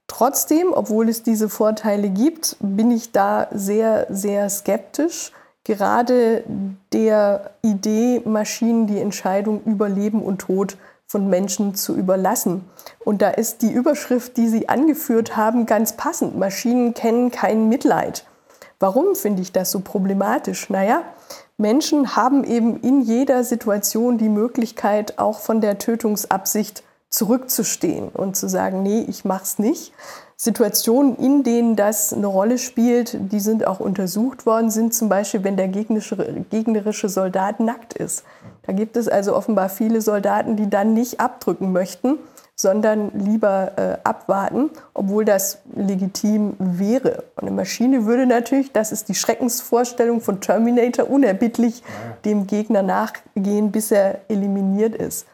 Trotzdem, 0.06 0.72
obwohl 0.72 1.08
es 1.08 1.22
diese 1.22 1.48
Vorteile 1.48 2.08
gibt, 2.08 2.56
bin 2.60 2.90
ich 2.90 3.12
da 3.12 3.46
sehr, 3.52 4.06
sehr 4.08 4.48
skeptisch. 4.48 5.32
Gerade 5.64 6.44
der 6.94 7.50
Idee, 7.60 8.22
Maschinen 8.24 8.86
die 8.86 9.00
Entscheidung 9.00 9.62
über 9.64 9.88
Leben 9.88 10.22
und 10.22 10.38
Tod 10.38 10.78
von 11.06 11.28
Menschen 11.28 11.74
zu 11.74 11.94
überlassen. 11.94 12.64
Und 13.04 13.20
da 13.20 13.30
ist 13.30 13.60
die 13.62 13.70
Überschrift, 13.70 14.36
die 14.38 14.48
Sie 14.48 14.68
angeführt 14.68 15.36
haben, 15.36 15.66
ganz 15.66 15.92
passend. 15.92 16.38
Maschinen 16.38 16.94
kennen 16.94 17.30
kein 17.30 17.68
Mitleid. 17.68 18.24
Warum 18.80 19.16
finde 19.16 19.42
ich 19.42 19.50
das 19.52 19.70
so 19.72 19.80
problematisch? 19.80 20.70
Naja, 20.70 21.02
Menschen 21.56 22.14
haben 22.14 22.44
eben 22.44 22.80
in 22.80 23.00
jeder 23.00 23.42
Situation 23.42 24.18
die 24.18 24.28
Möglichkeit, 24.28 25.18
auch 25.18 25.40
von 25.40 25.60
der 25.60 25.78
Tötungsabsicht 25.78 26.84
zurückzustehen 27.10 28.08
und 28.10 28.36
zu 28.36 28.48
sagen, 28.48 28.82
nee, 28.82 29.04
ich 29.08 29.24
mach's 29.24 29.58
nicht. 29.58 29.92
Situationen, 30.36 31.16
in 31.16 31.42
denen 31.42 31.74
das 31.74 32.12
eine 32.12 32.28
Rolle 32.28 32.58
spielt, 32.58 33.16
die 33.32 33.40
sind 33.40 33.66
auch 33.66 33.80
untersucht 33.80 34.46
worden, 34.46 34.70
sind 34.70 34.94
zum 34.94 35.08
Beispiel, 35.08 35.42
wenn 35.42 35.56
der 35.56 35.66
gegnerische, 35.66 36.44
gegnerische 36.48 37.08
Soldat 37.08 37.58
nackt 37.58 37.94
ist. 37.94 38.22
Da 38.62 38.72
gibt 38.72 38.96
es 38.96 39.08
also 39.08 39.34
offenbar 39.34 39.68
viele 39.68 40.00
Soldaten, 40.00 40.54
die 40.54 40.70
dann 40.70 40.94
nicht 40.94 41.18
abdrücken 41.18 41.72
möchten 41.72 42.18
sondern 42.60 43.12
lieber 43.14 43.72
äh, 43.76 43.98
abwarten, 44.02 44.70
obwohl 44.92 45.24
das 45.24 45.58
legitim 45.76 46.56
wäre. 46.58 47.24
Und 47.36 47.44
eine 47.44 47.52
Maschine 47.52 48.04
würde 48.04 48.26
natürlich, 48.26 48.72
das 48.72 48.90
ist 48.90 49.08
die 49.08 49.14
Schreckensvorstellung 49.14 50.20
von 50.20 50.40
Terminator, 50.40 51.08
unerbittlich 51.08 51.84
dem 52.24 52.48
Gegner 52.48 52.82
nachgehen, 52.82 53.70
bis 53.70 53.92
er 53.92 54.20
eliminiert 54.28 54.96
ist. 54.96 55.26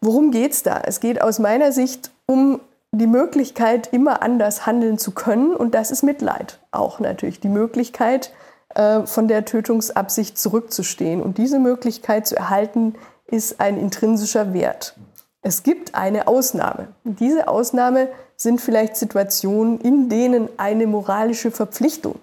Worum 0.00 0.30
geht 0.30 0.52
es 0.52 0.62
da? 0.62 0.80
Es 0.84 1.00
geht 1.00 1.20
aus 1.20 1.38
meiner 1.38 1.70
Sicht 1.70 2.10
um 2.24 2.60
die 2.92 3.06
Möglichkeit, 3.06 3.88
immer 3.92 4.22
anders 4.22 4.64
handeln 4.64 4.96
zu 4.96 5.10
können. 5.10 5.54
Und 5.54 5.74
das 5.74 5.90
ist 5.90 6.02
Mitleid 6.02 6.60
auch 6.70 6.98
natürlich. 6.98 7.40
Die 7.40 7.50
Möglichkeit, 7.50 8.32
äh, 8.74 9.06
von 9.06 9.28
der 9.28 9.44
Tötungsabsicht 9.44 10.38
zurückzustehen. 10.38 11.20
Und 11.20 11.36
diese 11.36 11.58
Möglichkeit 11.58 12.26
zu 12.26 12.36
erhalten, 12.36 12.94
ist 13.26 13.60
ein 13.60 13.78
intrinsischer 13.78 14.54
Wert. 14.54 14.96
Es 15.42 15.62
gibt 15.62 15.94
eine 15.94 16.26
Ausnahme. 16.26 16.88
Diese 17.04 17.48
Ausnahme 17.48 18.08
sind 18.36 18.60
vielleicht 18.60 18.96
Situationen, 18.96 19.80
in 19.80 20.08
denen 20.08 20.48
eine 20.58 20.86
moralische 20.86 21.50
Verpflichtung 21.50 22.16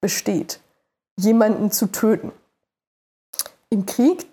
besteht, 0.00 0.60
jemanden 1.16 1.70
zu 1.70 1.86
töten. 1.86 2.32
Im 3.70 3.86
Krieg 3.86 4.26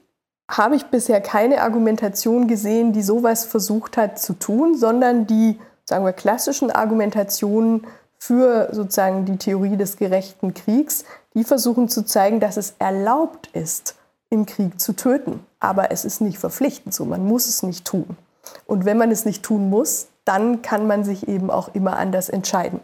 habe 0.49 0.75
ich 0.75 0.85
bisher 0.87 1.21
keine 1.21 1.61
Argumentation 1.61 2.47
gesehen, 2.47 2.91
die 2.91 3.03
sowas 3.03 3.45
versucht 3.45 3.97
hat 3.97 4.19
zu 4.19 4.33
tun, 4.33 4.75
sondern 4.75 5.27
die, 5.27 5.59
sagen 5.85 6.05
wir, 6.05 6.13
klassischen 6.13 6.71
Argumentationen 6.71 7.85
für 8.17 8.69
sozusagen 8.73 9.25
die 9.25 9.37
Theorie 9.37 9.77
des 9.77 9.97
gerechten 9.97 10.53
Kriegs, 10.53 11.05
die 11.35 11.43
versuchen 11.43 11.87
zu 11.87 12.03
zeigen, 12.03 12.39
dass 12.39 12.57
es 12.57 12.75
erlaubt 12.79 13.47
ist, 13.53 13.95
im 14.29 14.45
Krieg 14.45 14.79
zu 14.79 14.93
töten. 14.93 15.45
Aber 15.59 15.91
es 15.91 16.05
ist 16.05 16.21
nicht 16.21 16.37
verpflichtend 16.37 16.93
so, 16.93 17.05
man 17.05 17.25
muss 17.25 17.47
es 17.47 17.63
nicht 17.63 17.85
tun. 17.85 18.17
Und 18.65 18.85
wenn 18.85 18.97
man 18.97 19.11
es 19.11 19.25
nicht 19.25 19.43
tun 19.43 19.69
muss, 19.69 20.07
dann 20.25 20.61
kann 20.61 20.87
man 20.87 21.03
sich 21.03 21.27
eben 21.27 21.49
auch 21.49 21.73
immer 21.73 21.97
anders 21.97 22.29
entscheiden. 22.29 22.79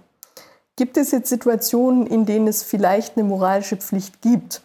Gibt 0.75 0.97
es 0.97 1.11
jetzt 1.11 1.29
Situationen, 1.29 2.05
in 2.05 2.25
denen 2.25 2.47
es 2.47 2.63
vielleicht 2.63 3.17
eine 3.17 3.27
moralische 3.27 3.77
Pflicht 3.77 4.21
gibt? 4.21 4.61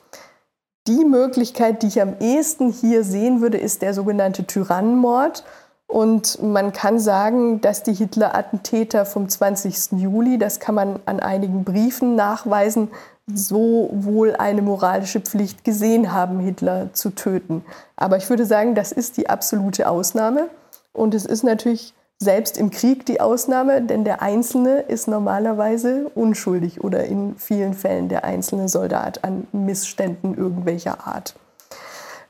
Die 0.88 1.04
Möglichkeit, 1.04 1.82
die 1.82 1.86
ich 1.88 2.00
am 2.00 2.16
ehesten 2.18 2.72
hier 2.72 3.04
sehen 3.04 3.40
würde, 3.40 3.58
ist 3.58 3.82
der 3.82 3.94
sogenannte 3.94 4.44
Tyrannenmord. 4.44 5.44
Und 5.86 6.42
man 6.42 6.72
kann 6.72 6.98
sagen, 6.98 7.60
dass 7.60 7.82
die 7.82 7.92
Hitler-Attentäter 7.92 9.04
vom 9.04 9.28
20. 9.28 9.92
Juli, 10.00 10.38
das 10.38 10.58
kann 10.58 10.74
man 10.74 11.00
an 11.04 11.20
einigen 11.20 11.64
Briefen 11.64 12.16
nachweisen, 12.16 12.88
so 13.34 13.90
wohl 13.92 14.36
eine 14.36 14.62
moralische 14.62 15.20
Pflicht 15.20 15.64
gesehen 15.64 16.12
haben, 16.12 16.40
Hitler 16.40 16.92
zu 16.92 17.10
töten. 17.10 17.64
Aber 17.96 18.16
ich 18.16 18.28
würde 18.28 18.46
sagen, 18.46 18.74
das 18.74 18.92
ist 18.92 19.16
die 19.16 19.28
absolute 19.28 19.88
Ausnahme. 19.88 20.48
Und 20.92 21.14
es 21.14 21.24
ist 21.24 21.44
natürlich 21.44 21.94
selbst 22.18 22.58
im 22.58 22.70
Krieg 22.70 23.06
die 23.06 23.20
Ausnahme, 23.20 23.80
denn 23.80 24.04
der 24.04 24.20
Einzelne 24.20 24.80
ist 24.80 25.08
normalerweise 25.08 26.10
unschuldig 26.14 26.84
oder 26.84 27.04
in 27.04 27.36
vielen 27.36 27.72
Fällen 27.72 28.08
der 28.08 28.24
einzelne 28.24 28.68
Soldat 28.68 29.24
an 29.24 29.46
Missständen 29.52 30.36
irgendwelcher 30.36 31.06
Art. 31.06 31.34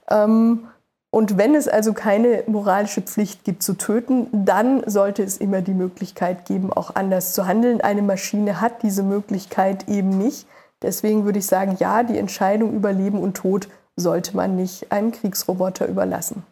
Ähm, 0.08 0.68
und 1.10 1.36
wenn 1.36 1.56
es 1.56 1.66
also 1.66 1.92
keine 1.92 2.44
moralische 2.46 3.02
Pflicht 3.02 3.42
gibt 3.42 3.64
zu 3.64 3.74
töten, 3.74 4.28
dann 4.32 4.88
sollte 4.88 5.24
es 5.24 5.38
immer 5.38 5.60
die 5.60 5.74
Möglichkeit 5.74 6.44
geben, 6.44 6.72
auch 6.72 6.94
anders 6.94 7.32
zu 7.32 7.48
handeln. 7.48 7.80
Eine 7.80 8.02
Maschine 8.02 8.60
hat 8.60 8.84
diese 8.84 9.02
Möglichkeit 9.02 9.88
eben 9.88 10.10
nicht. 10.10 10.46
Deswegen 10.82 11.24
würde 11.24 11.38
ich 11.38 11.46
sagen, 11.46 11.76
ja, 11.78 12.02
die 12.02 12.18
Entscheidung 12.18 12.74
über 12.74 12.92
Leben 12.92 13.18
und 13.18 13.36
Tod 13.36 13.68
sollte 13.96 14.34
man 14.34 14.56
nicht 14.56 14.90
einem 14.90 15.12
Kriegsroboter 15.12 15.86
überlassen. 15.86 16.42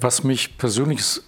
Was 0.00 0.24
mich 0.24 0.58
persönlich 0.58 1.20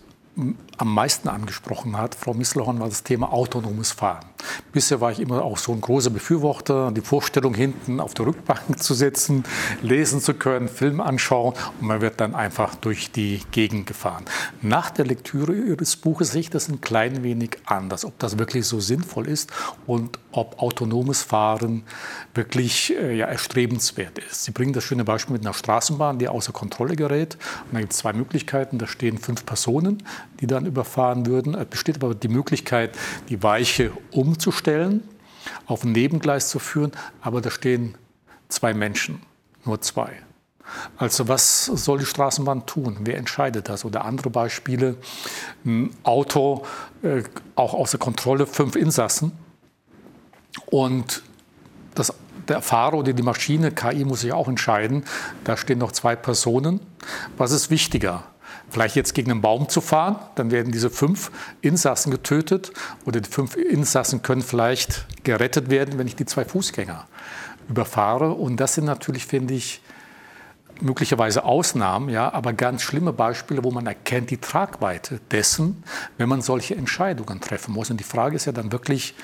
am 0.78 0.94
meisten 0.94 1.28
angesprochen 1.28 1.98
hat, 1.98 2.14
Frau 2.14 2.32
Misselhorn, 2.32 2.80
war 2.80 2.88
das 2.88 3.02
Thema 3.02 3.32
autonomes 3.32 3.92
Fahren. 3.92 4.24
Bisher 4.72 5.00
war 5.00 5.12
ich 5.12 5.20
immer 5.20 5.42
auch 5.42 5.58
so 5.58 5.72
ein 5.72 5.80
großer 5.80 6.10
Befürworter, 6.10 6.92
die 6.92 7.00
Vorstellung 7.00 7.52
hinten 7.54 8.00
auf 8.00 8.14
der 8.14 8.26
Rückbank 8.26 8.78
zu 8.78 8.94
sitzen, 8.94 9.44
lesen 9.82 10.20
zu 10.20 10.34
können, 10.34 10.68
Film 10.68 11.00
anschauen 11.00 11.54
und 11.80 11.86
man 11.86 12.00
wird 12.00 12.20
dann 12.20 12.34
einfach 12.34 12.74
durch 12.76 13.10
die 13.10 13.42
Gegend 13.50 13.86
gefahren. 13.86 14.24
Nach 14.62 14.90
der 14.90 15.04
Lektüre 15.04 15.52
Ihres 15.52 15.96
Buches 15.96 16.32
sehe 16.32 16.42
ich 16.42 16.50
das 16.50 16.68
ein 16.68 16.80
klein 16.80 17.22
wenig 17.22 17.58
anders, 17.66 18.04
ob 18.04 18.18
das 18.18 18.38
wirklich 18.38 18.66
so 18.66 18.80
sinnvoll 18.80 19.28
ist 19.28 19.50
und 19.86 20.18
ob 20.32 20.60
autonomes 20.62 21.22
Fahren 21.22 21.82
wirklich 22.34 22.96
äh, 22.96 23.16
ja, 23.16 23.26
erstrebenswert 23.26 24.18
ist. 24.18 24.44
Sie 24.44 24.52
bringen 24.52 24.72
das 24.72 24.84
schöne 24.84 25.04
Beispiel 25.04 25.32
mit 25.32 25.42
einer 25.44 25.54
Straßenbahn, 25.54 26.18
die 26.18 26.28
außer 26.28 26.52
Kontrolle 26.52 26.96
gerät. 26.96 27.36
Und 27.66 27.74
da 27.74 27.80
gibt 27.80 27.92
es 27.92 27.98
zwei 27.98 28.12
Möglichkeiten. 28.12 28.78
Da 28.78 28.86
stehen 28.86 29.18
fünf 29.18 29.44
Personen, 29.44 30.02
die 30.40 30.46
dann 30.46 30.66
überfahren 30.66 31.26
würden. 31.26 31.54
Es 31.54 31.66
besteht 31.66 31.96
aber 31.96 32.14
die 32.14 32.28
Möglichkeit, 32.28 32.96
die 33.28 33.42
Weiche 33.42 33.92
umzustellen, 34.12 35.02
auf 35.66 35.84
ein 35.84 35.92
Nebengleis 35.92 36.48
zu 36.48 36.58
führen. 36.58 36.92
Aber 37.20 37.40
da 37.40 37.50
stehen 37.50 37.96
zwei 38.48 38.72
Menschen, 38.74 39.22
nur 39.64 39.80
zwei. 39.80 40.12
Also 40.96 41.26
was 41.26 41.64
soll 41.66 41.98
die 41.98 42.06
Straßenbahn 42.06 42.64
tun? 42.66 42.98
Wer 43.00 43.18
entscheidet 43.18 43.68
das? 43.68 43.84
Oder 43.84 44.04
andere 44.04 44.30
Beispiele, 44.30 44.96
ein 45.64 45.90
Auto 46.04 46.64
äh, 47.02 47.24
auch 47.56 47.74
außer 47.74 47.98
Kontrolle, 47.98 48.46
fünf 48.46 48.76
Insassen 48.76 49.32
und 50.70 51.22
das, 51.94 52.12
der 52.48 52.62
Fahrer 52.62 52.98
oder 52.98 53.12
die 53.12 53.22
Maschine, 53.22 53.72
KI 53.72 54.04
muss 54.04 54.22
sich 54.22 54.32
auch 54.32 54.48
entscheiden, 54.48 55.04
da 55.44 55.56
stehen 55.56 55.78
noch 55.78 55.92
zwei 55.92 56.16
Personen. 56.16 56.80
Was 57.36 57.52
ist 57.52 57.70
wichtiger? 57.70 58.24
Vielleicht 58.70 58.94
jetzt 58.94 59.14
gegen 59.14 59.32
einen 59.32 59.40
Baum 59.40 59.68
zu 59.68 59.80
fahren, 59.80 60.16
dann 60.36 60.52
werden 60.52 60.72
diese 60.72 60.90
fünf 60.90 61.32
Insassen 61.60 62.12
getötet 62.12 62.72
oder 63.04 63.20
die 63.20 63.28
fünf 63.28 63.56
Insassen 63.56 64.22
können 64.22 64.42
vielleicht 64.42 65.06
gerettet 65.24 65.70
werden, 65.70 65.98
wenn 65.98 66.06
ich 66.06 66.14
die 66.14 66.24
zwei 66.24 66.44
Fußgänger 66.44 67.06
überfahre. 67.68 68.32
Und 68.32 68.58
das 68.58 68.74
sind 68.74 68.84
natürlich, 68.84 69.26
finde 69.26 69.54
ich, 69.54 69.80
möglicherweise 70.82 71.44
Ausnahmen, 71.44 72.08
ja, 72.08 72.32
aber 72.32 72.52
ganz 72.52 72.82
schlimme 72.82 73.12
Beispiele, 73.12 73.64
wo 73.64 73.70
man 73.70 73.86
erkennt 73.86 74.30
die 74.30 74.38
Tragweite 74.38 75.20
dessen, 75.30 75.82
wenn 76.16 76.28
man 76.28 76.42
solche 76.42 76.74
Entscheidungen 76.76 77.40
treffen 77.40 77.74
muss. 77.74 77.90
Und 77.90 77.98
die 77.98 78.04
Frage 78.04 78.36
ist 78.36 78.46
ja 78.46 78.52
dann 78.52 78.72
wirklich, 78.72 79.14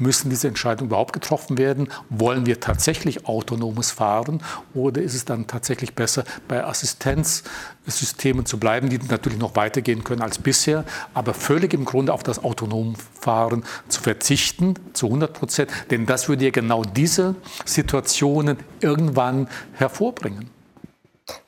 müssen 0.00 0.30
diese 0.30 0.48
Entscheidungen 0.48 0.88
überhaupt 0.88 1.12
getroffen 1.12 1.58
werden? 1.58 1.88
Wollen 2.08 2.46
wir 2.46 2.60
tatsächlich 2.60 3.26
autonomes 3.26 3.90
Fahren 3.90 4.42
oder 4.74 5.02
ist 5.02 5.14
es 5.14 5.24
dann 5.24 5.46
tatsächlich 5.46 5.94
besser, 5.94 6.24
bei 6.48 6.64
Assistenzsystemen 6.64 8.46
zu 8.46 8.58
bleiben, 8.58 8.88
die 8.88 8.98
natürlich 8.98 9.38
noch 9.38 9.56
weitergehen 9.56 10.04
können 10.04 10.22
als 10.22 10.38
bisher, 10.38 10.84
aber 11.14 11.34
völlig 11.34 11.74
im 11.74 11.84
Grunde 11.84 12.12
auf 12.12 12.22
das 12.22 12.42
autonome 12.42 12.94
Fahren 13.20 13.64
zu 13.88 14.02
verzichten, 14.02 14.74
zu 14.92 15.06
100 15.06 15.32
Prozent? 15.32 15.70
Denn 15.90 16.06
das 16.06 16.28
würde 16.28 16.44
ja 16.44 16.50
genau 16.50 16.84
diese 16.84 17.34
Situationen 17.64 18.58
irgendwann 18.80 19.48
hervorbringen. 19.74 20.59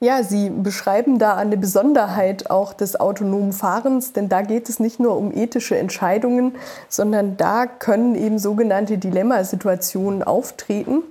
Ja, 0.00 0.22
Sie 0.22 0.50
beschreiben 0.50 1.18
da 1.18 1.36
eine 1.36 1.56
Besonderheit 1.56 2.50
auch 2.50 2.72
des 2.72 2.98
autonomen 2.98 3.52
Fahrens, 3.52 4.12
denn 4.12 4.28
da 4.28 4.42
geht 4.42 4.68
es 4.68 4.80
nicht 4.80 5.00
nur 5.00 5.16
um 5.16 5.32
ethische 5.32 5.76
Entscheidungen, 5.76 6.54
sondern 6.88 7.36
da 7.36 7.66
können 7.66 8.14
eben 8.14 8.38
sogenannte 8.38 8.98
Dilemmasituationen 8.98 10.22
auftreten. 10.22 11.02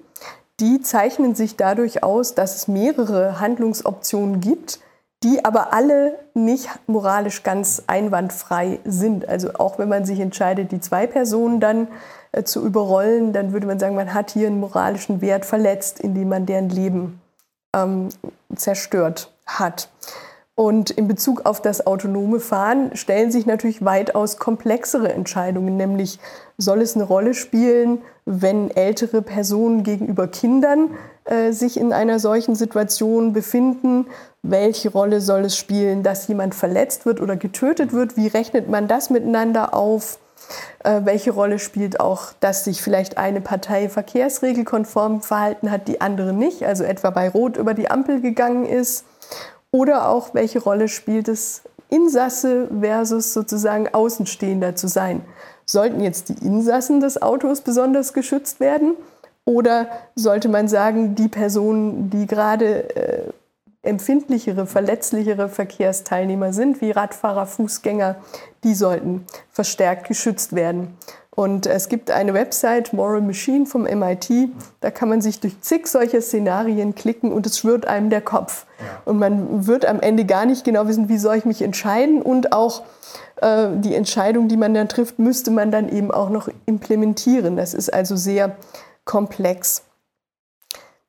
Die 0.59 0.81
zeichnen 0.81 1.35
sich 1.35 1.55
dadurch 1.55 2.03
aus, 2.03 2.35
dass 2.35 2.55
es 2.55 2.67
mehrere 2.67 3.39
Handlungsoptionen 3.39 4.41
gibt, 4.41 4.79
die 5.23 5.45
aber 5.45 5.73
alle 5.73 6.17
nicht 6.33 6.69
moralisch 6.87 7.43
ganz 7.43 7.83
einwandfrei 7.87 8.79
sind. 8.85 9.27
Also 9.27 9.53
auch 9.55 9.77
wenn 9.77 9.89
man 9.89 10.05
sich 10.05 10.19
entscheidet, 10.19 10.71
die 10.71 10.79
zwei 10.79 11.07
Personen 11.07 11.59
dann 11.59 11.87
äh, 12.31 12.43
zu 12.43 12.65
überrollen, 12.65 13.33
dann 13.33 13.53
würde 13.53 13.67
man 13.67 13.79
sagen, 13.79 13.95
man 13.95 14.13
hat 14.13 14.31
hier 14.31 14.47
einen 14.47 14.59
moralischen 14.59 15.21
Wert 15.21 15.45
verletzt, 15.45 15.99
indem 15.99 16.29
man 16.29 16.45
deren 16.45 16.69
Leben 16.69 17.20
ähm, 17.75 18.09
zerstört 18.55 19.31
hat. 19.45 19.89
Und 20.55 20.91
in 20.91 21.07
Bezug 21.07 21.45
auf 21.45 21.61
das 21.61 21.87
autonome 21.87 22.39
Fahren 22.39 22.95
stellen 22.95 23.31
sich 23.31 23.45
natürlich 23.45 23.83
weitaus 23.83 24.37
komplexere 24.37 25.11
Entscheidungen, 25.11 25.77
nämlich 25.77 26.19
soll 26.57 26.81
es 26.81 26.95
eine 26.95 27.05
Rolle 27.05 27.33
spielen, 27.33 28.01
wenn 28.25 28.69
ältere 28.69 29.21
Personen 29.21 29.83
gegenüber 29.83 30.27
Kindern 30.27 30.91
äh, 31.25 31.51
sich 31.51 31.79
in 31.79 31.93
einer 31.93 32.19
solchen 32.19 32.55
Situation 32.55 33.33
befinden? 33.33 34.07
Welche 34.43 34.91
Rolle 34.91 35.21
soll 35.21 35.45
es 35.45 35.57
spielen, 35.57 36.03
dass 36.03 36.27
jemand 36.27 36.53
verletzt 36.53 37.05
wird 37.05 37.21
oder 37.21 37.37
getötet 37.37 37.93
wird? 37.93 38.17
Wie 38.17 38.27
rechnet 38.27 38.69
man 38.69 38.87
das 38.87 39.09
miteinander 39.09 39.73
auf? 39.73 40.19
Äh, 40.83 41.01
welche 41.03 41.31
Rolle 41.31 41.59
spielt 41.59 41.99
auch, 41.99 42.33
dass 42.39 42.63
sich 42.63 42.81
vielleicht 42.81 43.17
eine 43.17 43.41
Partei 43.41 43.89
verkehrsregelkonform 43.89 45.21
verhalten 45.21 45.71
hat, 45.71 45.87
die 45.87 46.01
andere 46.01 46.33
nicht, 46.33 46.63
also 46.63 46.83
etwa 46.83 47.09
bei 47.09 47.29
Rot 47.29 47.57
über 47.57 47.73
die 47.73 47.89
Ampel 47.89 48.21
gegangen 48.21 48.65
ist? 48.65 49.05
Oder 49.71 50.09
auch, 50.09 50.33
welche 50.33 50.59
Rolle 50.59 50.87
spielt 50.87 51.27
es, 51.27 51.61
Insasse 51.89 52.69
versus 52.79 53.33
sozusagen 53.33 53.93
Außenstehender 53.93 54.75
zu 54.75 54.87
sein? 54.87 55.21
Sollten 55.65 56.01
jetzt 56.01 56.29
die 56.29 56.45
Insassen 56.45 56.99
des 56.99 57.21
Autos 57.21 57.61
besonders 57.61 58.13
geschützt 58.13 58.59
werden? 58.59 58.95
Oder 59.45 59.87
sollte 60.15 60.49
man 60.49 60.67
sagen, 60.67 61.15
die 61.15 61.27
Personen, 61.27 62.09
die 62.09 62.27
gerade 62.27 62.95
äh, 62.95 63.23
empfindlichere, 63.83 64.67
verletzlichere 64.67 65.49
Verkehrsteilnehmer 65.49 66.53
sind, 66.53 66.81
wie 66.81 66.91
Radfahrer, 66.91 67.45
Fußgänger, 67.47 68.15
die 68.63 68.75
sollten 68.75 69.25
verstärkt 69.49 70.07
geschützt 70.07 70.53
werden. 70.53 70.97
Und 71.33 71.65
es 71.65 71.87
gibt 71.87 72.11
eine 72.11 72.33
Website, 72.33 72.91
Moral 72.91 73.21
Machine 73.21 73.65
vom 73.65 73.83
MIT, 73.83 74.49
da 74.81 74.91
kann 74.91 75.07
man 75.07 75.21
sich 75.21 75.39
durch 75.39 75.61
zig 75.61 75.87
solcher 75.87 76.21
Szenarien 76.21 76.93
klicken 76.93 77.31
und 77.31 77.45
es 77.45 77.57
schwirrt 77.57 77.87
einem 77.87 78.09
der 78.09 78.19
Kopf. 78.19 78.65
Und 79.05 79.17
man 79.17 79.65
wird 79.65 79.85
am 79.85 80.01
Ende 80.01 80.25
gar 80.25 80.45
nicht 80.45 80.65
genau 80.65 80.87
wissen, 80.87 81.07
wie 81.07 81.17
soll 81.17 81.37
ich 81.37 81.45
mich 81.45 81.61
entscheiden 81.61 82.21
und 82.21 82.51
auch 82.51 82.83
äh, 83.37 83.69
die 83.75 83.95
Entscheidung, 83.95 84.49
die 84.49 84.57
man 84.57 84.73
dann 84.73 84.89
trifft, 84.89 85.19
müsste 85.19 85.51
man 85.51 85.71
dann 85.71 85.87
eben 85.87 86.11
auch 86.11 86.29
noch 86.29 86.49
implementieren. 86.65 87.55
Das 87.55 87.73
ist 87.73 87.93
also 87.93 88.17
sehr 88.17 88.57
komplex. 89.05 89.83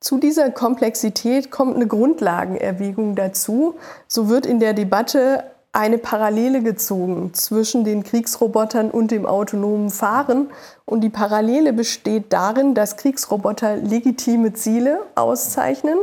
Zu 0.03 0.17
dieser 0.17 0.51
Komplexität 0.51 1.49
kommt 1.49 1.77
eine 1.77 1.87
Grundlagenerwägung 1.87 3.15
dazu. 3.15 3.75
So 4.09 4.27
wird 4.27 4.45
in 4.45 4.59
der 4.59 4.73
Debatte 4.73 5.45
eine 5.71 5.97
Parallele 5.97 6.61
gezogen 6.61 7.33
zwischen 7.33 7.85
den 7.85 8.03
Kriegsrobotern 8.03 8.91
und 8.91 9.11
dem 9.11 9.25
autonomen 9.25 9.89
Fahren. 9.89 10.49
Und 10.83 11.05
die 11.05 11.09
Parallele 11.09 11.71
besteht 11.71 12.33
darin, 12.33 12.73
dass 12.75 12.97
Kriegsroboter 12.97 13.77
legitime 13.77 14.51
Ziele 14.51 14.99
auszeichnen. 15.15 15.97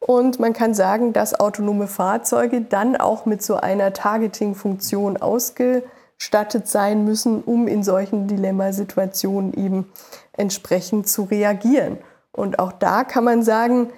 Und 0.00 0.40
man 0.40 0.52
kann 0.52 0.74
sagen, 0.74 1.12
dass 1.12 1.38
autonome 1.38 1.86
Fahrzeuge 1.86 2.62
dann 2.62 2.96
auch 2.96 3.26
mit 3.26 3.44
so 3.44 3.54
einer 3.54 3.92
Targeting-Funktion 3.92 5.18
ausgestattet 5.18 6.66
sein 6.66 7.04
müssen, 7.04 7.44
um 7.44 7.68
in 7.68 7.84
solchen 7.84 8.26
Dilemmasituationen 8.26 9.54
eben 9.54 9.86
entsprechend 10.36 11.06
zu 11.06 11.22
reagieren. 11.22 11.98
Und 12.36 12.58
auch 12.58 12.72
da 12.72 13.04
kann 13.04 13.24
man 13.24 13.42
sagen, 13.42 13.90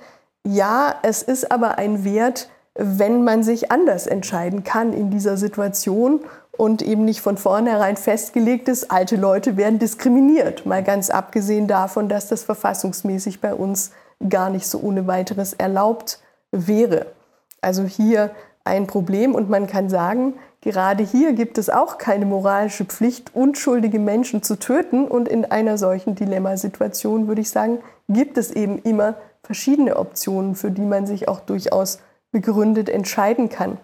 ja, 0.45 0.95
es 1.03 1.23
ist 1.23 1.51
aber 1.51 1.79
ein 1.79 2.05
Wert, 2.05 2.49
wenn 2.75 3.25
man 3.25 3.43
sich 3.43 3.73
anders 3.73 4.07
entscheiden 4.07 4.63
kann 4.63 4.93
in 4.93 5.11
dieser 5.11 5.37
Situation 5.37 6.21
und 6.57 6.81
eben 6.83 7.05
nicht 7.05 7.21
von 7.21 7.37
vornherein 7.37 7.97
festgelegt 7.97 8.69
ist, 8.69 8.91
alte 8.91 9.17
Leute 9.17 9.57
werden 9.57 9.79
diskriminiert. 9.79 10.65
Mal 10.65 10.83
ganz 10.83 11.11
abgesehen 11.11 11.67
davon, 11.67 12.09
dass 12.09 12.29
das 12.29 12.45
verfassungsmäßig 12.45 13.41
bei 13.41 13.53
uns 13.53 13.91
gar 14.29 14.51
nicht 14.51 14.67
so 14.67 14.81
ohne 14.81 15.07
weiteres 15.07 15.53
erlaubt 15.53 16.21
wäre. 16.51 17.07
Also 17.61 17.85
hier 17.85 18.31
ein 18.65 18.87
Problem 18.87 19.35
und 19.35 19.51
man 19.51 19.67
kann 19.67 19.89
sagen, 19.89 20.35
gerade 20.61 21.05
hier 21.05 21.33
gibt 21.33 21.59
es 21.59 21.71
auch 21.71 21.99
keine 21.99 22.27
moralische 22.27 22.85
Pflicht, 22.85 23.35
unschuldige 23.35 23.99
Menschen 23.99 24.43
zu 24.43 24.57
töten 24.57 25.07
und 25.07 25.29
in 25.29 25.45
einer 25.45 25.79
solchen 25.79 26.15
Dilemmasituation 26.15 27.29
würde 27.29 27.41
ich 27.41 27.51
sagen, 27.51 27.79
gibt 28.09 28.39
es 28.39 28.51
eben 28.51 28.79
immer 28.81 29.15
verschiedene 29.43 29.97
Optionen, 29.97 30.55
für 30.55 30.71
die 30.71 30.83
man 30.83 31.07
sich 31.07 31.29
auch 31.29 31.41
durchaus 31.41 32.01
begründet 32.33 32.89
entscheiden 32.89 33.49
kann. 33.49 33.79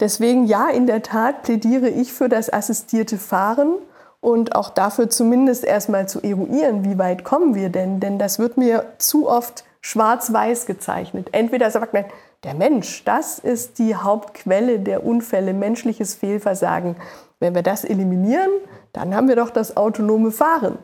Deswegen 0.00 0.46
ja, 0.46 0.68
in 0.68 0.86
der 0.86 1.02
Tat 1.02 1.42
plädiere 1.42 1.88
ich 1.88 2.12
für 2.12 2.28
das 2.28 2.52
assistierte 2.52 3.16
Fahren 3.16 3.74
und 4.20 4.54
auch 4.54 4.70
dafür 4.70 5.08
zumindest 5.08 5.64
erstmal 5.64 6.08
zu 6.08 6.20
eruieren, 6.20 6.84
wie 6.84 6.98
weit 6.98 7.24
kommen 7.24 7.54
wir 7.54 7.70
denn? 7.70 8.00
Denn 8.00 8.18
das 8.18 8.38
wird 8.38 8.56
mir 8.56 8.84
zu 8.98 9.28
oft 9.28 9.64
schwarz-weiß 9.80 10.66
gezeichnet. 10.66 11.28
Entweder 11.32 11.70
sagt 11.70 11.94
man, 11.94 12.04
der 12.46 12.54
Mensch, 12.54 13.02
das 13.04 13.40
ist 13.40 13.78
die 13.80 13.96
Hauptquelle 13.96 14.78
der 14.78 15.04
Unfälle, 15.04 15.52
menschliches 15.52 16.14
Fehlversagen. 16.14 16.94
Wenn 17.40 17.56
wir 17.56 17.62
das 17.62 17.84
eliminieren, 17.84 18.50
dann 18.92 19.14
haben 19.14 19.26
wir 19.26 19.34
doch 19.34 19.50
das 19.50 19.76
autonome 19.76 20.30
Fahren. 20.30 20.78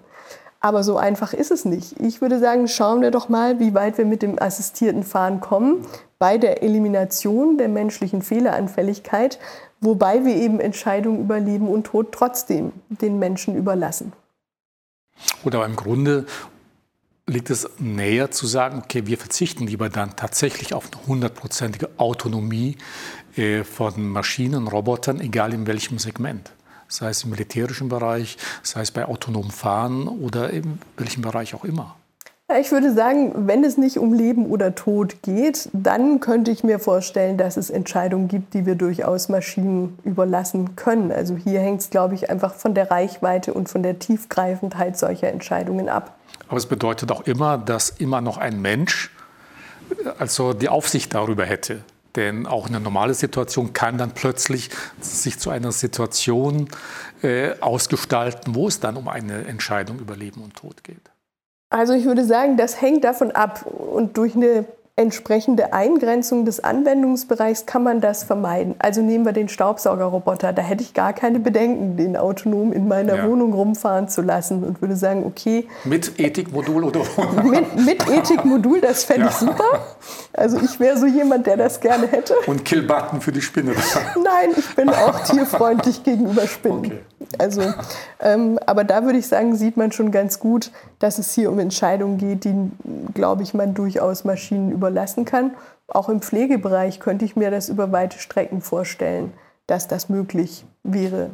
Aber 0.58 0.82
so 0.82 0.96
einfach 0.96 1.32
ist 1.32 1.52
es 1.52 1.64
nicht. 1.64 2.00
Ich 2.00 2.20
würde 2.20 2.40
sagen, 2.40 2.66
schauen 2.66 3.00
wir 3.00 3.12
doch 3.12 3.28
mal, 3.28 3.60
wie 3.60 3.74
weit 3.74 3.96
wir 3.96 4.04
mit 4.04 4.22
dem 4.22 4.42
assistierten 4.42 5.04
Fahren 5.04 5.40
kommen 5.40 5.86
bei 6.18 6.36
der 6.36 6.64
Elimination 6.64 7.58
der 7.58 7.68
menschlichen 7.68 8.22
Fehleranfälligkeit, 8.22 9.38
wobei 9.80 10.24
wir 10.24 10.34
eben 10.34 10.58
Entscheidungen 10.58 11.20
über 11.20 11.38
Leben 11.38 11.68
und 11.68 11.84
Tod 11.84 12.10
trotzdem 12.10 12.72
den 12.88 13.20
Menschen 13.20 13.56
überlassen. 13.56 14.12
Oder 15.44 15.64
im 15.64 15.76
Grunde 15.76 16.26
liegt 17.26 17.50
es 17.50 17.68
näher 17.78 18.30
zu 18.30 18.46
sagen, 18.46 18.82
okay, 18.84 19.06
wir 19.06 19.16
verzichten 19.16 19.66
lieber 19.66 19.88
dann 19.88 20.16
tatsächlich 20.16 20.74
auf 20.74 20.90
eine 20.92 21.06
hundertprozentige 21.06 21.90
Autonomie 21.98 22.76
äh, 23.36 23.64
von 23.64 24.08
Maschinen, 24.08 24.66
Robotern, 24.68 25.20
egal 25.20 25.54
in 25.54 25.66
welchem 25.66 25.98
Segment. 25.98 26.52
sei 26.88 27.08
es 27.10 27.24
im 27.24 27.30
militärischen 27.30 27.88
Bereich, 27.88 28.36
sei 28.62 28.82
es 28.82 28.90
bei 28.90 29.06
autonomem 29.06 29.50
Fahren 29.50 30.08
oder 30.08 30.50
in 30.50 30.78
welchem 30.96 31.22
Bereich 31.22 31.54
auch 31.54 31.64
immer? 31.64 31.96
Ich 32.60 32.72
würde 32.72 32.92
sagen, 32.92 33.32
wenn 33.46 33.64
es 33.64 33.78
nicht 33.78 33.98
um 33.98 34.12
Leben 34.12 34.46
oder 34.46 34.74
Tod 34.74 35.22
geht, 35.22 35.68
dann 35.72 36.20
könnte 36.20 36.50
ich 36.50 36.64
mir 36.64 36.78
vorstellen, 36.78 37.38
dass 37.38 37.56
es 37.56 37.70
Entscheidungen 37.70 38.28
gibt, 38.28 38.54
die 38.54 38.66
wir 38.66 38.74
durchaus 38.74 39.28
Maschinen 39.28 39.98
überlassen 40.04 40.76
können. 40.76 41.12
Also 41.12 41.36
hier 41.36 41.60
hängt 41.60 41.80
es, 41.80 41.90
glaube 41.90 42.14
ich, 42.14 42.30
einfach 42.30 42.54
von 42.54 42.74
der 42.74 42.90
Reichweite 42.90 43.54
und 43.54 43.68
von 43.68 43.82
der 43.82 43.98
Tiefgreifendheit 43.98 44.98
solcher 44.98 45.28
Entscheidungen 45.28 45.88
ab. 45.88 46.16
Aber 46.48 46.56
es 46.58 46.66
bedeutet 46.66 47.10
auch 47.10 47.22
immer, 47.22 47.58
dass 47.58 47.90
immer 47.90 48.20
noch 48.20 48.38
ein 48.38 48.60
Mensch 48.60 49.10
also 50.18 50.52
die 50.52 50.68
Aufsicht 50.68 51.14
darüber 51.14 51.44
hätte. 51.44 51.84
Denn 52.16 52.46
auch 52.46 52.68
eine 52.68 52.78
normale 52.78 53.14
Situation 53.14 53.72
kann 53.72 53.96
dann 53.96 54.12
plötzlich 54.12 54.70
sich 55.00 55.38
zu 55.38 55.48
einer 55.48 55.72
Situation 55.72 56.68
äh, 57.22 57.52
ausgestalten, 57.60 58.54
wo 58.54 58.68
es 58.68 58.80
dann 58.80 58.96
um 58.96 59.08
eine 59.08 59.46
Entscheidung 59.46 59.98
über 59.98 60.14
Leben 60.14 60.42
und 60.42 60.54
Tod 60.54 60.84
geht. 60.84 61.10
Also 61.72 61.94
ich 61.94 62.04
würde 62.04 62.24
sagen, 62.24 62.56
das 62.56 62.80
hängt 62.80 63.04
davon 63.04 63.30
ab. 63.32 63.64
Und 63.66 64.18
durch 64.18 64.36
eine 64.36 64.66
entsprechende 64.94 65.72
Eingrenzung 65.72 66.44
des 66.44 66.62
Anwendungsbereichs 66.62 67.64
kann 67.64 67.82
man 67.82 68.02
das 68.02 68.24
vermeiden. 68.24 68.74
Also 68.78 69.00
nehmen 69.00 69.24
wir 69.24 69.32
den 69.32 69.48
Staubsaugerroboter. 69.48 70.52
Da 70.52 70.60
hätte 70.60 70.82
ich 70.82 70.92
gar 70.92 71.14
keine 71.14 71.40
Bedenken, 71.40 71.96
den 71.96 72.14
autonom 72.14 72.74
in 72.74 72.88
meiner 72.88 73.16
ja. 73.16 73.28
Wohnung 73.28 73.54
rumfahren 73.54 74.08
zu 74.08 74.20
lassen 74.20 74.62
und 74.62 74.82
würde 74.82 74.96
sagen, 74.96 75.24
okay. 75.24 75.66
Mit 75.84 76.20
Ethikmodul 76.20 76.84
oder 76.84 77.00
ohne? 77.16 77.42
Mit, 77.42 77.76
mit 77.76 78.10
Ethikmodul, 78.10 78.82
das 78.82 79.04
fände 79.04 79.22
ja. 79.22 79.30
ich 79.30 79.36
super. 79.36 79.64
Also 80.34 80.58
ich 80.62 80.78
wäre 80.78 80.98
so 80.98 81.06
jemand, 81.06 81.46
der 81.46 81.56
das 81.56 81.80
gerne 81.80 82.06
hätte. 82.06 82.34
Und 82.46 82.66
Killbutton 82.66 83.22
für 83.22 83.32
die 83.32 83.40
Spinne. 83.40 83.72
Nein, 84.22 84.50
ich 84.54 84.74
bin 84.74 84.90
auch 84.90 85.20
tierfreundlich 85.24 86.04
gegenüber 86.04 86.46
Spinnen. 86.46 86.78
Okay. 86.78 86.98
Also, 87.38 87.62
ähm, 88.20 88.58
aber 88.66 88.84
da 88.84 89.04
würde 89.04 89.18
ich 89.18 89.28
sagen, 89.28 89.56
sieht 89.56 89.76
man 89.76 89.92
schon 89.92 90.10
ganz 90.10 90.38
gut, 90.38 90.70
dass 90.98 91.18
es 91.18 91.34
hier 91.34 91.50
um 91.50 91.58
Entscheidungen 91.58 92.18
geht, 92.18 92.44
die, 92.44 92.70
glaube 93.14 93.42
ich, 93.42 93.54
man 93.54 93.74
durchaus 93.74 94.24
Maschinen 94.24 94.72
überlassen 94.72 95.24
kann. 95.24 95.52
Auch 95.88 96.08
im 96.08 96.22
Pflegebereich 96.22 97.00
könnte 97.00 97.24
ich 97.24 97.36
mir 97.36 97.50
das 97.50 97.68
über 97.68 97.92
weite 97.92 98.18
Strecken 98.18 98.60
vorstellen, 98.60 99.32
dass 99.66 99.88
das 99.88 100.08
möglich 100.08 100.64
wäre. 100.82 101.30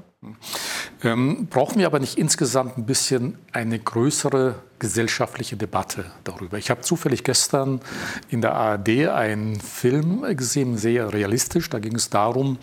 Ähm, 1.05 1.46
brauchen 1.49 1.78
wir 1.78 1.86
aber 1.86 2.01
nicht 2.01 2.18
insgesamt 2.18 2.76
ein 2.76 2.86
bisschen 2.86 3.38
eine 3.53 3.78
größere 3.78 4.57
gesellschaftliche 4.80 5.57
Debatte 5.57 6.07
darüber? 6.24 6.59
Ich 6.59 6.70
habe 6.70 6.80
zufällig 6.80 7.22
gestern 7.22 7.80
in 8.28 8.40
der 8.40 8.55
ARD 8.55 9.09
einen 9.09 9.61
Film 9.61 10.24
gesehen, 10.36 10.76
sehr 10.76 11.12
realistisch. 11.12 11.70
Da 11.70 11.78
ging 11.78 11.94
es 11.94 12.11
darum, 12.11 12.59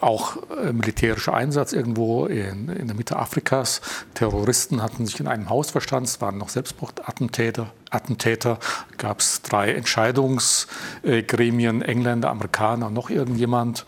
auch 0.00 0.36
äh, 0.50 0.72
militärischer 0.72 1.34
Einsatz 1.34 1.72
irgendwo 1.72 2.26
in, 2.26 2.68
in 2.68 2.86
der 2.86 2.96
Mitte 2.96 3.16
Afrikas. 3.16 3.80
Terroristen 4.14 4.82
hatten 4.82 5.06
sich 5.06 5.20
in 5.20 5.28
einem 5.28 5.48
Haus 5.48 5.70
verstanden, 5.70 6.06
es 6.06 6.20
waren 6.20 6.38
noch 6.38 6.48
Selbstmordattentäter. 6.48 7.72
Attentäter 7.90 8.58
gab 8.98 9.20
es 9.20 9.40
drei 9.42 9.72
Entscheidungsgremien, 9.72 11.82
Engländer, 11.82 12.30
Amerikaner, 12.30 12.90
noch 12.90 13.10
irgendjemand. 13.10 13.84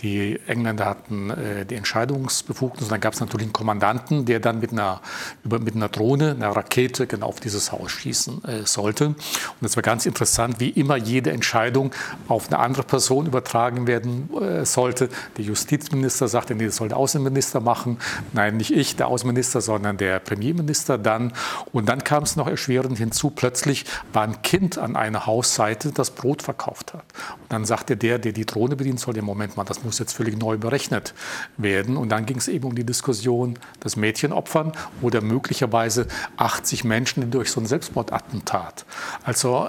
Die 0.00 0.40
Engländer 0.46 0.86
hatten 0.86 1.30
äh, 1.30 1.64
die 1.64 1.76
Entscheidungsbefugnis. 1.76 2.82
Und 2.84 2.92
dann 2.92 3.00
gab 3.00 3.14
es 3.14 3.20
natürlich 3.20 3.46
einen 3.46 3.54
Kommandanten, 3.54 4.26
der 4.26 4.40
dann 4.40 4.60
mit 4.60 4.72
einer, 4.72 5.00
über, 5.44 5.60
mit 5.60 5.76
einer 5.76 5.88
Drohne, 5.88 6.32
einer 6.32 6.50
Rakete 6.50 7.06
genau 7.06 7.28
auf 7.28 7.40
dieses 7.40 7.72
Haus 7.72 7.92
schießen 7.92 8.44
äh, 8.44 8.66
sollte. 8.66 9.06
Und 9.06 9.16
es 9.62 9.76
war 9.76 9.82
ganz 9.82 10.04
interessant, 10.04 10.60
wie 10.60 10.68
immer 10.70 10.96
jede 10.96 11.30
Entscheidung 11.30 11.92
auf 12.28 12.48
eine 12.48 12.58
andere 12.58 12.82
Person 12.82 13.24
übertragen 13.26 13.86
werden 13.86 14.28
äh, 14.36 14.66
sollte. 14.66 15.08
Der 15.38 15.43
Justizminister 15.44 16.28
sagte, 16.28 16.54
nee, 16.54 16.66
das 16.66 16.76
soll 16.76 16.88
der 16.88 16.96
Außenminister 16.96 17.60
machen. 17.60 17.98
Nein, 18.32 18.56
nicht 18.56 18.70
ich, 18.70 18.96
der 18.96 19.08
Außenminister, 19.08 19.60
sondern 19.60 19.96
der 19.96 20.18
Premierminister 20.18 20.98
dann. 20.98 21.32
Und 21.72 21.88
dann 21.88 22.04
kam 22.04 22.22
es 22.22 22.36
noch 22.36 22.48
erschwerend 22.48 22.98
hinzu, 22.98 23.30
plötzlich 23.30 23.84
war 24.12 24.24
ein 24.24 24.42
Kind 24.42 24.78
an 24.78 24.96
einer 24.96 25.26
Hausseite, 25.26 25.92
das 25.92 26.10
Brot 26.10 26.42
verkauft 26.42 26.94
hat. 26.94 27.04
Und 27.42 27.52
dann 27.52 27.64
sagte 27.64 27.96
der, 27.96 28.18
der 28.18 28.32
die 28.32 28.46
Drohne 28.46 28.76
bedient 28.76 29.00
soll, 29.00 29.14
der 29.14 29.22
Moment 29.22 29.56
mal, 29.56 29.64
das 29.64 29.84
muss 29.84 29.98
jetzt 29.98 30.12
völlig 30.12 30.38
neu 30.38 30.58
berechnet 30.58 31.14
werden. 31.56 31.96
Und 31.96 32.08
dann 32.10 32.26
ging 32.26 32.38
es 32.38 32.48
eben 32.48 32.66
um 32.66 32.74
die 32.74 32.84
Diskussion 32.84 33.58
des 33.84 33.96
Mädchenopfern 33.96 34.72
oder 35.02 35.20
möglicherweise 35.20 36.06
80 36.36 36.84
Menschen 36.84 37.30
durch 37.30 37.50
so 37.50 37.60
ein 37.60 37.66
Selbstmordattentat. 37.66 38.84
Also 39.24 39.68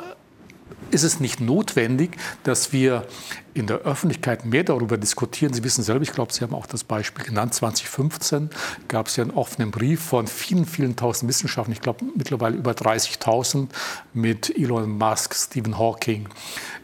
ist 0.91 1.03
es 1.03 1.19
nicht 1.19 1.39
notwendig, 1.41 2.17
dass 2.43 2.71
wir 2.71 3.05
in 3.53 3.67
der 3.67 3.79
Öffentlichkeit 3.79 4.45
mehr 4.45 4.63
darüber 4.63 4.97
diskutieren. 4.97 5.53
Sie 5.53 5.63
wissen 5.63 5.83
selber, 5.83 6.03
ich 6.03 6.11
glaube, 6.11 6.33
Sie 6.33 6.41
haben 6.41 6.53
auch 6.53 6.65
das 6.65 6.83
Beispiel 6.83 7.25
genannt, 7.25 7.53
2015 7.53 8.49
gab 8.87 9.07
es 9.07 9.15
ja 9.15 9.23
einen 9.23 9.31
offenen 9.31 9.71
Brief 9.71 10.01
von 10.01 10.27
vielen, 10.27 10.65
vielen 10.65 10.95
tausend 10.95 11.29
Wissenschaftlern, 11.29 11.73
ich 11.73 11.81
glaube 11.81 12.05
mittlerweile 12.15 12.55
über 12.55 12.71
30.000 12.71 13.67
mit 14.13 14.55
Elon 14.57 14.97
Musk, 14.97 15.35
Stephen 15.35 15.77
Hawking, 15.77 16.29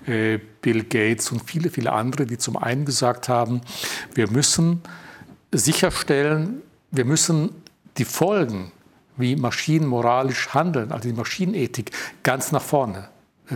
äh, 0.08 0.40
Bill 0.62 0.84
Gates 0.84 1.32
und 1.32 1.42
viele, 1.44 1.70
viele 1.70 1.92
andere, 1.92 2.26
die 2.26 2.38
zum 2.38 2.58
einen 2.58 2.86
gesagt 2.86 3.30
haben, 3.30 3.62
wir 4.14 4.30
müssen 4.30 4.82
sicherstellen, 5.52 6.62
wir 6.92 7.06
müssen 7.06 7.50
die 7.98 8.06
Folgen, 8.06 8.72
wie 9.18 9.36
Maschinen 9.36 9.88
moralisch 9.88 10.50
handeln, 10.54 10.92
also 10.92 11.08
die 11.08 11.16
Maschinenethik, 11.16 11.92
ganz 12.24 12.52
nach 12.52 12.62
vorne 12.62 13.11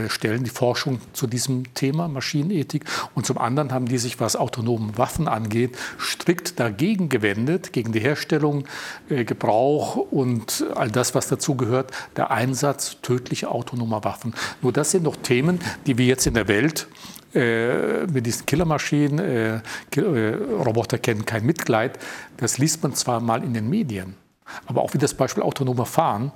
stellen 0.09 0.43
die 0.43 0.49
Forschung 0.49 0.99
zu 1.13 1.27
diesem 1.27 1.73
Thema 1.73 2.07
Maschinenethik. 2.07 2.85
Und 3.13 3.25
zum 3.25 3.37
anderen 3.37 3.71
haben 3.71 3.87
die 3.87 3.97
sich, 3.97 4.19
was 4.19 4.35
autonome 4.35 4.97
Waffen 4.97 5.27
angeht, 5.27 5.77
strikt 5.99 6.59
dagegen 6.59 7.09
gewendet, 7.09 7.73
gegen 7.73 7.91
die 7.91 7.99
Herstellung, 7.99 8.65
äh, 9.09 9.25
Gebrauch 9.25 9.95
und 9.95 10.65
all 10.75 10.91
das, 10.91 11.15
was 11.15 11.27
dazu 11.27 11.55
gehört, 11.55 11.91
der 12.15 12.31
Einsatz 12.31 12.97
tödlicher 13.01 13.51
autonomer 13.51 14.03
Waffen. 14.03 14.33
Nur 14.61 14.73
das 14.73 14.91
sind 14.91 15.03
noch 15.03 15.15
Themen, 15.15 15.59
die 15.85 15.97
wir 15.97 16.05
jetzt 16.05 16.27
in 16.27 16.33
der 16.33 16.47
Welt 16.47 16.87
äh, 17.35 18.05
mit 18.07 18.25
diesen 18.25 18.45
Killermaschinen, 18.45 19.19
äh, 19.19 19.55
äh, 19.95 20.35
Roboter 20.63 20.97
kennen 20.97 21.25
kein 21.25 21.45
Mitleid, 21.45 21.99
das 22.37 22.57
liest 22.57 22.81
man 22.81 22.93
zwar 22.95 23.19
mal 23.19 23.43
in 23.43 23.53
den 23.53 23.69
Medien, 23.69 24.15
aber 24.67 24.81
auch 24.81 24.93
wie 24.93 24.97
das 24.97 25.13
Beispiel 25.13 25.43
autonomer 25.43 25.85
Fahren 25.85 26.31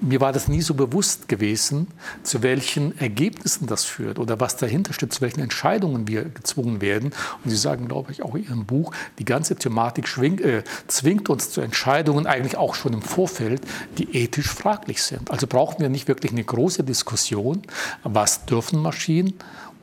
mir 0.00 0.20
war 0.20 0.32
das 0.32 0.48
nie 0.48 0.62
so 0.62 0.74
bewusst 0.74 1.28
gewesen, 1.28 1.88
zu 2.22 2.42
welchen 2.42 2.98
Ergebnissen 2.98 3.66
das 3.66 3.84
führt 3.84 4.18
oder 4.18 4.40
was 4.40 4.56
dahinter 4.56 4.92
steht, 4.92 5.12
zu 5.12 5.20
welchen 5.20 5.40
Entscheidungen 5.40 6.08
wir 6.08 6.24
gezwungen 6.24 6.80
werden. 6.80 7.12
Und 7.44 7.50
Sie 7.50 7.56
sagen, 7.56 7.88
glaube 7.88 8.12
ich, 8.12 8.22
auch 8.22 8.34
in 8.34 8.44
Ihrem 8.44 8.66
Buch, 8.66 8.92
die 9.18 9.24
ganze 9.24 9.56
Thematik 9.56 10.08
schwingt, 10.08 10.40
äh, 10.40 10.64
zwingt 10.86 11.28
uns 11.28 11.50
zu 11.50 11.60
Entscheidungen 11.60 12.26
eigentlich 12.26 12.56
auch 12.56 12.74
schon 12.74 12.92
im 12.92 13.02
Vorfeld, 13.02 13.62
die 13.98 14.16
ethisch 14.16 14.48
fraglich 14.48 15.02
sind. 15.02 15.30
Also 15.30 15.46
brauchen 15.46 15.80
wir 15.80 15.88
nicht 15.88 16.08
wirklich 16.08 16.32
eine 16.32 16.44
große 16.44 16.84
Diskussion, 16.84 17.62
was 18.02 18.46
dürfen 18.46 18.80
Maschinen 18.80 19.34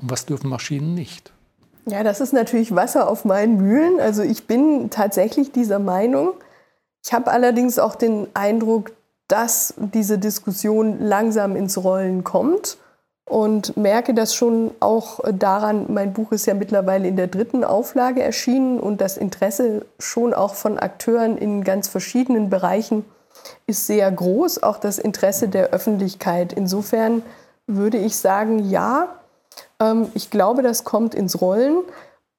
und 0.01 0.09
was 0.09 0.26
dürfen 0.26 0.49
Maschinen 0.49 0.93
nicht. 0.93 1.32
Ja, 1.86 2.03
das 2.03 2.20
ist 2.20 2.34
natürlich 2.34 2.76
Wasser 2.76 3.09
auf 3.09 3.24
meinen 3.24 3.57
Mühlen. 3.57 3.99
Also 3.99 4.22
ich 4.22 4.45
bin 4.45 4.89
tatsächlich 4.89 5.53
dieser 5.53 5.80
Meinung. 5.80 6.34
Ich 7.03 7.13
habe 7.13 7.32
allerdings 7.32 7.80
auch 7.80 7.95
den 7.95 8.28
Eindruck, 8.34 8.91
dass 9.28 9.73
diese 9.78 10.17
Diskussion 10.17 10.99
langsam 10.99 11.55
ins 11.55 11.84
Rollen 11.84 12.23
kommt 12.23 12.78
und 13.30 13.75
merke 13.75 14.13
das 14.13 14.34
schon 14.34 14.71
auch 14.80 15.19
daran, 15.34 15.88
mein 15.93 16.13
Buch 16.13 16.32
ist 16.32 16.45
ja 16.45 16.53
mittlerweile 16.53 17.07
in 17.07 17.17
der 17.17 17.28
dritten 17.28 17.63
Auflage 17.63 18.23
erschienen 18.23 18.80
und 18.80 19.01
das 19.01 19.17
Interesse 19.17 19.86
schon 19.99 20.34
auch 20.34 20.55
von 20.55 20.80
Akteuren 20.80 21.38
in 21.38 21.63
ganz 21.63 21.89
verschiedenen 21.89 22.49
Bereichen 22.49 23.03
ist 23.65 23.88
sehr 23.88 24.09
groß, 24.11 24.63
auch 24.63 24.78
das 24.78 24.97
Interesse 24.97 25.47
der 25.47 25.69
Öffentlichkeit. 25.69 26.53
Insofern 26.53 27.21
würde 27.67 27.97
ich 27.97 28.17
sagen, 28.17 28.69
ja, 28.69 29.07
ähm, 29.80 30.09
ich 30.13 30.30
glaube, 30.30 30.63
das 30.63 30.84
kommt 30.84 31.13
ins 31.13 31.41
Rollen 31.41 31.80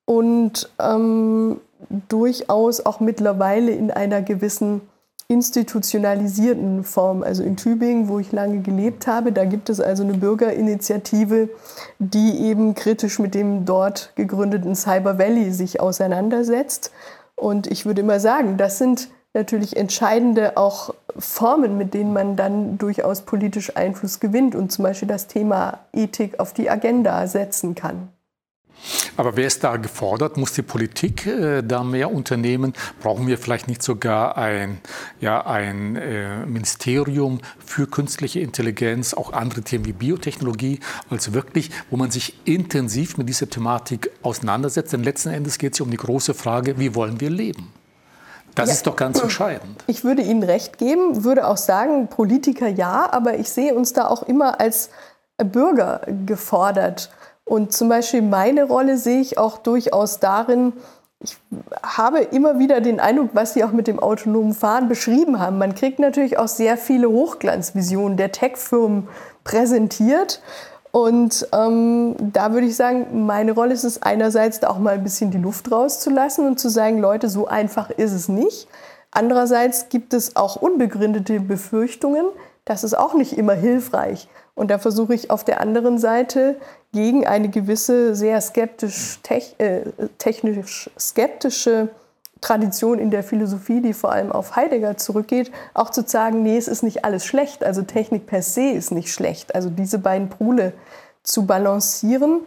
und 0.06 0.70
ähm, 0.78 1.60
durchaus 2.08 2.84
auch 2.84 3.00
mittlerweile 3.00 3.72
in 3.72 3.90
einer 3.90 4.22
gewissen 4.22 4.80
institutionalisierten 5.28 6.84
Form. 6.84 7.22
Also 7.22 7.42
in 7.42 7.56
Tübingen, 7.56 8.08
wo 8.08 8.18
ich 8.18 8.32
lange 8.32 8.60
gelebt 8.60 9.06
habe, 9.06 9.30
da 9.30 9.44
gibt 9.44 9.68
es 9.68 9.78
also 9.78 10.02
eine 10.02 10.14
Bürgerinitiative, 10.14 11.50
die 11.98 12.40
eben 12.40 12.74
kritisch 12.74 13.18
mit 13.18 13.34
dem 13.34 13.66
dort 13.66 14.12
gegründeten 14.16 14.74
Cyber 14.74 15.18
Valley 15.18 15.52
sich 15.52 15.80
auseinandersetzt. 15.80 16.92
Und 17.36 17.66
ich 17.66 17.84
würde 17.84 18.00
immer 18.00 18.20
sagen, 18.20 18.56
das 18.56 18.78
sind 18.78 19.10
natürlich 19.34 19.76
entscheidende 19.76 20.56
auch 20.56 20.94
Formen, 21.18 21.76
mit 21.76 21.92
denen 21.92 22.14
man 22.14 22.36
dann 22.36 22.78
durchaus 22.78 23.20
politisch 23.20 23.76
Einfluss 23.76 24.20
gewinnt 24.20 24.54
und 24.54 24.72
zum 24.72 24.84
Beispiel 24.84 25.08
das 25.08 25.26
Thema 25.26 25.80
Ethik 25.92 26.40
auf 26.40 26.54
die 26.54 26.70
Agenda 26.70 27.26
setzen 27.26 27.74
kann. 27.74 28.08
Aber 29.16 29.36
wer 29.36 29.46
ist 29.46 29.64
da 29.64 29.76
gefordert? 29.76 30.36
Muss 30.36 30.52
die 30.52 30.62
Politik 30.62 31.26
äh, 31.26 31.62
da 31.62 31.82
mehr 31.82 32.12
unternehmen? 32.12 32.72
Brauchen 33.00 33.26
wir 33.26 33.38
vielleicht 33.38 33.68
nicht 33.68 33.82
sogar 33.82 34.36
ein, 34.36 34.80
ja, 35.20 35.44
ein 35.46 35.96
äh, 35.96 36.46
Ministerium 36.46 37.40
für 37.64 37.86
künstliche 37.86 38.40
Intelligenz, 38.40 39.14
auch 39.14 39.32
andere 39.32 39.62
Themen 39.62 39.86
wie 39.86 39.92
Biotechnologie, 39.92 40.80
also 41.10 41.34
wirklich, 41.34 41.70
wo 41.90 41.96
man 41.96 42.10
sich 42.10 42.38
intensiv 42.44 43.16
mit 43.18 43.28
dieser 43.28 43.50
Thematik 43.50 44.10
auseinandersetzt? 44.22 44.92
Denn 44.92 45.02
letzten 45.02 45.30
Endes 45.30 45.58
geht 45.58 45.74
es 45.74 45.80
um 45.80 45.90
die 45.90 45.96
große 45.96 46.34
Frage, 46.34 46.78
wie 46.78 46.94
wollen 46.94 47.20
wir 47.20 47.30
leben? 47.30 47.72
Das 48.54 48.68
ja. 48.68 48.74
ist 48.74 48.86
doch 48.86 48.96
ganz 48.96 49.20
entscheidend. 49.20 49.82
Ich 49.86 50.04
würde 50.04 50.22
Ihnen 50.22 50.42
recht 50.42 50.78
geben, 50.78 51.24
würde 51.24 51.46
auch 51.46 51.56
sagen, 51.56 52.08
Politiker 52.08 52.68
ja, 52.68 53.08
aber 53.10 53.38
ich 53.38 53.48
sehe 53.48 53.74
uns 53.74 53.92
da 53.92 54.06
auch 54.06 54.22
immer 54.22 54.60
als 54.60 54.90
Bürger 55.38 56.02
gefordert. 56.26 57.10
Und 57.48 57.72
zum 57.72 57.88
Beispiel 57.88 58.22
meine 58.22 58.64
Rolle 58.64 58.98
sehe 58.98 59.20
ich 59.20 59.38
auch 59.38 59.58
durchaus 59.58 60.20
darin, 60.20 60.74
ich 61.20 61.36
habe 61.82 62.20
immer 62.20 62.60
wieder 62.60 62.80
den 62.80 63.00
Eindruck, 63.00 63.30
was 63.32 63.54
Sie 63.54 63.64
auch 63.64 63.72
mit 63.72 63.88
dem 63.88 63.98
autonomen 63.98 64.54
Fahren 64.54 64.88
beschrieben 64.88 65.40
haben. 65.40 65.58
Man 65.58 65.74
kriegt 65.74 65.98
natürlich 65.98 66.38
auch 66.38 66.46
sehr 66.46 66.76
viele 66.76 67.08
Hochglanzvisionen 67.08 68.16
der 68.16 68.30
Tech-Firmen 68.30 69.08
präsentiert. 69.42 70.40
Und 70.92 71.48
ähm, 71.52 72.14
da 72.18 72.52
würde 72.52 72.66
ich 72.66 72.76
sagen, 72.76 73.26
meine 73.26 73.52
Rolle 73.52 73.74
ist 73.74 73.84
es 73.84 74.00
einerseits, 74.00 74.60
da 74.60 74.68
auch 74.68 74.78
mal 74.78 74.94
ein 74.94 75.02
bisschen 75.02 75.30
die 75.30 75.38
Luft 75.38 75.70
rauszulassen 75.72 76.46
und 76.46 76.60
zu 76.60 76.68
sagen, 76.68 76.98
Leute, 76.98 77.28
so 77.28 77.46
einfach 77.46 77.90
ist 77.90 78.12
es 78.12 78.28
nicht. 78.28 78.68
Andererseits 79.10 79.88
gibt 79.88 80.14
es 80.14 80.36
auch 80.36 80.56
unbegründete 80.56 81.40
Befürchtungen. 81.40 82.26
Das 82.64 82.84
ist 82.84 82.96
auch 82.96 83.14
nicht 83.14 83.36
immer 83.36 83.54
hilfreich. 83.54 84.28
Und 84.58 84.72
da 84.72 84.78
versuche 84.78 85.14
ich 85.14 85.30
auf 85.30 85.44
der 85.44 85.60
anderen 85.60 85.98
Seite 85.98 86.56
gegen 86.92 87.24
eine 87.24 87.48
gewisse, 87.48 88.16
sehr 88.16 88.40
skeptisch, 88.40 89.20
äh, 89.28 89.82
technisch 90.18 90.90
skeptische 90.98 91.90
Tradition 92.40 92.98
in 92.98 93.12
der 93.12 93.22
Philosophie, 93.22 93.80
die 93.80 93.94
vor 93.94 94.10
allem 94.10 94.32
auf 94.32 94.56
Heidegger 94.56 94.96
zurückgeht, 94.96 95.52
auch 95.74 95.90
zu 95.90 96.02
sagen, 96.04 96.42
nee, 96.42 96.56
es 96.56 96.66
ist 96.66 96.82
nicht 96.82 97.04
alles 97.04 97.24
schlecht, 97.24 97.62
also 97.62 97.82
Technik 97.82 98.26
per 98.26 98.42
se 98.42 98.70
ist 98.70 98.90
nicht 98.90 99.12
schlecht, 99.12 99.54
also 99.54 99.70
diese 99.70 100.00
beiden 100.00 100.28
Pole 100.28 100.72
zu 101.22 101.46
balancieren. 101.46 102.40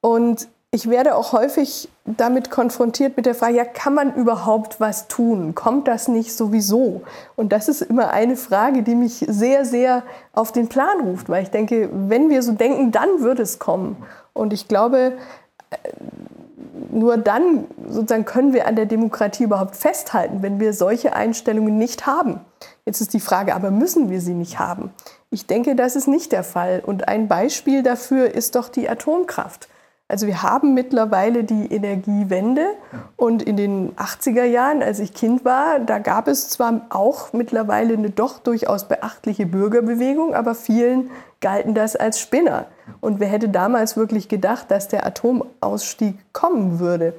Und 0.00 0.46
ich 0.74 0.88
werde 0.88 1.16
auch 1.16 1.32
häufig 1.32 1.90
damit 2.06 2.50
konfrontiert 2.50 3.18
mit 3.18 3.26
der 3.26 3.34
Frage, 3.34 3.56
ja, 3.56 3.64
kann 3.66 3.92
man 3.92 4.14
überhaupt 4.14 4.80
was 4.80 5.06
tun? 5.06 5.54
Kommt 5.54 5.86
das 5.86 6.08
nicht 6.08 6.34
sowieso? 6.34 7.02
Und 7.36 7.52
das 7.52 7.68
ist 7.68 7.82
immer 7.82 8.10
eine 8.10 8.36
Frage, 8.36 8.82
die 8.82 8.94
mich 8.94 9.22
sehr, 9.28 9.66
sehr 9.66 10.02
auf 10.32 10.50
den 10.50 10.68
Plan 10.68 11.02
ruft, 11.02 11.28
weil 11.28 11.42
ich 11.42 11.50
denke, 11.50 11.90
wenn 11.92 12.30
wir 12.30 12.42
so 12.42 12.52
denken, 12.52 12.90
dann 12.90 13.20
wird 13.20 13.38
es 13.38 13.58
kommen. 13.58 13.98
Und 14.32 14.54
ich 14.54 14.66
glaube, 14.66 15.18
nur 16.90 17.18
dann 17.18 17.66
sozusagen 17.86 18.24
können 18.24 18.54
wir 18.54 18.66
an 18.66 18.74
der 18.74 18.86
Demokratie 18.86 19.44
überhaupt 19.44 19.76
festhalten, 19.76 20.40
wenn 20.40 20.58
wir 20.58 20.72
solche 20.72 21.12
Einstellungen 21.12 21.76
nicht 21.76 22.06
haben. 22.06 22.40
Jetzt 22.86 23.02
ist 23.02 23.12
die 23.12 23.20
Frage, 23.20 23.54
aber 23.54 23.70
müssen 23.70 24.08
wir 24.08 24.22
sie 24.22 24.34
nicht 24.34 24.58
haben? 24.58 24.90
Ich 25.28 25.46
denke, 25.46 25.76
das 25.76 25.96
ist 25.96 26.08
nicht 26.08 26.32
der 26.32 26.44
Fall. 26.44 26.82
Und 26.84 27.08
ein 27.08 27.28
Beispiel 27.28 27.82
dafür 27.82 28.34
ist 28.34 28.54
doch 28.54 28.70
die 28.70 28.88
Atomkraft. 28.88 29.68
Also 30.12 30.26
wir 30.26 30.42
haben 30.42 30.74
mittlerweile 30.74 31.42
die 31.42 31.72
Energiewende 31.72 32.66
und 33.16 33.42
in 33.42 33.56
den 33.56 33.96
80er 33.96 34.44
Jahren, 34.44 34.82
als 34.82 34.98
ich 34.98 35.14
Kind 35.14 35.42
war, 35.46 35.80
da 35.80 36.00
gab 36.00 36.28
es 36.28 36.50
zwar 36.50 36.82
auch 36.90 37.32
mittlerweile 37.32 37.94
eine 37.94 38.10
doch 38.10 38.38
durchaus 38.38 38.86
beachtliche 38.86 39.46
Bürgerbewegung, 39.46 40.34
aber 40.34 40.54
vielen 40.54 41.10
galten 41.40 41.72
das 41.72 41.96
als 41.96 42.20
Spinner. 42.20 42.66
Und 43.00 43.20
wer 43.20 43.28
hätte 43.28 43.48
damals 43.48 43.96
wirklich 43.96 44.28
gedacht, 44.28 44.70
dass 44.70 44.86
der 44.86 45.06
Atomausstieg 45.06 46.18
kommen 46.34 46.78
würde? 46.78 47.14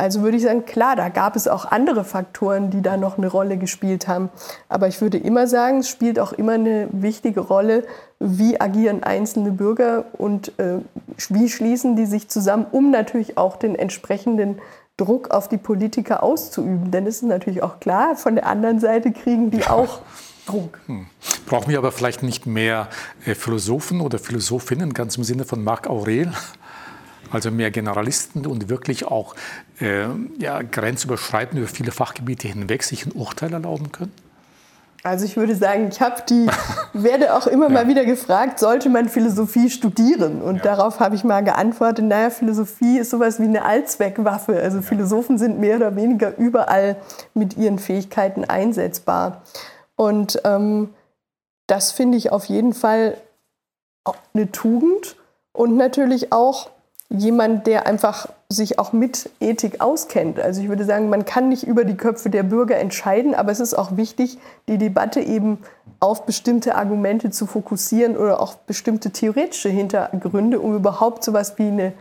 Also 0.00 0.22
würde 0.22 0.38
ich 0.38 0.44
sagen, 0.44 0.64
klar, 0.64 0.96
da 0.96 1.10
gab 1.10 1.36
es 1.36 1.46
auch 1.46 1.66
andere 1.66 2.04
Faktoren, 2.04 2.70
die 2.70 2.80
da 2.80 2.96
noch 2.96 3.18
eine 3.18 3.26
Rolle 3.26 3.58
gespielt 3.58 4.08
haben. 4.08 4.30
Aber 4.70 4.88
ich 4.88 4.98
würde 5.02 5.18
immer 5.18 5.46
sagen, 5.46 5.80
es 5.80 5.90
spielt 5.90 6.18
auch 6.18 6.32
immer 6.32 6.52
eine 6.52 6.88
wichtige 6.90 7.40
Rolle, 7.40 7.84
wie 8.18 8.58
agieren 8.58 9.02
einzelne 9.02 9.50
Bürger 9.50 10.06
und 10.16 10.58
äh, 10.58 10.78
wie 11.28 11.50
schließen 11.50 11.96
die 11.96 12.06
sich 12.06 12.30
zusammen, 12.30 12.64
um 12.72 12.90
natürlich 12.90 13.36
auch 13.36 13.56
den 13.56 13.74
entsprechenden 13.74 14.58
Druck 14.96 15.32
auf 15.32 15.48
die 15.48 15.58
Politiker 15.58 16.22
auszuüben. 16.22 16.90
Denn 16.90 17.06
es 17.06 17.16
ist 17.16 17.24
natürlich 17.24 17.62
auch 17.62 17.78
klar, 17.78 18.16
von 18.16 18.36
der 18.36 18.46
anderen 18.46 18.80
Seite 18.80 19.12
kriegen 19.12 19.50
die 19.50 19.66
auch 19.66 20.00
Druck. 20.46 20.80
Hm. 20.86 21.08
Brauchen 21.44 21.68
wir 21.68 21.76
aber 21.76 21.92
vielleicht 21.92 22.22
nicht 22.22 22.46
mehr 22.46 22.88
äh, 23.26 23.34
Philosophen 23.34 24.00
oder 24.00 24.18
Philosophinnen, 24.18 24.94
ganz 24.94 25.18
im 25.18 25.24
Sinne 25.24 25.44
von 25.44 25.62
Marc 25.62 25.90
Aurel? 25.90 26.32
Also 27.30 27.50
mehr 27.50 27.70
Generalisten 27.70 28.46
und 28.46 28.68
wirklich 28.68 29.06
auch 29.06 29.34
äh, 29.80 30.06
ja, 30.38 30.62
grenzüberschreitend 30.62 31.58
über 31.58 31.68
viele 31.68 31.92
Fachgebiete 31.92 32.48
hinweg 32.48 32.82
sich 32.82 33.06
ein 33.06 33.12
Urteil 33.12 33.52
erlauben 33.52 33.92
können? 33.92 34.12
Also 35.02 35.24
ich 35.24 35.36
würde 35.36 35.54
sagen, 35.54 35.88
ich 35.90 36.00
habe 36.00 36.22
die, 36.28 36.46
werde 36.92 37.34
auch 37.34 37.46
immer 37.46 37.68
ja. 37.68 37.72
mal 37.72 37.88
wieder 37.88 38.04
gefragt, 38.04 38.58
sollte 38.58 38.90
man 38.90 39.08
Philosophie 39.08 39.70
studieren? 39.70 40.42
Und 40.42 40.56
ja. 40.56 40.62
darauf 40.62 41.00
habe 41.00 41.14
ich 41.14 41.24
mal 41.24 41.42
geantwortet, 41.42 42.04
naja, 42.04 42.30
Philosophie 42.30 42.98
ist 42.98 43.10
sowas 43.10 43.40
wie 43.40 43.44
eine 43.44 43.64
Allzweckwaffe. 43.64 44.60
Also 44.60 44.78
ja. 44.78 44.82
Philosophen 44.82 45.38
sind 45.38 45.58
mehr 45.58 45.76
oder 45.76 45.96
weniger 45.96 46.36
überall 46.36 46.96
mit 47.32 47.56
ihren 47.56 47.78
Fähigkeiten 47.78 48.44
einsetzbar. 48.44 49.42
Und 49.96 50.40
ähm, 50.44 50.90
das 51.66 51.92
finde 51.92 52.18
ich 52.18 52.32
auf 52.32 52.46
jeden 52.46 52.74
Fall 52.74 53.16
eine 54.34 54.50
Tugend 54.50 55.16
und 55.52 55.76
natürlich 55.76 56.32
auch 56.32 56.70
jemand, 57.10 57.66
der 57.66 57.86
einfach 57.86 58.28
sich 58.48 58.78
auch 58.78 58.92
mit 58.92 59.30
Ethik 59.40 59.80
auskennt. 59.80 60.40
Also 60.40 60.62
ich 60.62 60.68
würde 60.68 60.84
sagen, 60.84 61.08
man 61.08 61.24
kann 61.24 61.48
nicht 61.48 61.64
über 61.64 61.84
die 61.84 61.96
Köpfe 61.96 62.30
der 62.30 62.44
Bürger 62.44 62.78
entscheiden, 62.78 63.34
aber 63.34 63.50
es 63.50 63.60
ist 63.60 63.74
auch 63.74 63.96
wichtig, 63.96 64.38
die 64.68 64.78
Debatte 64.78 65.20
eben 65.20 65.58
auf 65.98 66.24
bestimmte 66.24 66.76
Argumente 66.76 67.30
zu 67.30 67.46
fokussieren 67.46 68.16
oder 68.16 68.40
auch 68.40 68.54
bestimmte 68.54 69.10
theoretische 69.10 69.68
Hintergründe, 69.68 70.60
um 70.60 70.74
überhaupt 70.74 71.24
so 71.24 71.32
etwas 71.32 71.58
wie 71.58 71.68
eine 71.68 71.92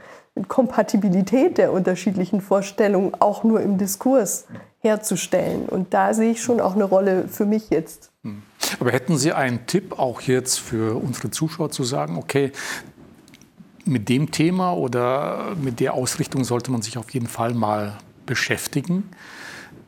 Kompatibilität 0.47 1.57
der 1.57 1.73
unterschiedlichen 1.73 2.39
Vorstellungen 2.39 3.13
auch 3.19 3.43
nur 3.43 3.61
im 3.61 3.77
Diskurs 3.77 4.45
herzustellen. 4.79 5.65
Und 5.65 5.93
da 5.93 6.13
sehe 6.13 6.31
ich 6.31 6.41
schon 6.41 6.61
auch 6.61 6.75
eine 6.75 6.85
Rolle 6.85 7.27
für 7.27 7.45
mich 7.45 7.69
jetzt. 7.69 8.11
Hm. 8.23 8.43
Aber 8.79 8.91
hätten 8.91 9.17
Sie 9.17 9.33
einen 9.33 9.65
Tipp 9.65 9.97
auch 9.97 10.21
jetzt 10.21 10.59
für 10.59 10.95
unsere 10.95 11.31
Zuschauer 11.31 11.71
zu 11.71 11.83
sagen, 11.83 12.17
okay, 12.17 12.51
mit 13.85 14.09
dem 14.09 14.31
Thema 14.31 14.73
oder 14.73 15.55
mit 15.61 15.79
der 15.79 15.93
Ausrichtung 15.93 16.43
sollte 16.43 16.71
man 16.71 16.81
sich 16.81 16.97
auf 16.97 17.09
jeden 17.11 17.27
Fall 17.27 17.53
mal 17.53 17.97
beschäftigen. 18.25 19.09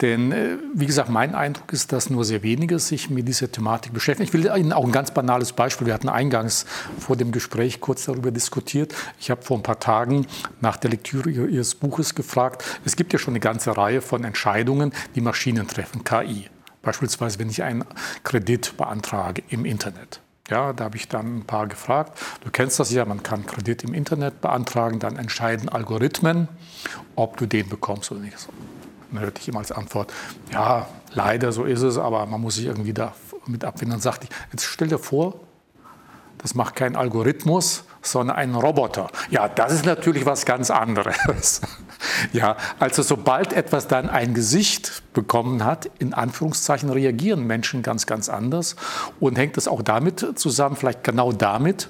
Denn, 0.01 0.31
äh, 0.31 0.57
wie 0.73 0.87
gesagt, 0.87 1.09
mein 1.09 1.35
Eindruck 1.35 1.71
ist, 1.73 1.91
dass 1.91 2.09
nur 2.09 2.25
sehr 2.25 2.41
wenige 2.41 2.79
sich 2.79 3.11
mit 3.11 3.27
dieser 3.27 3.51
Thematik 3.51 3.93
beschäftigen. 3.93 4.27
Ich 4.27 4.33
will 4.33 4.51
Ihnen 4.57 4.73
auch 4.73 4.83
ein 4.83 4.91
ganz 4.91 5.11
banales 5.11 5.53
Beispiel. 5.53 5.85
Wir 5.85 5.93
hatten 5.93 6.09
eingangs 6.09 6.65
vor 6.97 7.15
dem 7.15 7.31
Gespräch 7.31 7.79
kurz 7.79 8.05
darüber 8.05 8.31
diskutiert. 8.31 8.95
Ich 9.19 9.29
habe 9.29 9.43
vor 9.43 9.57
ein 9.57 9.63
paar 9.63 9.79
Tagen 9.79 10.25
nach 10.59 10.77
der 10.77 10.89
Lektüre 10.89 11.29
Ihres 11.29 11.75
Buches 11.75 12.15
gefragt. 12.15 12.63
Es 12.83 12.95
gibt 12.95 13.13
ja 13.13 13.19
schon 13.19 13.33
eine 13.33 13.39
ganze 13.39 13.77
Reihe 13.77 14.01
von 14.01 14.23
Entscheidungen, 14.23 14.91
die 15.13 15.21
Maschinen 15.21 15.67
treffen, 15.67 16.03
KI. 16.03 16.47
Beispielsweise, 16.81 17.37
wenn 17.37 17.49
ich 17.49 17.61
einen 17.61 17.85
Kredit 18.23 18.75
beantrage 18.77 19.43
im 19.49 19.65
Internet. 19.65 20.20
Ja, 20.51 20.73
da 20.73 20.83
habe 20.83 20.97
ich 20.97 21.07
dann 21.07 21.37
ein 21.37 21.45
paar 21.45 21.65
gefragt. 21.65 22.19
Du 22.43 22.51
kennst 22.51 22.77
das 22.77 22.91
ja, 22.91 23.05
man 23.05 23.23
kann 23.23 23.45
Kredit 23.45 23.85
im 23.85 23.93
Internet 23.93 24.41
beantragen, 24.41 24.99
dann 24.99 25.15
entscheiden 25.15 25.69
Algorithmen, 25.69 26.49
ob 27.15 27.37
du 27.37 27.45
den 27.45 27.69
bekommst 27.69 28.11
oder 28.11 28.19
nicht. 28.19 28.35
dann 29.11 29.21
hörte 29.21 29.39
ich 29.39 29.47
immer 29.47 29.59
als 29.59 29.71
Antwort, 29.71 30.11
ja, 30.51 30.87
leider 31.13 31.53
so 31.53 31.63
ist 31.63 31.83
es, 31.83 31.97
aber 31.97 32.25
man 32.25 32.41
muss 32.41 32.55
sich 32.55 32.65
irgendwie 32.65 32.93
damit 32.93 33.63
abfinden. 33.63 33.91
Dann 33.91 34.01
sagte 34.01 34.27
ich, 34.29 34.35
jetzt 34.51 34.65
stell 34.65 34.89
dir 34.89 34.99
vor, 34.99 35.39
das 36.39 36.53
macht 36.53 36.75
kein 36.75 36.97
Algorithmus, 36.97 37.85
sondern 38.01 38.35
ein 38.35 38.53
Roboter. 38.53 39.07
Ja, 39.29 39.47
das 39.47 39.71
ist 39.71 39.85
natürlich 39.85 40.25
was 40.25 40.45
ganz 40.45 40.69
anderes. 40.69 41.61
ja, 42.33 42.57
also 42.79 43.01
sobald 43.01 43.53
etwas 43.53 43.87
dann 43.87 44.09
ein 44.09 44.33
Gesicht 44.33 45.03
bekommen 45.13 45.63
hat, 45.65 45.89
in 45.99 46.13
Anführungszeichen 46.13 46.89
reagieren 46.89 47.45
Menschen 47.45 47.83
ganz, 47.83 48.05
ganz 48.05 48.29
anders 48.29 48.75
und 49.19 49.37
hängt 49.37 49.57
es 49.57 49.67
auch 49.67 49.81
damit 49.81 50.25
zusammen, 50.35 50.75
vielleicht 50.75 51.03
genau 51.03 51.31
damit, 51.31 51.89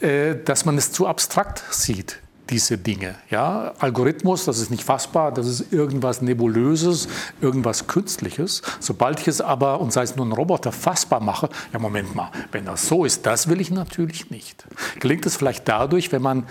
äh, 0.00 0.36
dass 0.44 0.64
man 0.64 0.78
es 0.78 0.92
zu 0.92 1.06
abstrakt 1.06 1.62
sieht 1.70 2.18
diese 2.52 2.76
Dinge. 2.76 3.14
Ja? 3.30 3.72
Algorithmus, 3.78 4.44
das 4.44 4.58
ist 4.58 4.70
nicht 4.70 4.84
fassbar, 4.84 5.32
das 5.32 5.46
ist 5.46 5.72
irgendwas 5.72 6.22
Nebulöses, 6.22 7.08
irgendwas 7.40 7.86
Künstliches. 7.86 8.62
Sobald 8.78 9.20
ich 9.20 9.28
es 9.28 9.40
aber, 9.40 9.80
und 9.80 9.92
sei 9.92 10.02
es 10.02 10.16
nur 10.16 10.26
ein 10.26 10.32
Roboter, 10.32 10.70
fassbar 10.70 11.20
mache, 11.20 11.48
ja 11.72 11.78
Moment 11.78 12.14
mal, 12.14 12.30
wenn 12.52 12.66
das 12.66 12.86
so 12.86 13.04
ist, 13.04 13.26
das 13.26 13.48
will 13.48 13.60
ich 13.60 13.70
natürlich 13.70 14.30
nicht. 14.30 14.66
Gelingt 15.00 15.24
es 15.26 15.36
vielleicht 15.36 15.66
dadurch, 15.66 16.12
wenn 16.12 16.22
man 16.22 16.46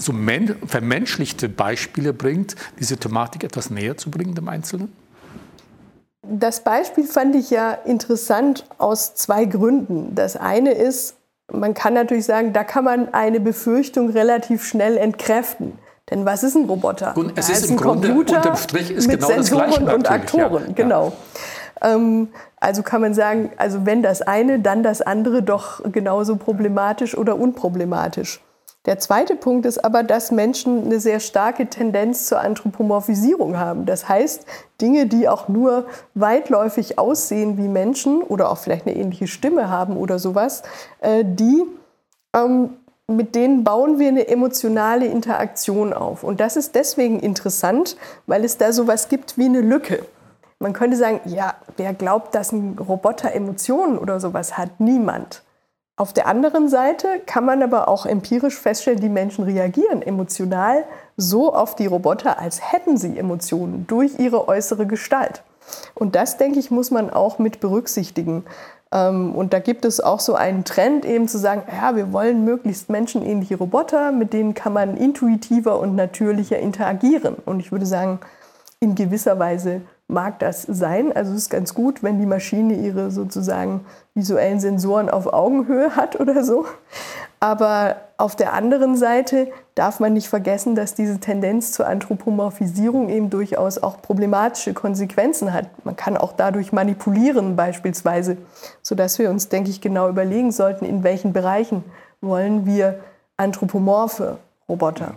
so 0.00 0.12
vermenschlichte 0.66 1.48
Beispiele 1.48 2.12
bringt, 2.12 2.56
diese 2.78 2.96
Thematik 2.96 3.44
etwas 3.44 3.70
näher 3.70 3.96
zu 3.96 4.10
bringen 4.10 4.34
dem 4.34 4.48
Einzelnen? 4.48 4.92
Das 6.22 6.62
Beispiel 6.62 7.04
fand 7.04 7.34
ich 7.34 7.50
ja 7.50 7.72
interessant 7.72 8.64
aus 8.78 9.14
zwei 9.14 9.46
Gründen. 9.46 10.14
Das 10.14 10.36
eine 10.36 10.72
ist, 10.72 11.16
man 11.52 11.74
kann 11.74 11.94
natürlich 11.94 12.24
sagen, 12.24 12.52
da 12.52 12.62
kann 12.62 12.84
man 12.84 13.12
eine 13.12 13.40
Befürchtung 13.40 14.10
relativ 14.10 14.64
schnell 14.64 14.96
entkräften. 14.96 15.72
Denn 16.10 16.24
was 16.24 16.42
ist 16.42 16.56
ein 16.56 16.64
Roboter? 16.64 17.16
Und 17.16 17.38
es 17.38 17.48
ist, 17.48 17.64
ist, 17.64 17.70
ein 17.70 17.76
Grunde, 17.76 18.08
Computer 18.08 18.56
mit 18.72 19.08
genau 19.08 19.26
Sensoren 19.26 19.88
und 19.88 20.10
Aktoren. 20.10 20.66
Ja. 20.68 20.72
Genau. 20.74 21.12
Ähm, 21.82 22.28
also 22.56 22.82
kann 22.82 23.00
man 23.00 23.14
sagen, 23.14 23.50
also 23.56 23.86
wenn 23.86 24.02
das 24.02 24.22
eine, 24.22 24.58
dann 24.58 24.82
das 24.82 25.02
andere 25.02 25.42
doch 25.42 25.80
genauso 25.92 26.36
problematisch 26.36 27.16
oder 27.16 27.36
unproblematisch. 27.36 28.40
Der 28.86 28.98
zweite 28.98 29.36
Punkt 29.36 29.66
ist 29.66 29.84
aber, 29.84 30.02
dass 30.02 30.30
Menschen 30.30 30.84
eine 30.84 31.00
sehr 31.00 31.20
starke 31.20 31.66
Tendenz 31.66 32.26
zur 32.26 32.40
Anthropomorphisierung 32.40 33.58
haben. 33.58 33.84
Das 33.84 34.08
heißt, 34.08 34.46
Dinge, 34.80 35.06
die 35.06 35.28
auch 35.28 35.48
nur 35.48 35.86
weitläufig 36.14 36.98
aussehen 36.98 37.58
wie 37.58 37.68
Menschen 37.68 38.22
oder 38.22 38.50
auch 38.50 38.56
vielleicht 38.56 38.86
eine 38.86 38.96
ähnliche 38.96 39.26
Stimme 39.26 39.68
haben 39.68 39.98
oder 39.98 40.18
sowas, 40.18 40.62
äh, 41.00 41.24
die 41.26 41.62
ähm, 42.34 42.70
mit 43.06 43.34
denen 43.34 43.64
bauen 43.64 43.98
wir 43.98 44.08
eine 44.08 44.28
emotionale 44.28 45.06
Interaktion 45.06 45.92
auf. 45.92 46.22
Und 46.22 46.40
das 46.40 46.56
ist 46.56 46.74
deswegen 46.74 47.20
interessant, 47.20 47.96
weil 48.26 48.44
es 48.44 48.56
da 48.56 48.72
sowas 48.72 49.08
gibt 49.08 49.36
wie 49.36 49.46
eine 49.46 49.60
Lücke. 49.60 50.06
Man 50.58 50.72
könnte 50.72 50.96
sagen, 50.96 51.20
ja, 51.24 51.54
wer 51.76 51.92
glaubt, 51.92 52.34
dass 52.34 52.52
ein 52.52 52.78
Roboter 52.78 53.32
Emotionen 53.32 53.98
oder 53.98 54.20
sowas 54.20 54.56
hat? 54.56 54.78
Niemand. 54.78 55.42
Auf 56.00 56.14
der 56.14 56.26
anderen 56.26 56.70
Seite 56.70 57.20
kann 57.26 57.44
man 57.44 57.62
aber 57.62 57.86
auch 57.86 58.06
empirisch 58.06 58.58
feststellen, 58.58 59.00
die 59.00 59.10
Menschen 59.10 59.44
reagieren 59.44 60.00
emotional 60.00 60.84
so 61.18 61.54
auf 61.54 61.76
die 61.76 61.84
Roboter, 61.84 62.38
als 62.38 62.72
hätten 62.72 62.96
sie 62.96 63.18
Emotionen 63.18 63.86
durch 63.86 64.18
ihre 64.18 64.48
äußere 64.48 64.86
Gestalt. 64.86 65.42
Und 65.94 66.16
das, 66.16 66.38
denke 66.38 66.58
ich, 66.58 66.70
muss 66.70 66.90
man 66.90 67.10
auch 67.10 67.38
mit 67.38 67.60
berücksichtigen. 67.60 68.46
Ähm, 68.90 69.34
und 69.34 69.52
da 69.52 69.58
gibt 69.58 69.84
es 69.84 70.00
auch 70.00 70.20
so 70.20 70.34
einen 70.34 70.64
Trend, 70.64 71.04
eben 71.04 71.28
zu 71.28 71.36
sagen, 71.36 71.64
ja, 71.70 71.94
wir 71.94 72.14
wollen 72.14 72.46
möglichst 72.46 72.88
menschenähnliche 72.88 73.58
Roboter, 73.58 74.10
mit 74.10 74.32
denen 74.32 74.54
kann 74.54 74.72
man 74.72 74.96
intuitiver 74.96 75.78
und 75.78 75.96
natürlicher 75.96 76.58
interagieren. 76.58 77.36
Und 77.44 77.60
ich 77.60 77.72
würde 77.72 77.84
sagen, 77.84 78.20
in 78.78 78.94
gewisser 78.94 79.38
Weise 79.38 79.82
mag 80.10 80.38
das 80.38 80.62
sein. 80.62 81.12
Also 81.12 81.32
es 81.32 81.38
ist 81.38 81.50
ganz 81.50 81.74
gut, 81.74 82.02
wenn 82.02 82.18
die 82.18 82.26
Maschine 82.26 82.74
ihre 82.74 83.10
sozusagen 83.10 83.84
visuellen 84.14 84.60
Sensoren 84.60 85.08
auf 85.08 85.32
Augenhöhe 85.32 85.96
hat 85.96 86.18
oder 86.20 86.44
so. 86.44 86.66
Aber 87.38 87.96
auf 88.18 88.36
der 88.36 88.52
anderen 88.52 88.96
Seite 88.96 89.50
darf 89.74 89.98
man 89.98 90.12
nicht 90.12 90.28
vergessen, 90.28 90.74
dass 90.74 90.94
diese 90.94 91.20
Tendenz 91.20 91.72
zur 91.72 91.86
Anthropomorphisierung 91.86 93.08
eben 93.08 93.30
durchaus 93.30 93.78
auch 93.78 94.02
problematische 94.02 94.74
Konsequenzen 94.74 95.54
hat. 95.54 95.66
Man 95.84 95.96
kann 95.96 96.18
auch 96.18 96.32
dadurch 96.32 96.72
manipulieren 96.72 97.56
beispielsweise, 97.56 98.36
sodass 98.82 99.18
wir 99.18 99.30
uns, 99.30 99.48
denke 99.48 99.70
ich, 99.70 99.80
genau 99.80 100.08
überlegen 100.10 100.52
sollten, 100.52 100.84
in 100.84 101.02
welchen 101.02 101.32
Bereichen 101.32 101.82
wollen 102.20 102.66
wir 102.66 103.00
anthropomorphe 103.38 104.36
Roboter. 104.68 105.14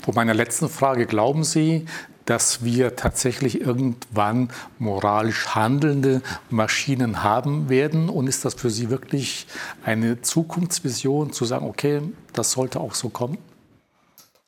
Vor 0.00 0.14
meiner 0.14 0.34
letzten 0.34 0.68
Frage, 0.68 1.06
glauben 1.06 1.42
Sie, 1.42 1.86
dass 2.26 2.64
wir 2.64 2.96
tatsächlich 2.96 3.60
irgendwann 3.60 4.50
moralisch 4.78 5.54
handelnde 5.54 6.20
Maschinen 6.50 7.22
haben 7.22 7.68
werden? 7.68 8.08
Und 8.08 8.28
ist 8.28 8.44
das 8.44 8.54
für 8.54 8.70
Sie 8.70 8.90
wirklich 8.90 9.46
eine 9.84 10.20
Zukunftsvision, 10.20 11.32
zu 11.32 11.44
sagen, 11.44 11.66
okay, 11.66 12.02
das 12.34 12.52
sollte 12.52 12.80
auch 12.80 12.94
so 12.94 13.08
kommen? 13.08 13.38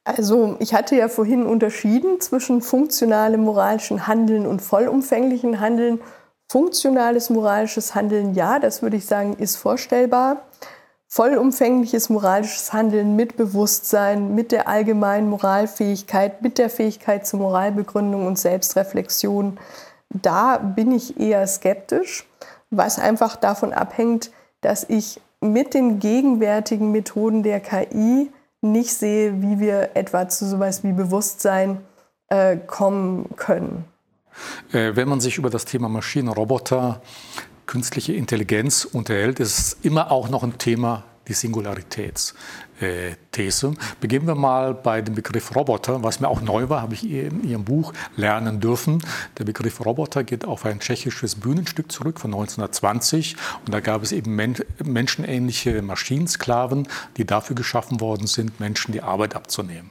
Also 0.05 0.57
ich 0.59 0.75
hatte 0.75 0.97
ja 0.97 1.09
vorhin 1.09 1.47
unterschieden 1.47 2.21
zwischen 2.21 2.63
funktionalem 2.63 3.43
moralischen 3.43 4.07
Handeln 4.07 4.47
und 4.47 4.63
vollumfänglichen 4.63 5.61
Handeln. 5.61 6.01
Funktionales 6.51 7.29
moralisches 7.29 7.95
Handeln, 7.95 8.35
ja, 8.35 8.59
das 8.59 8.81
würde 8.81 8.97
ich 8.97 9.05
sagen, 9.05 9.37
ist 9.37 9.57
vorstellbar 9.57 10.45
vollumfängliches 11.09 12.11
moralisches 12.11 12.73
Handeln 12.73 13.17
mit 13.17 13.37
Bewusstsein, 13.37 14.35
mit 14.35 14.53
der 14.53 14.69
allgemeinen 14.69 15.31
Moralfähigkeit, 15.31 16.43
mit 16.43 16.59
der 16.59 16.69
Fähigkeit 16.71 17.27
zur 17.27 17.41
Moralbegründung 17.41 18.27
und 18.27 18.39
Selbstreflexion, 18.39 19.59
da 20.11 20.59
bin 20.59 20.93
ich 20.93 21.19
eher 21.19 21.47
skeptisch, 21.47 22.27
was 22.71 22.99
einfach 22.99 23.37
davon 23.37 23.73
abhängt, 23.73 24.31
dass 24.61 24.85
ich 24.89 25.21
mit 25.41 25.75
den 25.75 25.99
gegenwärtigen 25.99 26.93
Methoden 26.93 27.43
der 27.43 27.61
KI 27.61 28.31
nicht 28.61 28.93
sehe, 28.93 29.41
wie 29.41 29.61
wir 29.61 29.91
etwa 29.95 30.29
zu 30.29 30.47
sowas 30.47 30.83
wie 30.83 30.93
Bewusstsein 30.93 31.81
äh, 32.29 32.57
kommen 32.57 33.31
können. 33.37 33.85
Äh, 34.73 34.97
wenn 34.97 35.09
man 35.09 35.21
sich 35.21 35.39
über 35.39 35.51
das 35.51 35.65
Thema 35.65 35.89
Maschinen, 35.89 36.29
Roboter 36.29 37.01
künstliche 37.69 38.15
Intelligenz 38.15 38.85
unterhält, 38.85 39.39
ist 39.39 39.85
immer 39.85 40.11
auch 40.11 40.29
noch 40.29 40.43
ein 40.43 40.59
Thema 40.59 41.05
die 41.29 41.35
Singularitätsthese. 41.35 43.75
Beginnen 44.01 44.27
wir 44.27 44.35
mal 44.35 44.75
bei 44.75 45.01
dem 45.03 45.15
Begriff 45.15 45.55
Roboter, 45.55 46.03
was 46.03 46.19
mir 46.21 46.29
auch 46.29 46.41
neu 46.41 46.71
war, 46.71 46.83
habe 46.83 46.95
ich 46.95 47.09
in 47.09 47.45
Ihrem 47.45 47.63
Buch 47.65 47.93
lernen 48.17 48.59
dürfen. 48.61 49.01
Der 49.37 49.45
Begriff 49.45 49.85
Roboter 49.85 50.25
geht 50.25 50.47
auf 50.47 50.65
ein 50.65 50.81
tschechisches 50.81 51.37
Bühnenstück 51.37 51.93
zurück 51.93 52.19
von 52.19 52.33
1920 52.33 53.37
und 53.67 53.75
da 53.75 53.81
gab 53.81 54.03
es 54.03 54.13
eben 54.13 54.35
menschenähnliche 54.83 55.83
Maschinensklaven, 55.83 56.89
die 57.19 57.27
dafür 57.27 57.55
geschaffen 57.55 58.01
worden 58.01 58.27
sind, 58.27 58.59
Menschen 58.59 58.93
die 58.93 59.03
Arbeit 59.03 59.37
abzunehmen. 59.37 59.91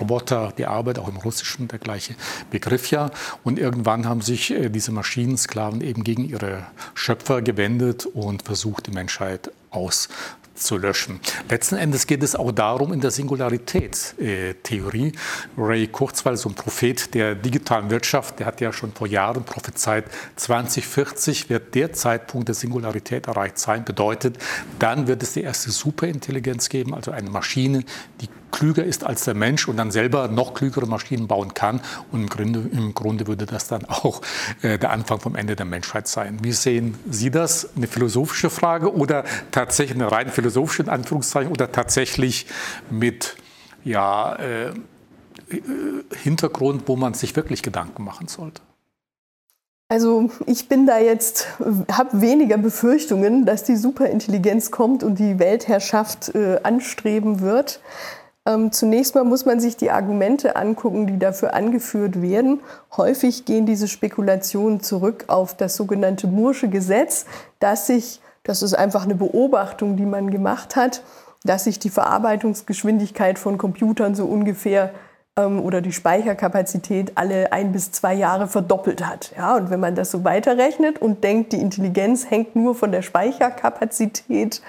Roboter, 0.00 0.52
die 0.56 0.66
Arbeit, 0.66 0.98
auch 0.98 1.08
im 1.08 1.16
Russischen 1.16 1.68
der 1.68 1.78
gleiche 1.78 2.14
Begriff 2.50 2.90
ja. 2.90 3.10
Und 3.44 3.58
irgendwann 3.58 4.06
haben 4.06 4.20
sich 4.20 4.50
äh, 4.50 4.68
diese 4.68 4.92
Maschinensklaven 4.92 5.80
eben 5.80 6.04
gegen 6.04 6.24
ihre 6.24 6.66
Schöpfer 6.94 7.42
gewendet 7.42 8.06
und 8.06 8.42
versucht, 8.42 8.86
die 8.86 8.92
Menschheit 8.92 9.50
aus 9.70 10.08
zu 10.56 10.78
löschen. 10.78 11.20
Letzten 11.48 11.76
Endes 11.76 12.06
geht 12.06 12.22
es 12.22 12.34
auch 12.34 12.52
darum 12.52 12.92
in 12.92 13.00
der 13.00 13.10
Singularitätstheorie. 13.10 15.12
Ray 15.56 15.86
Kurzweil, 15.88 16.36
so 16.36 16.48
ein 16.48 16.54
Prophet 16.54 17.14
der 17.14 17.34
digitalen 17.34 17.90
Wirtschaft, 17.90 18.38
der 18.38 18.46
hat 18.46 18.60
ja 18.60 18.72
schon 18.72 18.92
vor 18.92 19.06
Jahren 19.06 19.44
prophezeit, 19.44 20.06
2040 20.36 21.50
wird 21.50 21.74
der 21.74 21.92
Zeitpunkt 21.92 22.48
der 22.48 22.54
Singularität 22.54 23.26
erreicht 23.26 23.58
sein. 23.58 23.84
Bedeutet, 23.84 24.38
dann 24.78 25.06
wird 25.06 25.22
es 25.22 25.34
die 25.34 25.42
erste 25.42 25.70
Superintelligenz 25.70 26.68
geben, 26.68 26.94
also 26.94 27.10
eine 27.10 27.30
Maschine, 27.30 27.84
die 28.20 28.28
klüger 28.56 28.84
ist 28.84 29.04
als 29.04 29.24
der 29.24 29.34
Mensch 29.34 29.68
und 29.68 29.76
dann 29.76 29.90
selber 29.90 30.28
noch 30.28 30.54
klügere 30.54 30.86
Maschinen 30.86 31.28
bauen 31.28 31.52
kann. 31.52 31.82
Und 32.10 32.22
im 32.22 32.28
Grunde, 32.28 32.60
im 32.72 32.94
Grunde 32.94 33.26
würde 33.26 33.44
das 33.44 33.68
dann 33.68 33.84
auch 33.84 34.22
äh, 34.62 34.78
der 34.78 34.92
Anfang 34.92 35.20
vom 35.20 35.36
Ende 35.36 35.56
der 35.56 35.66
Menschheit 35.66 36.08
sein. 36.08 36.38
Wie 36.42 36.52
sehen 36.52 36.94
Sie 37.10 37.30
das? 37.30 37.68
Eine 37.76 37.86
philosophische 37.86 38.48
Frage 38.48 38.94
oder 38.94 39.24
tatsächlich 39.50 39.96
eine 39.96 40.10
rein 40.10 40.30
philosophische 40.30 40.84
in 40.84 40.88
Anführungszeichen 40.88 41.52
oder 41.52 41.70
tatsächlich 41.70 42.46
mit 42.88 43.36
ja, 43.84 44.36
äh, 44.36 44.72
Hintergrund, 46.22 46.84
wo 46.86 46.96
man 46.96 47.12
sich 47.12 47.36
wirklich 47.36 47.62
Gedanken 47.62 48.04
machen 48.04 48.26
sollte? 48.26 48.62
Also 49.88 50.30
ich 50.46 50.68
bin 50.68 50.84
da 50.86 50.98
jetzt, 50.98 51.46
habe 51.92 52.20
weniger 52.20 52.58
Befürchtungen, 52.58 53.44
dass 53.46 53.62
die 53.62 53.76
Superintelligenz 53.76 54.72
kommt 54.72 55.04
und 55.04 55.20
die 55.20 55.38
Weltherrschaft 55.38 56.34
äh, 56.34 56.58
anstreben 56.64 57.40
wird. 57.40 57.80
Ähm, 58.46 58.70
zunächst 58.70 59.14
mal 59.14 59.24
muss 59.24 59.44
man 59.44 59.58
sich 59.58 59.76
die 59.76 59.90
Argumente 59.90 60.54
angucken, 60.54 61.06
die 61.08 61.18
dafür 61.18 61.54
angeführt 61.54 62.22
werden. 62.22 62.60
Häufig 62.96 63.44
gehen 63.44 63.66
diese 63.66 63.88
Spekulationen 63.88 64.80
zurück 64.80 65.24
auf 65.26 65.56
das 65.56 65.76
sogenannte 65.76 66.28
Mursche 66.28 66.68
Gesetz, 66.68 67.26
dass 67.58 67.88
sich, 67.88 68.20
das 68.44 68.62
ist 68.62 68.74
einfach 68.74 69.04
eine 69.04 69.16
Beobachtung, 69.16 69.96
die 69.96 70.06
man 70.06 70.30
gemacht 70.30 70.76
hat, 70.76 71.02
dass 71.44 71.64
sich 71.64 71.80
die 71.80 71.90
Verarbeitungsgeschwindigkeit 71.90 73.38
von 73.38 73.58
Computern 73.58 74.14
so 74.14 74.26
ungefähr 74.26 74.92
ähm, 75.36 75.60
oder 75.60 75.80
die 75.80 75.92
Speicherkapazität 75.92 77.12
alle 77.16 77.52
ein 77.52 77.72
bis 77.72 77.90
zwei 77.90 78.14
Jahre 78.14 78.46
verdoppelt 78.46 79.04
hat. 79.04 79.32
Ja, 79.36 79.56
und 79.56 79.70
wenn 79.70 79.80
man 79.80 79.96
das 79.96 80.10
so 80.12 80.24
weiterrechnet 80.24 81.00
und 81.00 81.24
denkt, 81.24 81.52
die 81.52 81.60
Intelligenz 81.60 82.30
hängt 82.30 82.54
nur 82.54 82.74
von 82.74 82.92
der 82.92 83.02
Speicherkapazität 83.02 84.62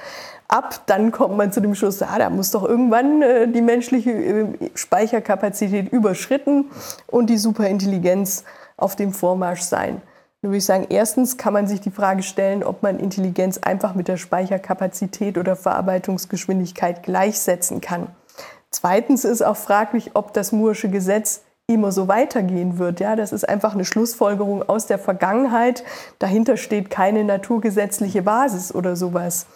ab, 0.47 0.81
dann 0.85 1.11
kommt 1.11 1.37
man 1.37 1.51
zu 1.51 1.61
dem 1.61 1.75
Schluss, 1.75 2.01
ah, 2.01 2.17
da 2.17 2.29
muss 2.29 2.51
doch 2.51 2.63
irgendwann 2.63 3.21
äh, 3.21 3.47
die 3.47 3.61
menschliche 3.61 4.11
äh, 4.11 4.45
Speicherkapazität 4.75 5.91
überschritten 5.91 6.65
und 7.07 7.29
die 7.29 7.37
Superintelligenz 7.37 8.43
auf 8.77 8.95
dem 8.95 9.13
Vormarsch 9.13 9.61
sein. 9.61 10.01
Da 10.41 10.49
würde 10.49 10.57
ich 10.57 10.65
sagen, 10.65 10.85
erstens 10.89 11.37
kann 11.37 11.53
man 11.53 11.67
sich 11.67 11.81
die 11.81 11.91
Frage 11.91 12.21
stellen, 12.21 12.63
ob 12.63 12.83
man 12.83 12.99
Intelligenz 12.99 13.57
einfach 13.57 13.95
mit 13.95 14.07
der 14.07 14.17
Speicherkapazität 14.17 15.37
oder 15.37 15.55
Verarbeitungsgeschwindigkeit 15.55 17.01
gleichsetzen 17.01 17.81
kann. 17.81 18.07
Zweitens 18.69 19.25
ist 19.25 19.41
auch 19.41 19.57
fraglich, 19.57 20.11
ob 20.13 20.33
das 20.33 20.53
Moore'sche 20.53 20.89
Gesetz 20.89 21.41
immer 21.65 21.91
so 21.91 22.07
weitergehen 22.07 22.77
wird. 22.77 22.99
Ja, 22.99 23.15
das 23.15 23.33
ist 23.33 23.47
einfach 23.47 23.73
eine 23.73 23.83
Schlussfolgerung 23.83 24.67
aus 24.69 24.85
der 24.85 24.99
Vergangenheit. 24.99 25.83
Dahinter 26.19 26.55
steht 26.55 26.89
keine 26.89 27.23
naturgesetzliche 27.23 28.21
Basis 28.21 28.73
oder 28.73 28.95
sowas. 28.95 29.47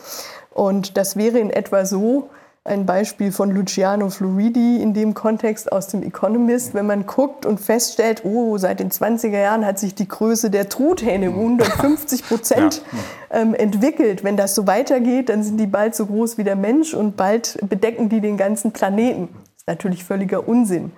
Und 0.53 0.97
das 0.97 1.15
wäre 1.15 1.39
in 1.39 1.49
etwa 1.49 1.85
so 1.85 2.29
ein 2.63 2.85
Beispiel 2.85 3.31
von 3.31 3.49
Luciano 3.49 4.09
Floridi 4.09 4.81
in 4.81 4.93
dem 4.93 5.15
Kontext 5.15 5.71
aus 5.71 5.87
dem 5.87 6.03
Economist, 6.03 6.75
wenn 6.75 6.85
man 6.85 7.07
guckt 7.07 7.47
und 7.47 7.59
feststellt, 7.59 8.23
oh, 8.23 8.57
seit 8.59 8.79
den 8.79 8.91
20er 8.91 9.39
Jahren 9.39 9.65
hat 9.65 9.79
sich 9.79 9.95
die 9.95 10.07
Größe 10.07 10.51
der 10.51 10.69
Truthähne 10.69 11.31
um 11.31 11.59
150 11.59 12.27
Prozent 12.27 12.83
ähm, 13.31 13.55
entwickelt. 13.55 14.23
Wenn 14.23 14.37
das 14.37 14.53
so 14.53 14.67
weitergeht, 14.67 15.29
dann 15.29 15.41
sind 15.43 15.57
die 15.57 15.65
bald 15.65 15.95
so 15.95 16.05
groß 16.05 16.37
wie 16.37 16.43
der 16.43 16.55
Mensch 16.55 16.93
und 16.93 17.17
bald 17.17 17.57
bedecken 17.67 18.09
die 18.09 18.21
den 18.21 18.37
ganzen 18.37 18.71
Planeten. 18.71 19.29
Das 19.33 19.57
ist 19.57 19.67
natürlich 19.67 20.03
völliger 20.03 20.47
Unsinn. 20.47 20.91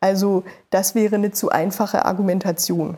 Also 0.00 0.44
das 0.70 0.94
wäre 0.94 1.16
eine 1.16 1.30
zu 1.32 1.50
einfache 1.50 2.06
Argumentation. 2.06 2.96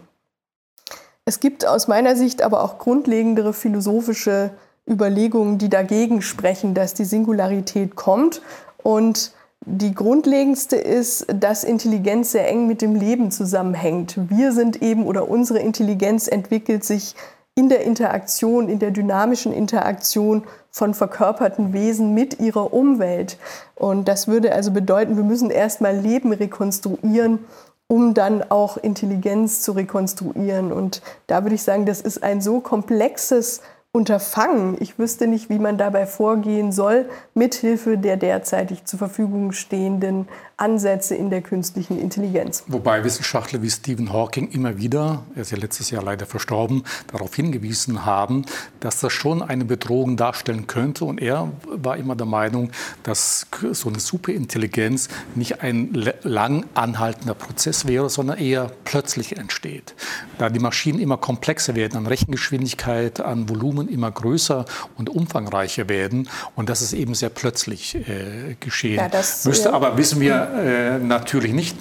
Es 1.25 1.41
gibt 1.41 1.67
aus 1.67 1.89
meiner 1.89 2.15
Sicht 2.15 2.43
aber 2.43 2.63
auch 2.63 2.79
grundlegendere 2.79 3.53
philosophische 3.53 4.51
Überlegungen, 4.89 5.59
die 5.59 5.69
dagegen 5.69 6.23
sprechen, 6.23 6.75
dass 6.75 6.95
die 6.95 7.05
Singularität 7.05 7.97
kommt. 7.97 8.43
Und 8.83 9.33
die 9.67 9.95
grundlegendste 9.95 10.77
ist, 10.77 11.27
dass 11.29 11.65
Intelligenz 11.65 12.33
sehr 12.33 12.49
eng 12.49 12.67
mit 12.67 12.83
dem 12.83 12.95
Leben 12.95 13.31
zusammenhängt. 13.31 14.19
Wir 14.29 14.53
sind 14.53 14.83
eben 14.83 15.07
oder 15.07 15.29
unsere 15.29 15.59
Intelligenz 15.59 16.29
entwickelt 16.29 16.85
sich 16.85 17.15
in 17.55 17.69
der 17.69 17.83
Interaktion, 17.83 18.69
in 18.69 18.79
der 18.79 18.91
dynamischen 18.91 19.53
Interaktion 19.53 20.43
von 20.71 20.93
verkörperten 20.93 21.73
Wesen 21.73 22.13
mit 22.13 22.41
ihrer 22.41 22.75
Umwelt. 22.75 23.39
Und 23.77 24.09
das 24.09 24.29
würde 24.29 24.53
also 24.53 24.73
bedeuten, 24.73 25.17
wir 25.17 25.25
müssen 25.25 25.51
erstmal 25.51 25.97
Leben 25.97 26.33
rekonstruieren, 26.33 27.39
um 27.87 28.13
dann 28.13 28.43
auch 28.51 28.77
Intelligenz 28.77 29.63
zu 29.63 29.73
rekonstruieren. 29.73 30.73
Und 30.73 31.01
da 31.29 31.45
würde 31.45 31.55
ich 31.55 31.63
sagen, 31.63 31.87
das 31.87 32.01
ist 32.01 32.23
ein 32.23 32.41
so 32.41 32.61
komplexes 32.61 33.61
Unterfangen. 33.97 34.77
Ich 34.81 34.99
wüsste 34.99 35.29
nicht, 35.29 35.51
wie 35.51 35.61
man 35.61 35.79
dabei 35.79 36.05
vorgehen 36.07 36.73
soll, 36.73 37.09
mithilfe 37.35 37.97
der 37.97 38.17
derzeitig 38.17 38.87
zur 38.87 38.99
Verfügung 38.99 39.53
stehenden 39.53 40.27
Ansätze 40.57 41.15
in 41.15 41.31
der 41.31 41.43
künstlichen 41.43 42.01
Intelligenz. 42.01 42.65
Wobei 42.67 43.05
Wissenschaftler 43.05 43.63
wie 43.63 43.71
Stephen 43.71 44.13
Hawking 44.13 44.49
immer 44.51 44.79
wieder, 44.79 45.23
er 45.35 45.43
ist 45.43 45.53
ja 45.53 45.59
letztes 45.59 45.91
Jahr 45.91 46.03
leider 46.03 46.27
verstorben, 46.27 46.83
darauf 47.13 47.35
hingewiesen 47.35 48.05
haben, 48.05 48.45
dass 48.81 48.99
das 48.99 49.13
schon 49.13 49.43
eine 49.43 49.65
Bedrohung 49.65 50.17
darstellen 50.17 50.67
könnte. 50.67 51.05
Und 51.05 51.21
er 51.21 51.53
war 51.65 51.97
immer 51.97 52.17
der 52.17 52.27
Meinung, 52.27 52.71
dass 53.05 53.47
so 53.73 53.89
eine 53.89 54.01
Superintelligenz 54.01 55.09
nicht 55.37 55.63
ein 55.63 55.93
lang 56.23 56.67
anhaltender 56.75 57.35
Prozess 57.35 57.87
wäre, 57.87 58.11
sondern 58.11 58.39
eher 58.39 58.71
plötzlich 58.85 59.37
entsteht. 59.37 59.95
Da 60.39 60.51
die 60.51 60.61
Maschinen 60.61 60.99
immer 60.99 61.17
komplexer 61.17 61.77
werden, 61.77 61.97
an 61.97 62.07
Rechengeschwindigkeit, 62.07 63.21
an 63.21 63.49
Volumen 63.49 63.84
immer 63.89 64.11
größer 64.11 64.65
und 64.97 65.09
umfangreicher 65.09 65.89
werden 65.89 66.29
und 66.55 66.69
das 66.69 66.83
ist 66.83 66.93
eben 66.93 67.15
sehr 67.15 67.31
plötzlich 67.31 67.95
äh, 67.95 68.57
geschehen. 68.61 68.97
Ja, 68.97 69.09
das, 69.09 69.45
Müsste 69.45 69.69
ja. 69.69 69.75
aber, 69.75 69.97
wissen 69.97 70.21
wir, 70.21 70.35
äh, 70.35 70.99
natürlich 70.99 71.53
nicht. 71.53 71.77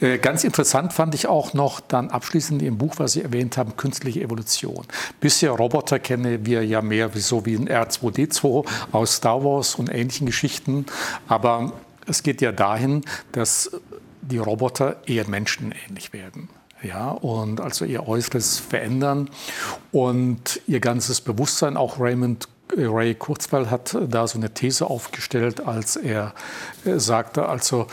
Äh, 0.00 0.18
ganz 0.18 0.44
interessant 0.44 0.92
fand 0.92 1.14
ich 1.14 1.26
auch 1.26 1.54
noch 1.54 1.80
dann 1.80 2.10
abschließend 2.10 2.62
im 2.62 2.78
Buch, 2.78 2.94
was 2.98 3.12
Sie 3.12 3.22
erwähnt 3.22 3.56
haben, 3.56 3.76
künstliche 3.76 4.20
Evolution. 4.20 4.86
Bisher 5.20 5.50
Roboter 5.50 5.98
kennen 5.98 6.46
wir 6.46 6.64
ja 6.64 6.82
mehr 6.82 7.10
so 7.14 7.46
wie 7.46 7.56
ein 7.56 7.68
R2D2 7.68 8.66
aus 8.92 9.16
Star 9.16 9.44
Wars 9.44 9.74
und 9.76 9.88
ähnlichen 9.88 10.26
Geschichten. 10.26 10.86
Aber 11.28 11.72
es 12.06 12.22
geht 12.22 12.40
ja 12.40 12.52
dahin, 12.52 13.02
dass 13.32 13.70
die 14.22 14.38
Roboter 14.38 14.96
eher 15.06 15.28
menschenähnlich 15.28 16.12
werden. 16.12 16.48
Ja, 16.82 17.10
und 17.10 17.60
also 17.60 17.84
ihr 17.84 18.06
Äußeres 18.06 18.58
verändern 18.58 19.30
und 19.92 20.60
ihr 20.66 20.80
ganzes 20.80 21.20
Bewusstsein, 21.20 21.76
auch 21.76 21.98
Raymond 21.98 22.48
Ray 22.76 23.14
Kurzweil 23.14 23.70
hat 23.70 23.96
da 24.08 24.26
so 24.26 24.38
eine 24.38 24.52
These 24.52 24.86
aufgestellt, 24.86 25.66
als 25.66 25.96
er 25.96 26.34
äh, 26.84 26.98
sagte, 26.98 27.48
also 27.48 27.86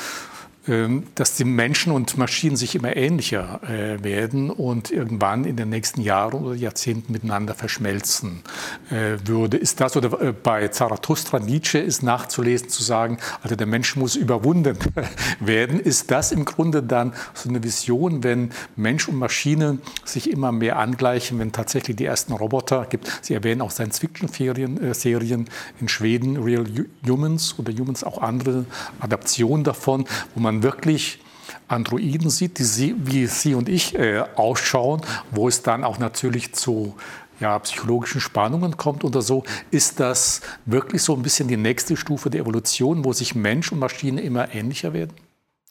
dass 1.16 1.36
die 1.36 1.44
Menschen 1.44 1.92
und 1.92 2.18
Maschinen 2.18 2.56
sich 2.56 2.76
immer 2.76 2.96
ähnlicher 2.96 3.60
äh, 3.64 4.02
werden 4.02 4.50
und 4.50 4.92
irgendwann 4.92 5.44
in 5.44 5.58
den 5.58 5.70
nächsten 5.70 6.00
Jahren 6.00 6.42
oder 6.42 6.56
Jahrzehnten 6.56 7.12
miteinander 7.12 7.54
verschmelzen 7.54 8.44
äh, 8.90 9.18
würde. 9.26 9.58
Ist 9.58 9.82
das 9.82 9.98
oder 9.98 10.22
äh, 10.22 10.32
bei 10.32 10.70
Zarathustra 10.70 11.40
Nietzsche 11.40 11.80
ist 11.80 12.02
nachzulesen 12.02 12.70
zu 12.70 12.82
sagen, 12.82 13.18
also 13.42 13.58
der 13.58 13.68
Mensch 13.68 13.98
muss 13.98 14.16
überwunden 14.16 14.78
werden. 15.42 15.82
Ist 15.82 16.12
das 16.12 16.32
im 16.32 16.46
Grunde 16.46 16.82
dann 16.82 17.14
so 17.34 17.50
eine 17.50 17.62
Vision, 17.62 18.24
wenn 18.24 18.52
Mensch 18.78 19.10
und 19.10 19.18
Maschine 19.18 19.80
sich 20.06 20.32
immer 20.32 20.54
mehr 20.54 20.80
angleichen, 20.80 21.40
wenn 21.40 21.52
tatsächlich 21.52 21.98
die 21.98 22.06
ersten 22.06 22.32
Roboter 22.32 22.86
gibt? 22.90 23.12
Sie 23.22 23.34
erwähnen 23.34 23.60
auch 23.60 23.72
Science-Fiction-Serien 23.72 25.50
in 25.80 25.88
Schweden, 25.90 26.38
Real 26.38 26.66
Humans 27.06 27.56
oder 27.60 27.74
Humans 27.74 28.06
auch 28.06 28.22
andere 28.22 28.66
Adaptionen 29.02 29.66
davon, 29.66 30.06
wo 30.34 30.40
man 30.40 30.53
man 30.54 30.64
wirklich 30.64 31.20
Androiden 31.68 32.30
sieht, 32.30 32.60
die 32.60 32.64
sie, 32.64 32.96
wie 32.98 33.28
Sie 33.28 33.56
und 33.56 33.70
ich 33.70 33.96
äh, 33.96 34.24
ausschauen, 34.36 35.02
wo 35.32 35.48
es 35.48 35.62
dann 35.64 35.84
auch 35.84 36.00
natürlich 36.00 36.54
zu 36.54 36.96
ja, 37.40 37.58
psychologischen 37.60 38.22
Spannungen 38.22 38.78
kommt 38.78 39.04
oder 39.04 39.22
so, 39.22 39.44
ist 39.72 40.00
das 40.00 40.42
wirklich 40.66 41.02
so 41.02 41.14
ein 41.14 41.24
bisschen 41.24 41.48
die 41.48 41.58
nächste 41.58 41.98
Stufe 41.98 42.30
der 42.30 42.42
Evolution, 42.42 43.04
wo 43.04 43.12
sich 43.12 43.36
Mensch 43.36 43.72
und 43.72 43.80
Maschine 43.80 44.22
immer 44.22 44.54
ähnlicher 44.54 44.94
werden? 44.94 45.14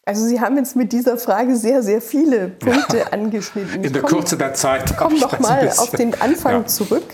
Also 0.04 0.26
Sie 0.26 0.40
haben 0.40 0.56
jetzt 0.56 0.74
mit 0.74 0.92
dieser 0.92 1.16
Frage 1.16 1.54
sehr, 1.54 1.82
sehr 1.82 2.02
viele 2.02 2.48
Punkte 2.48 2.98
ja. 2.98 3.06
angeschnitten. 3.06 3.84
In 3.84 3.92
der 3.92 4.02
Kürze 4.02 4.36
der 4.36 4.52
Zeit. 4.54 4.90
Ich 4.90 4.96
komme 4.96 5.18
noch 5.18 5.38
mal 5.38 5.68
auf 5.68 5.90
den 5.90 6.20
Anfang 6.20 6.62
ja. 6.62 6.66
zurück, 6.66 7.04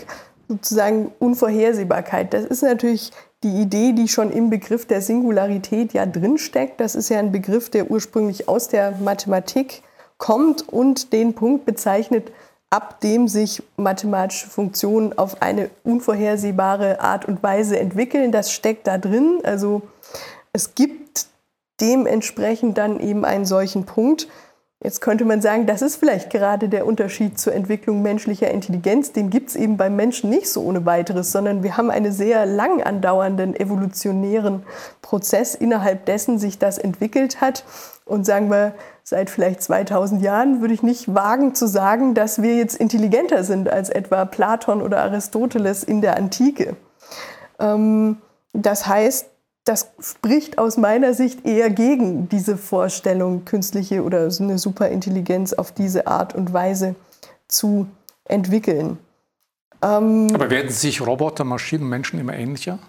sozusagen 0.47 1.11
Unvorhersehbarkeit. 1.19 2.33
Das 2.33 2.45
ist 2.45 2.63
natürlich 2.63 3.11
die 3.43 3.61
Idee, 3.61 3.93
die 3.93 4.07
schon 4.07 4.31
im 4.31 4.49
Begriff 4.49 4.85
der 4.85 5.01
Singularität 5.01 5.93
ja 5.93 6.05
drinsteckt. 6.05 6.79
Das 6.79 6.95
ist 6.95 7.09
ja 7.09 7.19
ein 7.19 7.31
Begriff, 7.31 7.69
der 7.69 7.89
ursprünglich 7.89 8.49
aus 8.49 8.67
der 8.67 8.91
Mathematik 8.97 9.81
kommt 10.17 10.67
und 10.67 11.13
den 11.13 11.33
Punkt 11.33 11.65
bezeichnet, 11.65 12.31
ab 12.69 12.99
dem 13.01 13.27
sich 13.27 13.63
mathematische 13.77 14.47
Funktionen 14.47 15.17
auf 15.17 15.41
eine 15.41 15.69
unvorhersehbare 15.83 16.99
Art 16.99 17.25
und 17.25 17.41
Weise 17.41 17.79
entwickeln. 17.79 18.31
Das 18.31 18.51
steckt 18.51 18.87
da 18.87 18.97
drin. 18.97 19.39
Also 19.43 19.81
es 20.51 20.75
gibt 20.75 21.27
dementsprechend 21.79 22.77
dann 22.77 22.99
eben 22.99 23.23
einen 23.25 23.45
solchen 23.45 23.85
Punkt. 23.85 24.27
Jetzt 24.81 25.01
könnte 25.01 25.25
man 25.25 25.41
sagen, 25.41 25.65
das 25.65 25.81
ist 25.81 25.97
vielleicht 25.97 26.29
gerade 26.29 26.69
der 26.69 26.85
Unterschied 26.85 27.37
zur 27.37 27.53
Entwicklung 27.53 28.01
menschlicher 28.01 28.49
Intelligenz. 28.49 29.11
Den 29.11 29.29
gibt 29.29 29.49
es 29.49 29.57
eben 29.57 29.75
beim 29.75 29.97
Menschen 29.97 30.29
nicht 30.29 30.49
so 30.49 30.63
ohne 30.63 30.85
weiteres, 30.85 31.33
sondern 31.33 31.63
wir 31.63 31.75
haben 31.75 31.91
einen 31.91 32.13
sehr 32.13 32.45
lang 32.45 32.81
andauernden 32.81 33.59
evolutionären 33.59 34.63
Prozess, 35.01 35.53
innerhalb 35.53 36.05
dessen 36.05 36.39
sich 36.39 36.59
das 36.59 36.77
entwickelt 36.77 37.41
hat. 37.41 37.65
Und 38.05 38.25
sagen 38.25 38.49
wir, 38.49 38.73
seit 39.03 39.29
vielleicht 39.29 39.61
2000 39.63 40.21
Jahren 40.21 40.61
würde 40.61 40.73
ich 40.73 40.81
nicht 40.81 41.13
wagen 41.13 41.55
zu 41.55 41.67
sagen, 41.67 42.13
dass 42.13 42.41
wir 42.41 42.55
jetzt 42.55 42.77
intelligenter 42.77 43.43
sind 43.43 43.69
als 43.69 43.89
etwa 43.89 44.23
Platon 44.23 44.81
oder 44.81 45.01
Aristoteles 45.03 45.83
in 45.83 45.99
der 45.99 46.15
Antike. 46.15 46.77
Ähm, 47.59 48.17
das 48.53 48.87
heißt, 48.87 49.27
das 49.65 49.91
spricht 49.99 50.57
aus 50.57 50.77
meiner 50.77 51.13
Sicht 51.13 51.45
eher 51.45 51.69
gegen 51.69 52.29
diese 52.29 52.57
Vorstellung, 52.57 53.45
künstliche 53.45 54.03
oder 54.03 54.29
eine 54.39 54.57
Superintelligenz 54.57 55.53
auf 55.53 55.71
diese 55.71 56.07
Art 56.07 56.33
und 56.33 56.53
Weise 56.53 56.95
zu 57.47 57.87
entwickeln. 58.25 58.97
Ähm, 59.81 60.27
Aber 60.33 60.49
werden 60.49 60.71
sich 60.71 61.05
Roboter, 61.05 61.43
Maschinen, 61.43 61.87
Menschen 61.87 62.19
immer 62.19 62.35
ähnlicher? 62.35 62.79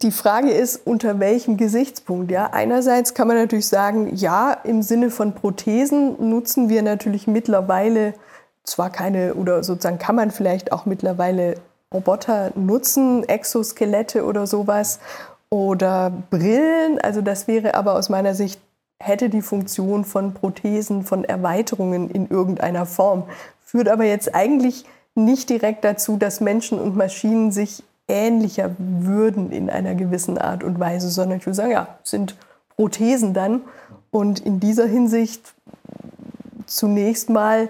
Die 0.00 0.10
Frage 0.10 0.50
ist, 0.50 0.84
unter 0.84 1.20
welchem 1.20 1.56
Gesichtspunkt? 1.56 2.30
Ja, 2.30 2.50
einerseits 2.52 3.14
kann 3.14 3.28
man 3.28 3.36
natürlich 3.36 3.68
sagen, 3.68 4.16
ja, 4.16 4.52
im 4.52 4.82
Sinne 4.82 5.10
von 5.10 5.34
Prothesen 5.34 6.28
nutzen 6.28 6.68
wir 6.68 6.82
natürlich 6.82 7.26
mittlerweile 7.26 8.14
zwar 8.64 8.90
keine 8.90 9.34
oder 9.34 9.62
sozusagen 9.62 9.98
kann 9.98 10.16
man 10.16 10.30
vielleicht 10.30 10.72
auch 10.72 10.86
mittlerweile 10.86 11.56
Roboter 11.92 12.52
nutzen, 12.54 13.28
Exoskelette 13.28 14.24
oder 14.24 14.46
sowas 14.46 14.98
oder 15.50 16.10
Brillen. 16.30 16.98
Also 17.00 17.20
das 17.20 17.46
wäre 17.46 17.74
aber 17.74 17.94
aus 17.94 18.08
meiner 18.08 18.34
Sicht, 18.34 18.60
hätte 19.00 19.28
die 19.28 19.42
Funktion 19.42 20.04
von 20.04 20.32
Prothesen, 20.32 21.04
von 21.04 21.24
Erweiterungen 21.24 22.08
in 22.10 22.28
irgendeiner 22.28 22.86
Form. 22.86 23.24
Führt 23.64 23.88
aber 23.88 24.04
jetzt 24.04 24.34
eigentlich 24.34 24.84
nicht 25.14 25.50
direkt 25.50 25.84
dazu, 25.84 26.16
dass 26.16 26.40
Menschen 26.40 26.78
und 26.78 26.96
Maschinen 26.96 27.52
sich 27.52 27.82
ähnlicher 28.08 28.70
würden 28.78 29.52
in 29.52 29.70
einer 29.70 29.94
gewissen 29.94 30.38
Art 30.38 30.64
und 30.64 30.80
Weise, 30.80 31.10
sondern 31.10 31.38
ich 31.38 31.46
würde 31.46 31.56
sagen, 31.56 31.72
ja, 31.72 31.98
sind 32.02 32.36
Prothesen 32.76 33.34
dann. 33.34 33.62
Und 34.10 34.40
in 34.40 34.60
dieser 34.60 34.86
Hinsicht 34.86 35.54
zunächst 36.66 37.30
mal 37.30 37.68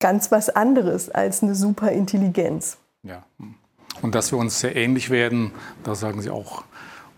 ganz 0.00 0.30
was 0.30 0.48
anderes 0.48 1.10
als 1.10 1.42
eine 1.42 1.54
Superintelligenz. 1.54 2.77
Ja. 3.02 3.24
Und 4.02 4.14
dass 4.14 4.32
wir 4.32 4.38
uns 4.38 4.60
sehr 4.60 4.76
ähnlich 4.76 5.10
werden, 5.10 5.52
da 5.82 5.94
sagen 5.94 6.20
Sie 6.20 6.30
auch, 6.30 6.64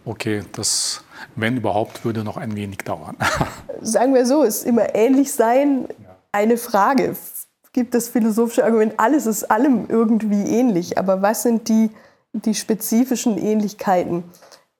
okay, 0.05 0.43
das, 0.53 1.05
wenn 1.37 1.57
überhaupt, 1.57 2.05
würde 2.05 2.25
noch 2.25 2.37
ein 2.37 2.57
wenig 2.57 2.79
dauern. 2.79 3.17
Sagen 3.83 4.15
wir 4.15 4.27
so, 4.27 4.43
ist 4.43 4.65
immer 4.65 4.95
ähnlich 4.95 5.33
sein 5.33 5.89
eine 6.33 6.57
Frage. 6.57 7.17
Gibt 7.73 7.95
das 7.95 8.09
philosophische 8.09 8.65
Argument, 8.65 8.95
alles 8.99 9.27
ist 9.27 9.51
allem 9.51 9.87
irgendwie 9.89 10.43
ähnlich, 10.43 10.99
aber 10.99 11.23
was 11.23 11.43
sind 11.43 11.69
die, 11.69 11.91
die 12.33 12.55
spezifischen 12.55 13.39
Ähnlichkeiten? 13.39 14.25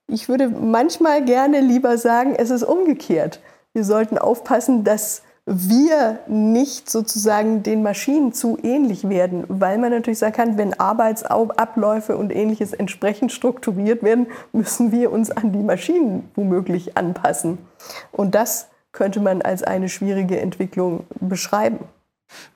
Ich 0.07 0.27
würde 0.27 0.49
manchmal 0.49 1.23
gerne 1.23 1.61
lieber 1.61 1.97
sagen, 1.97 2.35
es 2.35 2.49
ist 2.49 2.63
umgekehrt. 2.63 3.39
Wir 3.73 3.85
sollten 3.85 4.17
aufpassen, 4.17 4.83
dass 4.83 5.21
wir 5.53 6.19
nicht 6.27 6.89
sozusagen 6.89 7.61
den 7.61 7.83
Maschinen 7.83 8.31
zu 8.31 8.57
ähnlich 8.63 9.09
werden, 9.09 9.43
weil 9.47 9.77
man 9.77 9.91
natürlich 9.91 10.19
sagen 10.19 10.33
kann, 10.33 10.57
wenn 10.57 10.79
Arbeitsabläufe 10.79 12.15
und 12.17 12.33
ähnliches 12.33 12.73
entsprechend 12.73 13.31
strukturiert 13.31 14.01
werden, 14.01 14.27
müssen 14.53 14.91
wir 14.91 15.11
uns 15.11 15.29
an 15.29 15.51
die 15.51 15.63
Maschinen 15.63 16.29
womöglich 16.35 16.97
anpassen. 16.97 17.57
Und 18.11 18.33
das 18.33 18.69
könnte 18.93 19.19
man 19.19 19.41
als 19.41 19.63
eine 19.63 19.89
schwierige 19.89 20.39
Entwicklung 20.39 21.05
beschreiben. 21.19 21.79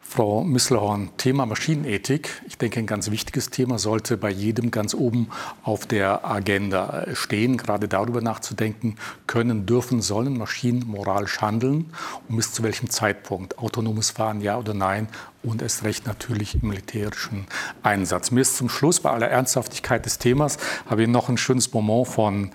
Frau 0.08 0.46
Misselhorn, 0.46 1.10
Thema 1.18 1.46
Maschinenethik. 1.46 2.42
Ich 2.48 2.58
denke, 2.58 2.80
ein 2.80 2.86
ganz 2.86 3.12
wichtiges 3.12 3.50
Thema 3.50 3.80
sollte 3.80 4.16
bei 4.16 4.30
jedem 4.30 4.72
ganz 4.72 4.94
oben 4.94 5.28
auf 5.64 5.86
der 5.88 6.24
Agenda 6.24 7.06
stehen, 7.14 7.58
gerade 7.58 7.90
darüber 7.90 8.22
nachzudenken, 8.22 8.96
können, 9.28 9.66
dürfen, 9.66 10.02
sollen 10.02 10.38
Maschinen 10.38 10.88
moralisch 10.88 11.42
handeln 11.42 11.92
und 12.30 12.38
bis 12.38 12.54
zu 12.54 12.64
welchem 12.64 12.90
Zeitpunkt. 12.90 13.58
Autonomes 13.58 14.12
Fahren, 14.12 14.40
ja 14.40 14.58
oder 14.58 14.74
nein 14.74 15.10
und 15.46 15.62
erst 15.62 15.84
recht 15.84 16.06
natürlich 16.08 16.56
im 16.56 16.70
militärischen 16.70 17.46
Einsatz. 17.84 18.32
Mir 18.32 18.42
ist 18.42 18.58
zum 18.58 18.70
Schluss 18.70 19.00
bei 19.00 19.12
aller 19.12 19.30
Ernsthaftigkeit 19.30 20.06
des 20.06 20.18
Themas, 20.18 20.58
habe 20.90 21.04
ich 21.04 21.08
noch 21.08 21.30
ein 21.30 21.38
schönes 21.38 21.72
Moment 21.72 22.08
von 22.08 22.52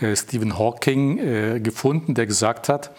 äh, 0.00 0.16
Stephen 0.16 0.58
Hawking 0.58 1.18
äh, 1.18 1.60
gefunden, 1.60 2.14
der 2.14 2.26
gesagt 2.26 2.68
hat, 2.68 2.90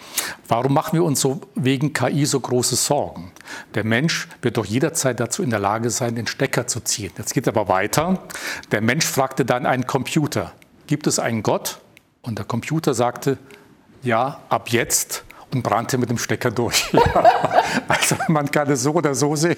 warum 0.47 0.73
machen 0.73 0.93
wir 0.93 1.03
uns 1.03 1.19
so 1.19 1.41
wegen 1.55 1.93
KI 1.93 2.25
so 2.25 2.39
große 2.39 2.75
Sorgen? 2.75 3.31
Der 3.75 3.83
Mensch 3.93 4.27
wird 4.41 4.57
doch 4.57 4.65
jederzeit 4.65 5.19
dazu 5.19 5.43
in 5.43 5.51
der 5.51 5.59
Lage 5.59 5.91
sein, 5.91 6.15
den 6.15 6.25
Stecker 6.25 6.65
zu 6.65 6.79
ziehen. 6.79 7.11
Jetzt 7.15 7.35
geht 7.35 7.47
aber 7.47 7.67
weiter. 7.67 8.23
Der 8.71 8.81
Mensch 8.81 9.05
fragte 9.05 9.45
dann 9.45 9.67
einen 9.67 9.85
Computer, 9.85 10.51
gibt 10.87 11.05
es 11.05 11.19
einen 11.19 11.43
Gott? 11.43 11.77
Und 12.23 12.39
der 12.39 12.45
Computer 12.45 12.95
sagte, 12.95 13.37
ja, 14.01 14.39
ab 14.49 14.69
jetzt 14.69 15.25
brannte 15.61 15.97
mit 15.97 16.09
dem 16.09 16.17
Stecker 16.17 16.51
durch. 16.51 16.91
Ja. 17.03 17.23
Also 17.87 18.15
man 18.27 18.49
kann 18.49 18.69
es 18.69 18.83
so 18.83 18.93
oder 18.93 19.15
so 19.15 19.35
sehen. 19.35 19.57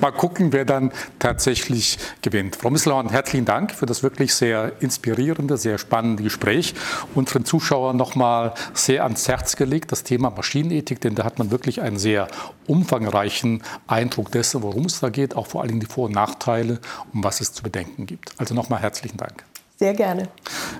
Mal 0.00 0.12
gucken, 0.12 0.52
wer 0.52 0.64
dann 0.64 0.92
tatsächlich 1.18 1.98
gewinnt. 2.22 2.56
Frau 2.56 2.70
Misselhorn, 2.70 3.10
herzlichen 3.10 3.46
Dank 3.46 3.72
für 3.72 3.86
das 3.86 4.02
wirklich 4.02 4.34
sehr 4.34 4.72
inspirierende, 4.80 5.56
sehr 5.56 5.78
spannende 5.78 6.22
Gespräch 6.22 6.74
und 7.14 7.30
für 7.30 7.40
den 7.40 7.44
Zuschauer 7.46 7.94
nochmal 7.94 8.54
sehr 8.74 9.02
ans 9.04 9.28
Herz 9.28 9.56
gelegt, 9.56 9.92
das 9.92 10.04
Thema 10.04 10.30
Maschinenethik, 10.30 11.00
denn 11.00 11.14
da 11.14 11.24
hat 11.24 11.38
man 11.38 11.50
wirklich 11.50 11.80
einen 11.80 11.98
sehr 11.98 12.28
umfangreichen 12.66 13.62
Eindruck 13.86 14.30
dessen, 14.30 14.62
worum 14.62 14.84
es 14.84 15.00
da 15.00 15.08
geht, 15.08 15.34
auch 15.34 15.46
vor 15.46 15.62
allen 15.62 15.68
Dingen 15.68 15.80
die 15.80 15.86
Vor- 15.86 16.06
und 16.06 16.14
Nachteile 16.14 16.80
und 17.12 17.24
was 17.24 17.40
es 17.40 17.52
zu 17.52 17.62
bedenken 17.62 18.06
gibt. 18.06 18.32
Also 18.38 18.54
nochmal 18.54 18.80
herzlichen 18.80 19.16
Dank. 19.16 19.44
Sehr 19.78 19.94
gerne. 19.94 20.28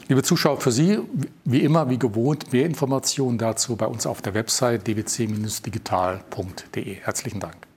Liebe 0.09 0.25
Zuschauer, 0.25 0.61
für 0.61 0.73
Sie 0.73 0.99
wie 1.45 1.61
immer, 1.61 1.89
wie 1.89 2.01
gewohnt, 2.01 2.53
mehr 2.53 2.67
Informationen 2.67 3.39
dazu 3.39 3.77
bei 3.77 3.87
uns 3.87 4.07
auf 4.07 4.23
der 4.23 4.35
Website 4.35 4.89
dwc-digital.de. 4.89 6.95
Herzlichen 6.95 7.39
Dank. 7.39 7.68